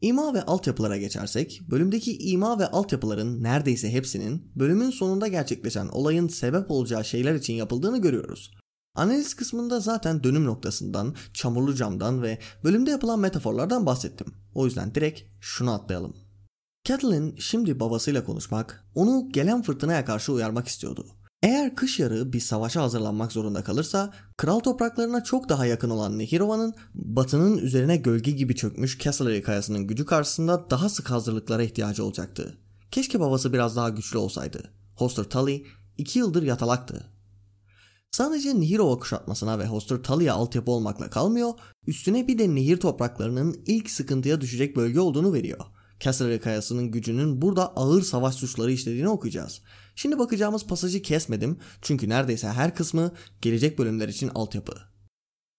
İma 0.00 0.34
ve 0.34 0.42
altyapılara 0.42 0.96
geçersek, 0.96 1.60
bölümdeki 1.70 2.18
ima 2.18 2.58
ve 2.58 2.66
altyapıların 2.66 3.42
neredeyse 3.42 3.92
hepsinin 3.92 4.52
bölümün 4.56 4.90
sonunda 4.90 5.28
gerçekleşen 5.28 5.88
olayın 5.88 6.28
sebep 6.28 6.70
olacağı 6.70 7.04
şeyler 7.04 7.34
için 7.34 7.54
yapıldığını 7.54 8.00
görüyoruz. 8.00 8.50
Analiz 8.94 9.34
kısmında 9.34 9.80
zaten 9.80 10.24
dönüm 10.24 10.44
noktasından, 10.44 11.14
çamurlu 11.34 11.74
camdan 11.74 12.22
ve 12.22 12.38
bölümde 12.64 12.90
yapılan 12.90 13.20
metaforlardan 13.20 13.86
bahsettim. 13.86 14.26
O 14.54 14.64
yüzden 14.64 14.94
direkt 14.94 15.20
şunu 15.40 15.72
atlayalım. 15.72 16.16
Catelyn 16.84 17.36
şimdi 17.36 17.80
babasıyla 17.80 18.24
konuşmak, 18.24 18.84
onu 18.94 19.28
gelen 19.32 19.62
fırtınaya 19.62 20.04
karşı 20.04 20.32
uyarmak 20.32 20.68
istiyordu. 20.68 21.06
Eğer 21.42 21.74
kış 21.74 21.98
yarı 21.98 22.32
bir 22.32 22.40
savaşa 22.40 22.82
hazırlanmak 22.82 23.32
zorunda 23.32 23.64
kalırsa, 23.64 24.12
kral 24.36 24.60
topraklarına 24.60 25.24
çok 25.24 25.48
daha 25.48 25.66
yakın 25.66 25.90
olan 25.90 26.18
Nehirova'nın 26.18 26.74
batının 26.94 27.58
üzerine 27.58 27.96
gölge 27.96 28.30
gibi 28.30 28.56
çökmüş 28.56 28.98
Castlereagh 28.98 29.44
kayasının 29.44 29.86
gücü 29.86 30.06
karşısında 30.06 30.70
daha 30.70 30.88
sık 30.88 31.10
hazırlıklara 31.10 31.62
ihtiyacı 31.62 32.04
olacaktı. 32.04 32.58
Keşke 32.90 33.20
babası 33.20 33.52
biraz 33.52 33.76
daha 33.76 33.88
güçlü 33.88 34.18
olsaydı. 34.18 34.70
Hoster 34.96 35.24
Tully 35.24 35.66
iki 35.98 36.18
yıldır 36.18 36.42
yatalaktı. 36.42 37.06
Sadece 38.10 38.60
Nehirova 38.60 38.98
kuşatmasına 38.98 39.58
ve 39.58 39.66
Hoster 39.66 39.96
Tully'ye 39.96 40.32
altyapı 40.32 40.70
olmakla 40.70 41.10
kalmıyor, 41.10 41.52
üstüne 41.86 42.28
bir 42.28 42.38
de 42.38 42.54
nehir 42.54 42.76
topraklarının 42.76 43.60
ilk 43.66 43.90
sıkıntıya 43.90 44.40
düşecek 44.40 44.76
bölge 44.76 45.00
olduğunu 45.00 45.32
veriyor. 45.32 45.60
Castlereagh 46.00 46.42
kayasının 46.42 46.90
gücünün 46.90 47.42
burada 47.42 47.76
ağır 47.76 48.02
savaş 48.02 48.34
suçları 48.34 48.72
işlediğini 48.72 49.08
okuyacağız. 49.08 49.62
Şimdi 49.98 50.18
bakacağımız 50.18 50.66
pasajı 50.66 51.02
kesmedim 51.02 51.58
çünkü 51.82 52.08
neredeyse 52.08 52.48
her 52.48 52.74
kısmı 52.74 53.12
gelecek 53.40 53.78
bölümler 53.78 54.08
için 54.08 54.30
altyapı. 54.34 54.72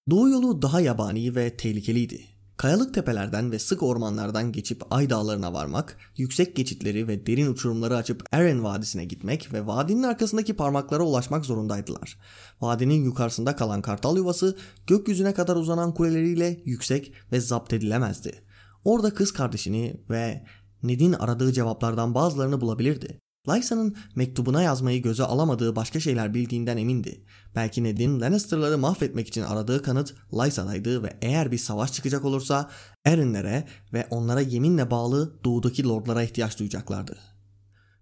Doğu 0.10 0.30
yolu 0.30 0.62
daha 0.62 0.82
yabani 0.82 1.36
ve 1.36 1.58
tehlikeliydi. 1.58 2.22
Kayalık 2.58 2.94
tepelerden 2.94 3.52
ve 3.52 3.60
sık 3.60 3.84
ormanlardan 3.84 4.52
geçip 4.52 4.84
Ay 4.94 5.10
Dağları'na 5.10 5.54
varmak, 5.54 5.98
yüksek 6.18 6.56
geçitleri 6.56 7.08
ve 7.08 7.26
derin 7.26 7.54
uçurumları 7.54 7.98
açıp 7.98 8.24
Eren 8.32 8.64
Vadisi'ne 8.64 9.06
gitmek 9.06 9.54
ve 9.54 9.68
vadinin 9.68 10.04
arkasındaki 10.04 10.56
parmaklara 10.56 11.04
ulaşmak 11.04 11.46
zorundaydılar. 11.46 12.20
Vadinin 12.62 13.04
yukarısında 13.04 13.56
kalan 13.56 13.82
kartal 13.82 14.18
yuvası 14.18 14.58
gökyüzüne 14.88 15.34
kadar 15.34 15.56
uzanan 15.56 15.94
kuleleriyle 15.94 16.62
yüksek 16.66 17.14
ve 17.32 17.40
zapt 17.40 17.74
edilemezdi. 17.74 18.44
Orada 18.84 19.14
kız 19.14 19.32
kardeşini 19.32 20.02
ve 20.10 20.46
Ned'in 20.84 21.14
aradığı 21.14 21.54
cevaplardan 21.54 22.16
bazılarını 22.16 22.62
bulabilirdi. 22.62 23.20
Lysa'nın 23.50 23.96
mektubuna 24.16 24.62
yazmayı 24.62 25.02
göze 25.02 25.24
alamadığı 25.24 25.76
başka 25.76 26.00
şeyler 26.00 26.34
bildiğinden 26.34 26.78
emindi. 26.78 27.24
Belki 27.56 27.84
Ned'in 27.84 28.22
Lannister'ları 28.22 28.78
mahvetmek 28.78 29.28
için 29.28 29.42
aradığı 29.42 29.82
kanıt 29.82 30.14
Lysa'daydı 30.34 31.04
ve 31.04 31.18
eğer 31.22 31.52
bir 31.52 31.58
savaş 31.58 31.94
çıkacak 31.94 32.26
olursa 32.26 32.70
Erinlere 33.06 33.68
ve 33.94 34.08
onlara 34.10 34.42
yeminle 34.42 34.92
bağlı 34.92 35.44
doğudaki 35.44 35.88
lordlara 35.88 36.24
ihtiyaç 36.24 36.60
duyacaklardı. 36.60 37.18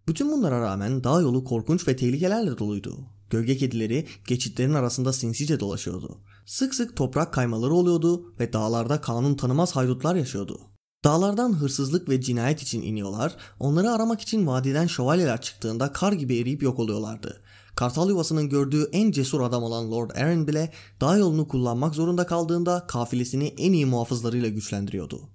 Bütün 0.07 0.31
bunlara 0.31 0.61
rağmen 0.61 1.03
dağ 1.03 1.21
yolu 1.21 1.43
korkunç 1.43 1.87
ve 1.87 1.95
tehlikelerle 1.95 2.57
doluydu. 2.57 2.97
Gölge 3.29 3.57
kedileri 3.57 4.07
geçitlerin 4.27 4.73
arasında 4.73 5.13
sinsice 5.13 5.59
dolaşıyordu. 5.59 6.17
Sık 6.45 6.75
sık 6.75 6.95
toprak 6.95 7.33
kaymaları 7.33 7.73
oluyordu 7.73 8.33
ve 8.39 8.53
dağlarda 8.53 9.01
kanun 9.01 9.35
tanımaz 9.35 9.75
haydutlar 9.75 10.15
yaşıyordu. 10.15 10.59
Dağlardan 11.07 11.53
hırsızlık 11.53 12.09
ve 12.09 12.21
cinayet 12.21 12.61
için 12.61 12.81
iniyorlar, 12.81 13.35
onları 13.59 13.91
aramak 13.91 14.21
için 14.21 14.47
vadiden 14.47 14.87
şövalyeler 14.87 15.41
çıktığında 15.41 15.91
kar 15.91 16.13
gibi 16.13 16.37
eriyip 16.37 16.63
yok 16.63 16.79
oluyorlardı. 16.79 17.41
Kartal 17.75 18.09
yuvasının 18.09 18.49
gördüğü 18.49 18.89
en 18.91 19.11
cesur 19.11 19.41
adam 19.41 19.63
olan 19.63 19.91
Lord 19.91 20.11
Aaron 20.11 20.47
bile 20.47 20.71
dağ 21.01 21.17
yolunu 21.17 21.47
kullanmak 21.47 21.95
zorunda 21.95 22.25
kaldığında 22.25 22.87
kafilesini 22.87 23.47
en 23.47 23.73
iyi 23.73 23.85
muhafızlarıyla 23.85 24.49
güçlendiriyordu. 24.49 25.29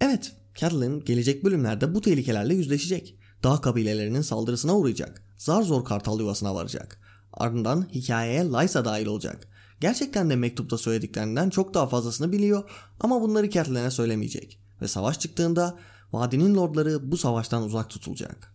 Evet, 0.00 0.32
Catelyn 0.54 1.04
gelecek 1.04 1.44
bölümlerde 1.44 1.94
bu 1.94 2.00
tehlikelerle 2.00 2.54
yüzleşecek. 2.54 3.18
Dağ 3.42 3.60
kabilelerinin 3.60 4.22
saldırısına 4.22 4.76
uğrayacak. 4.76 5.22
Zar 5.38 5.62
zor 5.62 5.84
kartal 5.84 6.20
yuvasına 6.20 6.54
varacak. 6.54 7.00
Ardından 7.32 7.88
hikayeye 7.92 8.44
Lysa 8.44 8.84
dahil 8.84 9.06
olacak. 9.06 9.48
Gerçekten 9.80 10.30
de 10.30 10.36
mektupta 10.36 10.78
söylediklerinden 10.78 11.50
çok 11.50 11.74
daha 11.74 11.86
fazlasını 11.86 12.32
biliyor 12.32 12.70
ama 13.00 13.22
bunları 13.22 13.50
Catelyn'e 13.50 13.90
söylemeyecek 13.90 14.65
ve 14.82 14.88
savaş 14.88 15.18
çıktığında 15.20 15.78
vadinin 16.12 16.54
lordları 16.54 17.12
bu 17.12 17.16
savaştan 17.16 17.62
uzak 17.62 17.90
tutulacak. 17.90 18.52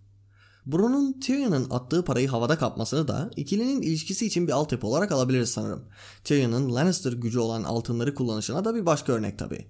Bron'un 0.65 1.19
Tyrion'un 1.19 1.67
attığı 1.69 2.05
parayı 2.05 2.28
havada 2.28 2.57
kapmasını 2.57 3.07
da 3.07 3.32
ikilinin 3.36 3.82
ilişkisi 3.82 4.26
için 4.26 4.47
bir 4.47 4.51
altyapı 4.51 4.88
olarak 4.88 5.11
alabiliriz 5.11 5.49
sanırım. 5.49 5.86
Tyrion'un 6.24 6.76
Lannister 6.76 7.13
gücü 7.13 7.39
olan 7.39 7.63
altınları 7.63 8.15
kullanışına 8.15 8.65
da 8.65 8.76
bir 8.76 8.86
başka 8.86 9.13
örnek 9.13 9.39
tabi. 9.39 9.67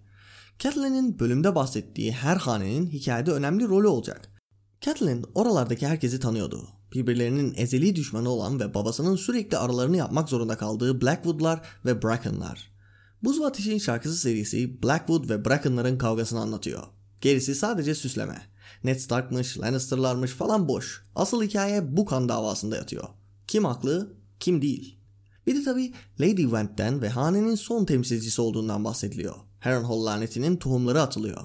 Catelyn'in 0.59 1.19
bölümde 1.19 1.55
bahsettiği 1.55 2.11
her 2.11 2.35
hanenin 2.35 2.87
hikayede 2.87 3.31
önemli 3.31 3.67
rolü 3.67 3.87
olacak. 3.87 4.29
Catelyn 4.81 5.25
oralardaki 5.35 5.87
herkesi 5.87 6.19
tanıyordu. 6.19 6.67
Birbirlerinin 6.93 7.53
ezeli 7.57 7.95
düşmanı 7.95 8.29
olan 8.29 8.59
ve 8.59 8.73
babasının 8.73 9.15
sürekli 9.15 9.57
aralarını 9.57 9.97
yapmak 9.97 10.29
zorunda 10.29 10.57
kaldığı 10.57 11.01
Blackwood'lar 11.01 11.61
ve 11.85 12.01
Bracken'lar. 12.01 12.70
Buz 13.23 13.41
ve 13.41 13.45
Ateş'in 13.45 13.77
şarkısı 13.77 14.17
serisi 14.17 14.83
Blackwood 14.83 15.29
ve 15.29 15.45
Bracken'ların 15.45 15.97
kavgasını 15.97 16.39
anlatıyor. 16.39 16.83
Gerisi 17.21 17.55
sadece 17.55 17.95
süsleme. 17.95 18.41
Ned 18.83 18.99
Stark'mış, 18.99 19.59
Lannister'larmış 19.59 20.31
falan 20.31 20.67
boş. 20.67 21.03
Asıl 21.15 21.43
hikaye 21.43 21.97
bu 21.97 22.05
kan 22.05 22.29
davasında 22.29 22.75
yatıyor. 22.75 23.07
Kim 23.47 23.65
haklı, 23.65 24.13
kim 24.39 24.61
değil. 24.61 24.97
Bir 25.47 25.55
de 25.55 25.63
tabi 25.63 25.93
Lady 26.21 26.41
Went'ten 26.41 27.01
ve 27.01 27.09
hanenin 27.09 27.55
son 27.55 27.85
temsilcisi 27.85 28.41
olduğundan 28.41 28.83
bahsediliyor. 28.83 29.35
Harrenhal 29.59 30.05
lanetinin 30.05 30.57
tohumları 30.57 31.01
atılıyor. 31.01 31.41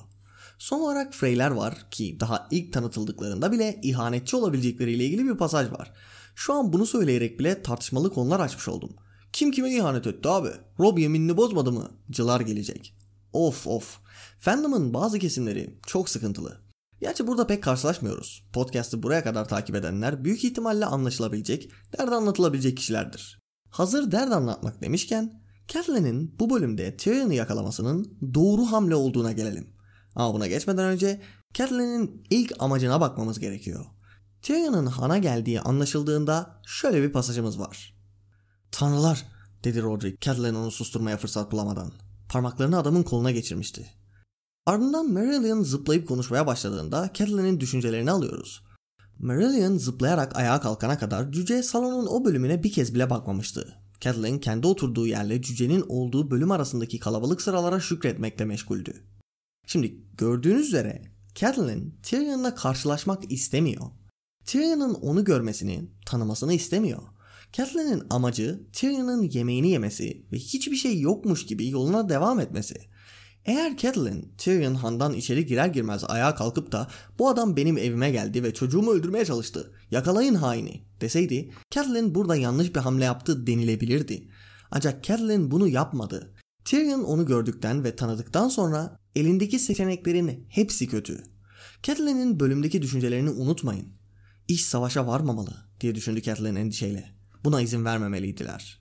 Son 0.59 0.81
olarak 0.81 1.14
Freyler 1.14 1.51
var 1.51 1.87
ki 1.91 2.16
daha 2.20 2.49
ilk 2.51 2.72
tanıtıldıklarında 2.72 3.53
bile 3.53 3.81
ihanetçi 3.83 4.37
olabilecekleriyle 4.37 5.05
ilgili 5.05 5.24
bir 5.24 5.37
pasaj 5.37 5.72
var. 5.72 5.93
Şu 6.35 6.55
an 6.55 6.72
bunu 6.72 6.87
söyleyerek 6.87 7.41
bile 7.41 7.62
tartışmalı 7.62 8.12
konular 8.12 8.41
açmış 8.41 8.68
oldum. 8.68 8.91
Kim 9.33 9.51
kime 9.51 9.74
ihanet 9.74 10.07
etti 10.07 10.29
abi? 10.29 10.51
Rob 10.81 10.99
yeminini 10.99 11.37
bozmadı 11.37 11.72
mı? 11.72 11.91
Cılar 12.11 12.41
gelecek. 12.41 12.97
Of 13.33 13.66
of. 13.66 13.99
Fandom'ın 14.39 14.95
bazı 14.95 15.18
kesimleri 15.18 15.79
çok 15.87 16.09
sıkıntılı. 16.09 16.61
Gerçi 17.01 17.27
burada 17.27 17.47
pek 17.47 17.62
karşılaşmıyoruz. 17.62 18.49
Podcast'ı 18.53 19.03
buraya 19.03 19.24
kadar 19.24 19.49
takip 19.49 19.77
edenler 19.77 20.24
büyük 20.24 20.45
ihtimalle 20.45 20.87
anlaşılabilecek, 20.87 21.70
dert 21.99 22.12
anlatılabilecek 22.12 22.77
kişilerdir. 22.77 23.41
Hazır 23.70 24.12
dert 24.12 24.33
anlatmak 24.33 24.83
demişken, 24.83 25.43
Catelyn'in 25.68 26.39
bu 26.39 26.51
bölümde 26.51 26.97
Tyrion'u 26.97 27.33
yakalamasının 27.33 28.18
doğru 28.35 28.62
hamle 28.62 28.95
olduğuna 28.95 29.33
gelelim. 29.33 29.77
Ama 30.14 30.35
buna 30.35 30.47
geçmeden 30.47 30.85
önce 30.85 31.20
Catelyn'in 31.55 32.22
ilk 32.31 32.53
amacına 32.59 33.01
bakmamız 33.01 33.41
gerekiyor. 33.41 33.85
Tyrion'un 34.43 34.87
hana 34.87 35.18
geldiği 35.18 35.61
anlaşıldığında 35.61 36.61
şöyle 36.66 37.03
bir 37.03 37.12
pasajımız 37.12 37.61
var. 37.61 37.95
Tanrılar 38.77 39.27
dedi 39.64 39.83
Roderick 39.83 40.18
Catelyn 40.20 40.55
onu 40.55 40.70
susturmaya 40.70 41.16
fırsat 41.16 41.53
bulamadan. 41.53 41.93
Parmaklarını 42.29 42.79
adamın 42.79 43.03
koluna 43.03 43.31
geçirmişti. 43.31 43.87
Ardından 44.66 45.12
Marillion 45.12 45.62
zıplayıp 45.62 46.09
konuşmaya 46.09 46.47
başladığında 46.47 47.11
Catelyn'in 47.14 47.61
düşüncelerini 47.61 48.11
alıyoruz. 48.11 48.64
Marillion 49.18 49.79
zıplayarak 49.79 50.37
ayağa 50.37 50.61
kalkana 50.61 50.99
kadar 50.99 51.33
cüce 51.33 51.62
salonun 51.62 52.07
o 52.07 52.24
bölümüne 52.24 52.62
bir 52.62 52.72
kez 52.72 52.95
bile 52.95 53.11
bakmamıştı. 53.11 53.79
Catelyn 54.01 54.39
kendi 54.39 54.66
oturduğu 54.66 55.07
yerle 55.07 55.43
cücenin 55.43 55.85
olduğu 55.89 56.31
bölüm 56.31 56.51
arasındaki 56.51 56.99
kalabalık 56.99 57.43
sıralara 57.43 57.81
şükretmekle 57.81 58.45
meşguldü. 58.45 59.03
Şimdi 59.66 60.01
gördüğünüz 60.18 60.66
üzere 60.66 61.03
Catelyn 61.35 61.95
Tyrion'la 62.03 62.55
karşılaşmak 62.55 63.33
istemiyor. 63.33 63.87
Tyrion'un 64.45 64.95
onu 64.95 65.24
görmesini, 65.24 65.91
tanımasını 66.07 66.53
istemiyor. 66.53 67.03
Catelyn'in 67.57 68.02
amacı 68.11 68.61
Tyrion'un 68.72 69.22
yemeğini 69.22 69.70
yemesi 69.70 70.26
ve 70.32 70.36
hiçbir 70.36 70.76
şey 70.76 71.00
yokmuş 71.00 71.46
gibi 71.46 71.68
yoluna 71.68 72.09
devam 72.09 72.40
etmesi. 72.40 72.74
Eğer 73.44 73.76
Catelyn 73.76 74.34
Tyrion 74.38 74.74
handan 74.74 75.14
içeri 75.14 75.46
girer 75.46 75.66
girmez 75.66 76.04
ayağa 76.04 76.34
kalkıp 76.34 76.72
da 76.72 76.88
bu 77.18 77.28
adam 77.28 77.57
benim 77.57 77.78
evime 77.78 78.11
geldi 78.11 78.42
ve 78.42 78.54
çocuğumu 78.54 78.92
öldürmeye 78.92 79.24
çalıştı. 79.24 79.72
Yakalayın 79.90 80.34
haini 80.34 80.84
deseydi 81.00 81.50
Catelyn 81.70 82.14
burada 82.14 82.36
yanlış 82.36 82.74
bir 82.74 82.80
hamle 82.80 83.04
yaptı 83.04 83.46
denilebilirdi. 83.46 84.28
Ancak 84.70 85.04
Catelyn 85.04 85.50
bunu 85.50 85.68
yapmadı. 85.68 86.34
Tyrion 86.64 87.02
onu 87.02 87.26
gördükten 87.26 87.84
ve 87.84 87.96
tanıdıktan 87.96 88.48
sonra 88.48 88.96
elindeki 89.14 89.59
seçeneklerin 89.59 90.46
hepsi 90.48 90.88
kötü. 90.88 91.22
Catelyn'in 91.82 92.40
bölümdeki 92.40 92.82
düşüncelerini 92.82 93.30
unutmayın. 93.30 93.88
İş 94.48 94.64
savaşa 94.64 95.07
varmamalı 95.07 95.54
diye 95.80 95.94
düşündü 95.94 96.22
Catelyn 96.22 96.57
endişeyle. 96.57 97.15
Buna 97.45 97.61
izin 97.61 97.84
vermemeliydiler. 97.84 98.80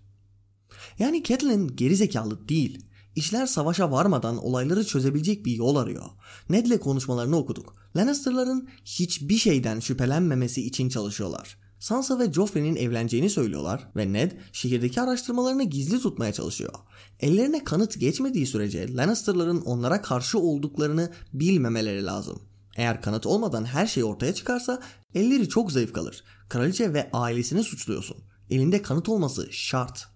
Yani 1.00 1.24
Catelyn 1.24 1.76
gerizekalı 1.76 2.50
değil. 2.50 2.86
İşler 3.16 3.46
savaşa 3.46 3.92
varmadan 3.92 4.38
olayları 4.38 4.86
çözebilecek 4.86 5.46
bir 5.46 5.56
yol 5.56 5.76
arıyor. 5.76 6.06
Ned'le 6.50 6.80
konuşmalarını 6.80 7.38
okuduk. 7.38 7.76
Lannister'ların 7.96 8.70
hiçbir 8.86 9.38
şeyden 9.38 9.80
şüphelenmemesi 9.80 10.66
için 10.66 10.90
çalışıyorlar. 10.90 11.58
Sansa 11.80 12.20
ve 12.20 12.34
Joffrey'nin 12.34 12.76
evleneceğini 12.76 13.30
söylüyorlar 13.30 13.88
ve 13.96 14.14
Ned 14.14 14.32
şehirdeki 14.52 15.02
araştırmalarını 15.02 15.64
gizli 15.64 16.00
tutmaya 16.00 16.34
çalışıyor. 16.34 16.74
Ellerine 17.20 17.64
kanıt 17.64 18.00
geçmediği 18.00 18.46
sürece 18.46 18.96
Lannister'ların 18.96 19.62
onlara 19.62 20.02
karşı 20.02 20.40
olduklarını 20.40 21.12
bilmemeleri 21.34 22.06
lazım. 22.06 22.42
Eğer 22.76 23.02
kanıt 23.02 23.26
olmadan 23.26 23.66
her 23.66 23.88
şey 23.88 24.04
ortaya 24.04 24.34
çıkarsa 24.34 24.82
elleri 25.14 25.50
çok 25.50 25.72
zayıf 25.72 25.94
kalır. 25.94 26.24
Kraliçe 26.50 26.94
ve 26.94 27.10
ailesini 27.14 27.64
suçluyorsun. 27.64 28.18
Elinde 28.50 28.82
kanıt 28.82 29.10
olması 29.10 29.48
şart. 29.52 30.08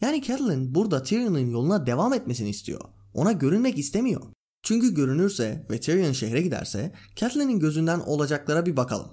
Yani 0.00 0.22
Catelyn 0.22 0.74
burada 0.74 1.02
Tyrion'un 1.02 1.50
yoluna 1.50 1.86
devam 1.86 2.12
etmesini 2.12 2.48
istiyor. 2.48 2.80
Ona 3.14 3.32
görünmek 3.32 3.78
istemiyor. 3.78 4.22
Çünkü 4.62 4.94
görünürse 4.94 5.66
ve 5.70 5.80
Tyrion 5.80 6.12
şehre 6.12 6.42
giderse 6.42 6.92
Catelyn'in 7.16 7.58
gözünden 7.58 8.00
olacaklara 8.00 8.66
bir 8.66 8.76
bakalım. 8.76 9.10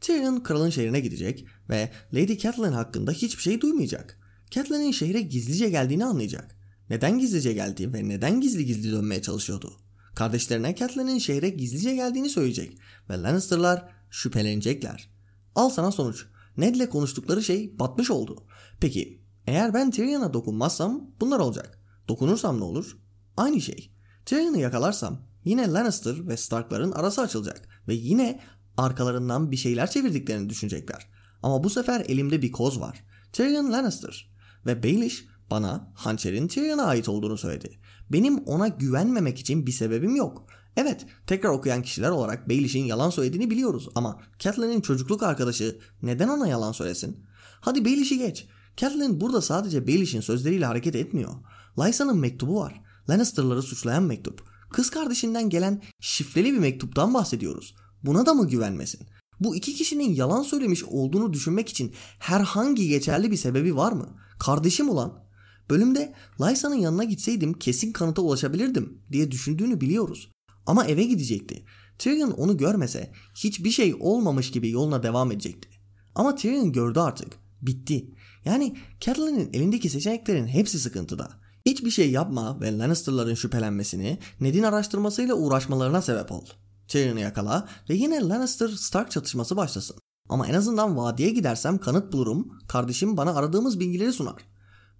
Tyrion 0.00 0.40
kralın 0.40 0.70
şehrine 0.70 1.00
gidecek 1.00 1.46
ve 1.68 1.90
Lady 2.14 2.38
Catelyn 2.38 2.72
hakkında 2.72 3.12
hiçbir 3.12 3.42
şey 3.42 3.60
duymayacak. 3.60 4.20
Catelyn'in 4.50 4.92
şehre 4.92 5.20
gizlice 5.20 5.70
geldiğini 5.70 6.04
anlayacak. 6.04 6.56
Neden 6.90 7.18
gizlice 7.18 7.52
geldiği 7.52 7.92
ve 7.92 8.08
neden 8.08 8.40
gizli 8.40 8.66
gizli 8.66 8.92
dönmeye 8.92 9.22
çalışıyordu? 9.22 9.72
Kardeşlerine 10.14 10.76
Catelyn'in 10.76 11.18
şehre 11.18 11.48
gizlice 11.48 11.94
geldiğini 11.94 12.28
söyleyecek 12.28 12.78
ve 13.10 13.22
Lannister'lar 13.22 13.88
şüphelenecekler. 14.10 15.10
Al 15.54 15.70
sana 15.70 15.92
sonuç. 15.92 16.26
Ned'le 16.56 16.90
konuştukları 16.90 17.42
şey 17.42 17.78
batmış 17.78 18.10
oldu. 18.10 18.46
Peki 18.80 19.22
eğer 19.46 19.74
ben 19.74 19.90
Tyrion'a 19.90 20.32
dokunmazsam 20.32 21.10
bunlar 21.20 21.38
olacak. 21.38 21.78
Dokunursam 22.08 22.60
ne 22.60 22.64
olur? 22.64 22.98
Aynı 23.36 23.60
şey. 23.60 23.92
Tyrion'u 24.26 24.58
yakalarsam 24.58 25.22
yine 25.44 25.72
Lannister 25.72 26.28
ve 26.28 26.36
Stark'ların 26.36 26.92
arası 26.92 27.20
açılacak 27.20 27.68
ve 27.88 27.94
yine 27.94 28.40
arkalarından 28.76 29.50
bir 29.50 29.56
şeyler 29.56 29.90
çevirdiklerini 29.90 30.48
düşünecekler. 30.48 31.10
Ama 31.42 31.64
bu 31.64 31.70
sefer 31.70 32.00
elimde 32.00 32.42
bir 32.42 32.52
koz 32.52 32.80
var. 32.80 33.04
Tyrion 33.32 33.72
Lannister 33.72 34.30
ve 34.66 34.82
Baelish 34.82 35.24
bana 35.50 35.92
hançerin 35.94 36.48
Tyrion'a 36.48 36.84
ait 36.84 37.08
olduğunu 37.08 37.38
söyledi. 37.38 37.80
Benim 38.12 38.38
ona 38.38 38.68
güvenmemek 38.68 39.38
için 39.38 39.66
bir 39.66 39.72
sebebim 39.72 40.16
yok. 40.16 40.46
Evet, 40.76 41.06
tekrar 41.26 41.50
okuyan 41.50 41.82
kişiler 41.82 42.10
olarak 42.10 42.48
Baelish'in 42.48 42.84
yalan 42.84 43.10
söylediğini 43.10 43.50
biliyoruz 43.50 43.88
ama 43.94 44.20
Catelyn'in 44.38 44.80
çocukluk 44.80 45.22
arkadaşı 45.22 45.78
neden 46.02 46.28
ona 46.28 46.48
yalan 46.48 46.72
söylesin? 46.72 47.26
Hadi 47.60 47.84
Baelish'i 47.84 48.18
geç. 48.18 48.46
Catelyn 48.76 49.20
burada 49.20 49.42
sadece 49.42 49.86
Baelish'in 49.86 50.20
sözleriyle 50.20 50.66
hareket 50.66 50.94
etmiyor. 50.96 51.34
Lysa'nın 51.78 52.18
mektubu 52.18 52.60
var. 52.60 52.82
Lannister'ları 53.10 53.62
suçlayan 53.62 54.02
mektup. 54.02 54.42
Kız 54.70 54.90
kardeşinden 54.90 55.48
gelen 55.48 55.82
şifreli 56.00 56.52
bir 56.52 56.58
mektuptan 56.58 57.14
bahsediyoruz. 57.14 57.74
Buna 58.02 58.26
da 58.26 58.34
mı 58.34 58.48
güvenmesin? 58.48 59.00
Bu 59.40 59.56
iki 59.56 59.74
kişinin 59.74 60.14
yalan 60.14 60.42
söylemiş 60.42 60.84
olduğunu 60.84 61.32
düşünmek 61.32 61.68
için 61.68 61.94
herhangi 62.18 62.88
geçerli 62.88 63.30
bir 63.30 63.36
sebebi 63.36 63.76
var 63.76 63.92
mı? 63.92 64.08
Kardeşim 64.38 64.90
olan. 64.90 65.24
Bölümde 65.70 66.14
Lysa'nın 66.40 66.74
yanına 66.74 67.04
gitseydim 67.04 67.52
kesin 67.52 67.92
kanıta 67.92 68.22
ulaşabilirdim 68.22 69.02
diye 69.12 69.30
düşündüğünü 69.30 69.80
biliyoruz. 69.80 70.30
Ama 70.70 70.84
eve 70.84 71.04
gidecekti. 71.04 71.64
Tyrion 71.98 72.30
onu 72.30 72.56
görmese 72.56 73.12
hiçbir 73.34 73.70
şey 73.70 73.94
olmamış 74.00 74.50
gibi 74.50 74.70
yoluna 74.70 75.02
devam 75.02 75.32
edecekti. 75.32 75.68
Ama 76.14 76.34
Tyrion 76.34 76.72
gördü 76.72 77.00
artık. 77.00 77.38
Bitti. 77.62 78.14
Yani 78.44 78.76
Catelyn'in 79.00 79.50
elindeki 79.52 79.90
seçeneklerin 79.90 80.46
hepsi 80.46 80.78
sıkıntıda. 80.78 81.30
Hiçbir 81.66 81.90
şey 81.90 82.10
yapma 82.10 82.60
ve 82.60 82.78
Lannister'ların 82.78 83.34
şüphelenmesini 83.34 84.18
Ned'in 84.40 84.62
araştırmasıyla 84.62 85.34
uğraşmalarına 85.34 86.02
sebep 86.02 86.32
ol. 86.32 86.44
Tyrion'u 86.88 87.20
yakala 87.20 87.68
ve 87.88 87.94
yine 87.94 88.16
Lannister-Stark 88.16 89.10
çatışması 89.10 89.56
başlasın. 89.56 89.96
Ama 90.28 90.46
en 90.46 90.54
azından 90.54 90.96
vadiye 90.96 91.30
gidersem 91.30 91.78
kanıt 91.78 92.12
bulurum, 92.12 92.58
kardeşim 92.68 93.16
bana 93.16 93.34
aradığımız 93.34 93.80
bilgileri 93.80 94.12
sunar. 94.12 94.46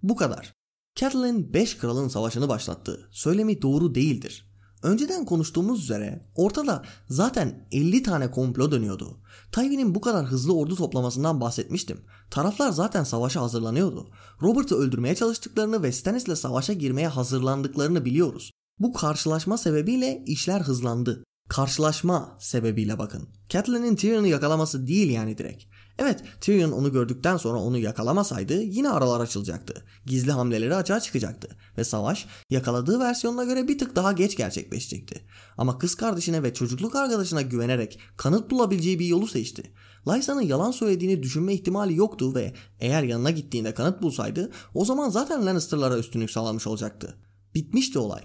Bu 0.03 0.15
kadar. 0.15 0.53
Catelyn 0.95 1.53
5 1.53 1.77
kralın 1.77 2.07
savaşını 2.07 2.49
başlattı. 2.49 3.09
Söylemi 3.11 3.61
doğru 3.61 3.95
değildir. 3.95 4.50
Önceden 4.83 5.25
konuştuğumuz 5.25 5.83
üzere 5.83 6.21
ortada 6.35 6.83
zaten 7.09 7.67
50 7.71 8.03
tane 8.03 8.31
komplo 8.31 8.71
dönüyordu. 8.71 9.17
Tywin'in 9.51 9.95
bu 9.95 10.01
kadar 10.01 10.25
hızlı 10.25 10.55
ordu 10.55 10.75
toplamasından 10.75 11.41
bahsetmiştim. 11.41 12.01
Taraflar 12.31 12.71
zaten 12.71 13.03
savaşa 13.03 13.41
hazırlanıyordu. 13.41 14.09
Robert'ı 14.41 14.75
öldürmeye 14.75 15.15
çalıştıklarını 15.15 15.83
ve 15.83 15.91
Stannis'le 15.91 16.35
savaşa 16.35 16.73
girmeye 16.73 17.07
hazırlandıklarını 17.07 18.05
biliyoruz. 18.05 18.51
Bu 18.79 18.93
karşılaşma 18.93 19.57
sebebiyle 19.57 20.23
işler 20.25 20.61
hızlandı. 20.61 21.23
Karşılaşma 21.49 22.37
sebebiyle 22.39 22.99
bakın. 22.99 23.29
Catelyn'in 23.49 23.95
Tyrion'u 23.95 24.27
yakalaması 24.27 24.87
değil 24.87 25.11
yani 25.11 25.37
direkt. 25.37 25.63
Evet 26.01 26.23
Tyrion 26.41 26.71
onu 26.71 26.91
gördükten 26.91 27.37
sonra 27.37 27.59
onu 27.59 27.77
yakalamasaydı 27.77 28.61
yine 28.61 28.89
aralar 28.89 29.19
açılacaktı. 29.19 29.83
Gizli 30.05 30.31
hamleleri 30.31 30.75
açığa 30.75 30.99
çıkacaktı. 30.99 31.47
Ve 31.77 31.83
savaş 31.83 32.25
yakaladığı 32.49 32.99
versiyonuna 32.99 33.43
göre 33.43 33.67
bir 33.67 33.77
tık 33.77 33.95
daha 33.95 34.11
geç 34.11 34.37
gerçekleşecekti. 34.37 35.21
Ama 35.57 35.77
kız 35.77 35.95
kardeşine 35.95 36.43
ve 36.43 36.53
çocukluk 36.53 36.95
arkadaşına 36.95 37.41
güvenerek 37.41 37.99
kanıt 38.17 38.51
bulabileceği 38.51 38.99
bir 38.99 39.05
yolu 39.05 39.27
seçti. 39.27 39.71
Lysa'nın 40.07 40.41
yalan 40.41 40.71
söylediğini 40.71 41.23
düşünme 41.23 41.53
ihtimali 41.53 41.95
yoktu 41.95 42.35
ve 42.35 42.53
eğer 42.79 43.03
yanına 43.03 43.31
gittiğinde 43.31 43.73
kanıt 43.73 44.01
bulsaydı 44.01 44.51
o 44.73 44.85
zaman 44.85 45.09
zaten 45.09 45.45
Lannister'lara 45.45 45.97
üstünlük 45.97 46.31
sağlamış 46.31 46.67
olacaktı. 46.67 47.17
Bitmişti 47.55 47.99
olay. 47.99 48.21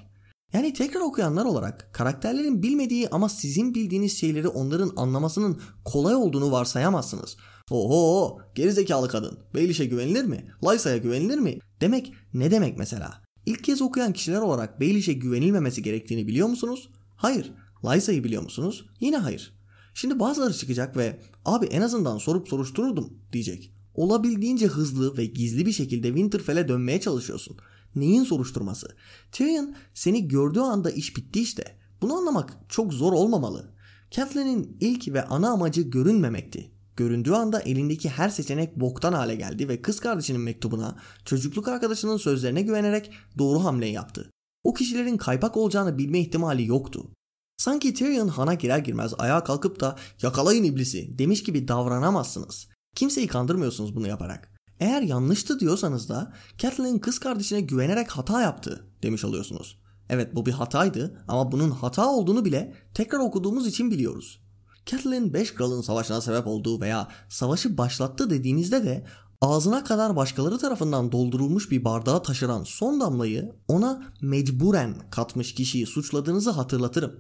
Yani 0.52 0.72
tekrar 0.72 1.00
okuyanlar 1.00 1.44
olarak 1.44 1.92
karakterlerin 1.92 2.62
bilmediği 2.62 3.08
ama 3.08 3.28
sizin 3.28 3.74
bildiğiniz 3.74 4.18
şeyleri 4.18 4.48
onların 4.48 4.92
anlamasının 4.96 5.60
kolay 5.84 6.14
olduğunu 6.14 6.52
varsayamazsınız. 6.52 7.36
Oho 7.70 8.38
gerizekalı 8.54 9.08
kadın. 9.08 9.38
Baelish'e 9.54 9.84
güvenilir 9.84 10.24
mi? 10.24 10.50
Lysa'ya 10.64 10.96
güvenilir 10.96 11.38
mi? 11.38 11.58
Demek 11.80 12.12
ne 12.34 12.50
demek 12.50 12.78
mesela? 12.78 13.22
İlk 13.46 13.64
kez 13.64 13.82
okuyan 13.82 14.12
kişiler 14.12 14.40
olarak 14.40 14.80
Baelish'e 14.80 15.12
güvenilmemesi 15.12 15.82
gerektiğini 15.82 16.26
biliyor 16.26 16.48
musunuz? 16.48 16.88
Hayır. 17.16 17.52
Lysa'yı 17.84 18.24
biliyor 18.24 18.42
musunuz? 18.42 18.86
Yine 19.00 19.16
hayır. 19.16 19.56
Şimdi 19.94 20.20
bazıları 20.20 20.54
çıkacak 20.54 20.96
ve 20.96 21.20
abi 21.44 21.66
en 21.66 21.82
azından 21.82 22.18
sorup 22.18 22.48
soruştururdum 22.48 23.18
diyecek. 23.32 23.72
Olabildiğince 23.94 24.66
hızlı 24.66 25.16
ve 25.16 25.26
gizli 25.26 25.66
bir 25.66 25.72
şekilde 25.72 26.08
Winterfell'e 26.08 26.68
dönmeye 26.68 27.00
çalışıyorsun. 27.00 27.56
Neyin 27.96 28.24
soruşturması? 28.24 28.96
Tyrion 29.32 29.74
seni 29.94 30.28
gördüğü 30.28 30.60
anda 30.60 30.90
iş 30.90 31.16
bitti 31.16 31.40
işte. 31.40 31.78
Bunu 32.02 32.14
anlamak 32.14 32.56
çok 32.68 32.92
zor 32.92 33.12
olmamalı. 33.12 33.74
Catelyn'in 34.10 34.76
ilk 34.80 35.08
ve 35.08 35.24
ana 35.24 35.50
amacı 35.50 35.82
görünmemekti. 35.82 36.70
Göründüğü 36.96 37.32
anda 37.32 37.60
elindeki 37.60 38.08
her 38.08 38.28
seçenek 38.28 38.80
boktan 38.80 39.12
hale 39.12 39.34
geldi 39.34 39.68
ve 39.68 39.82
kız 39.82 40.00
kardeşinin 40.00 40.40
mektubuna, 40.40 40.96
çocukluk 41.24 41.68
arkadaşının 41.68 42.16
sözlerine 42.16 42.62
güvenerek 42.62 43.10
doğru 43.38 43.64
hamle 43.64 43.86
yaptı. 43.86 44.30
O 44.64 44.74
kişilerin 44.74 45.16
kaypak 45.16 45.56
olacağını 45.56 45.98
bilme 45.98 46.20
ihtimali 46.20 46.66
yoktu. 46.66 47.10
Sanki 47.56 47.94
Tyrion 47.94 48.28
hana 48.28 48.54
girer 48.54 48.78
girmez 48.78 49.14
ayağa 49.18 49.44
kalkıp 49.44 49.80
da 49.80 49.96
yakalayın 50.22 50.64
iblisi 50.64 51.18
demiş 51.18 51.42
gibi 51.42 51.68
davranamazsınız. 51.68 52.68
Kimseyi 52.94 53.26
kandırmıyorsunuz 53.26 53.96
bunu 53.96 54.08
yaparak. 54.08 54.55
Eğer 54.80 55.02
yanlıştı 55.02 55.60
diyorsanız 55.60 56.08
da 56.08 56.32
Catelyn 56.58 56.98
kız 56.98 57.18
kardeşine 57.18 57.60
güvenerek 57.60 58.10
hata 58.10 58.42
yaptı 58.42 58.86
demiş 59.02 59.24
oluyorsunuz. 59.24 59.78
Evet 60.08 60.34
bu 60.34 60.46
bir 60.46 60.52
hataydı 60.52 61.24
ama 61.28 61.52
bunun 61.52 61.70
hata 61.70 62.06
olduğunu 62.06 62.44
bile 62.44 62.74
tekrar 62.94 63.18
okuduğumuz 63.18 63.66
için 63.66 63.90
biliyoruz. 63.90 64.40
Catelyn 64.86 65.32
5 65.32 65.54
kralın 65.54 65.80
savaşına 65.80 66.20
sebep 66.20 66.46
olduğu 66.46 66.80
veya 66.80 67.08
savaşı 67.28 67.78
başlattı 67.78 68.30
dediğinizde 68.30 68.84
de 68.84 69.06
ağzına 69.40 69.84
kadar 69.84 70.16
başkaları 70.16 70.58
tarafından 70.58 71.12
doldurulmuş 71.12 71.70
bir 71.70 71.84
bardağa 71.84 72.22
taşıran 72.22 72.62
son 72.64 73.00
damlayı 73.00 73.52
ona 73.68 74.02
mecburen 74.20 75.10
katmış 75.10 75.54
kişiyi 75.54 75.86
suçladığınızı 75.86 76.50
hatırlatırım. 76.50 77.12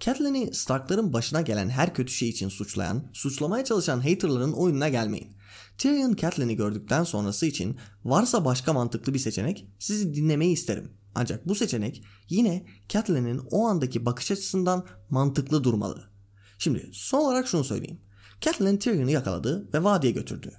Catelyn'i 0.00 0.54
Stark'ların 0.54 1.12
başına 1.12 1.40
gelen 1.40 1.68
her 1.68 1.94
kötü 1.94 2.12
şey 2.12 2.28
için 2.28 2.48
suçlayan, 2.48 3.02
suçlamaya 3.12 3.64
çalışan 3.64 4.00
haterların 4.00 4.52
oyununa 4.52 4.88
gelmeyin. 4.88 5.39
Tyrion 5.80 6.14
Catelyn'i 6.14 6.56
gördükten 6.56 7.04
sonrası 7.04 7.46
için 7.46 7.76
varsa 8.04 8.44
başka 8.44 8.72
mantıklı 8.72 9.14
bir 9.14 9.18
seçenek 9.18 9.66
sizi 9.78 10.14
dinlemeyi 10.14 10.52
isterim. 10.52 10.92
Ancak 11.14 11.48
bu 11.48 11.54
seçenek 11.54 12.04
yine 12.28 12.66
Catelyn'in 12.88 13.40
o 13.50 13.66
andaki 13.66 14.06
bakış 14.06 14.30
açısından 14.30 14.86
mantıklı 15.10 15.64
durmalı. 15.64 16.10
Şimdi 16.58 16.90
son 16.92 17.20
olarak 17.20 17.48
şunu 17.48 17.64
söyleyeyim. 17.64 18.00
Catelyn 18.40 18.76
Tyrion'u 18.76 19.10
yakaladı 19.10 19.68
ve 19.74 19.84
vadiye 19.84 20.12
götürdü. 20.12 20.52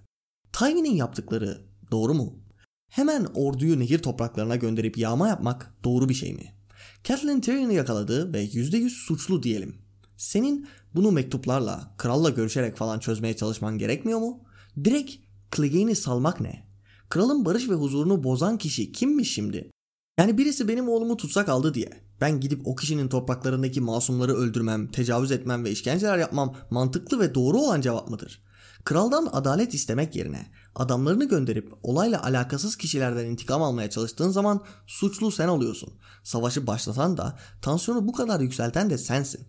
Tywin'in 0.53 0.95
yaptıkları 0.95 1.65
doğru 1.91 2.13
mu? 2.13 2.39
Hemen 2.87 3.27
orduyu 3.35 3.79
nehir 3.79 3.99
topraklarına 3.99 4.55
gönderip 4.55 4.97
yağma 4.97 5.27
yapmak 5.27 5.75
doğru 5.83 6.09
bir 6.09 6.13
şey 6.13 6.33
mi? 6.33 6.55
Catelyn 7.03 7.41
Tyrion'u 7.41 7.73
yakaladı 7.73 8.33
ve 8.33 8.45
%100 8.45 8.89
suçlu 8.89 9.43
diyelim. 9.43 9.75
Senin 10.17 10.67
bunu 10.95 11.11
mektuplarla, 11.11 11.95
kralla 11.97 12.29
görüşerek 12.29 12.77
falan 12.77 12.99
çözmeye 12.99 13.35
çalışman 13.35 13.77
gerekmiyor 13.77 14.19
mu? 14.19 14.43
Direkt 14.83 15.11
Clegane'i 15.55 15.95
salmak 15.95 16.41
ne? 16.41 16.67
Kralın 17.09 17.45
barış 17.45 17.69
ve 17.69 17.73
huzurunu 17.73 18.23
bozan 18.23 18.57
kişi 18.57 18.91
kimmiş 18.91 19.33
şimdi? 19.33 19.71
Yani 20.19 20.37
birisi 20.37 20.67
benim 20.67 20.89
oğlumu 20.89 21.17
tutsak 21.17 21.49
aldı 21.49 21.73
diye. 21.73 21.89
Ben 22.21 22.39
gidip 22.39 22.67
o 22.67 22.75
kişinin 22.75 23.07
topraklarındaki 23.07 23.81
masumları 23.81 24.33
öldürmem, 24.33 24.87
tecavüz 24.87 25.31
etmem 25.31 25.65
ve 25.65 25.71
işkenceler 25.71 26.17
yapmam 26.17 26.55
mantıklı 26.69 27.19
ve 27.19 27.35
doğru 27.35 27.57
olan 27.57 27.81
cevap 27.81 28.09
mıdır? 28.09 28.41
Kraldan 28.85 29.29
adalet 29.31 29.73
istemek 29.73 30.15
yerine 30.15 30.51
adamlarını 30.75 31.27
gönderip 31.27 31.73
olayla 31.83 32.23
alakasız 32.23 32.75
kişilerden 32.75 33.25
intikam 33.25 33.61
almaya 33.61 33.89
çalıştığın 33.89 34.29
zaman 34.29 34.63
suçlu 34.87 35.31
sen 35.31 35.47
oluyorsun. 35.47 35.93
Savaşı 36.23 36.67
başlatan 36.67 37.17
da 37.17 37.39
tansiyonu 37.61 38.07
bu 38.07 38.11
kadar 38.11 38.39
yükselten 38.39 38.89
de 38.89 38.97
sensin. 38.97 39.47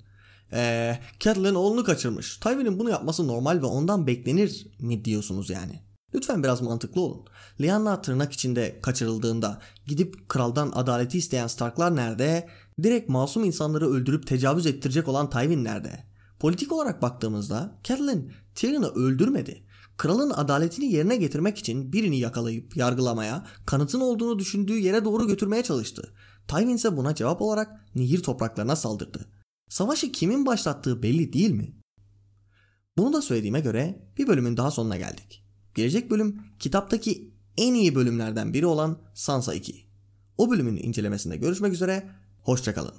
Eee 0.53 1.01
Catelyn 1.21 1.55
oğlunu 1.55 1.85
kaçırmış. 1.85 2.37
Tywin'in 2.37 2.79
bunu 2.79 2.91
yapması 2.91 3.27
normal 3.27 3.63
ve 3.63 3.67
ondan 3.67 4.07
beklenir 4.07 4.67
mi 4.81 5.05
diyorsunuz 5.05 5.51
yani? 5.51 5.81
Lütfen 6.15 6.43
biraz 6.43 6.63
mantıklı 6.63 7.01
olun. 7.01 7.27
Lyanna 7.61 8.03
tırnak 8.03 8.33
içinde 8.33 8.81
kaçırıldığında 8.83 9.61
gidip 9.87 10.29
kraldan 10.29 10.73
adaleti 10.75 11.19
isteyen 11.19 11.47
Starklar 11.47 11.97
nerede? 11.97 12.49
Direkt 12.83 13.09
masum 13.09 13.45
insanları 13.45 13.91
öldürüp 13.91 14.27
tecavüz 14.27 14.67
ettirecek 14.67 15.09
olan 15.09 15.31
Tywin 15.31 15.65
nerede? 15.65 16.05
Politik 16.39 16.73
olarak 16.73 17.03
baktığımızda 17.03 17.79
Catelyn 17.85 18.33
Tyrion'u 18.55 18.87
öldürmedi. 18.87 19.67
Kralın 19.97 20.31
adaletini 20.31 20.93
yerine 20.93 21.17
getirmek 21.17 21.59
için 21.59 21.93
birini 21.93 22.19
yakalayıp 22.19 22.77
yargılamaya, 22.77 23.47
kanıtın 23.67 24.01
olduğunu 24.01 24.39
düşündüğü 24.39 24.79
yere 24.79 25.05
doğru 25.05 25.27
götürmeye 25.27 25.63
çalıştı. 25.63 26.15
Tywin 26.49 26.77
ise 26.77 26.97
buna 26.97 27.15
cevap 27.15 27.43
olarak 27.43 27.95
Nehir 27.95 28.23
topraklarına 28.23 28.77
saldırdı. 28.77 29.29
Savaşı 29.73 30.13
kimin 30.13 30.47
başlattığı 30.47 31.03
belli 31.03 31.33
değil 31.33 31.51
mi? 31.51 31.77
Bunu 32.97 33.13
da 33.13 33.23
söylediğime 33.23 33.61
göre 33.61 34.09
bir 34.19 34.27
bölümün 34.27 34.57
daha 34.57 34.71
sonuna 34.71 34.97
geldik. 34.97 35.45
Gelecek 35.75 36.11
bölüm 36.11 36.43
kitaptaki 36.59 37.35
en 37.57 37.75
iyi 37.75 37.95
bölümlerden 37.95 38.55
biri 38.55 38.67
olan 38.67 38.99
Sansa 39.15 39.55
2. 39.55 39.87
O 40.39 40.51
bölümün 40.51 40.77
incelemesinde 40.77 41.37
görüşmek 41.37 41.73
üzere, 41.73 42.11
hoşçakalın. 42.43 42.95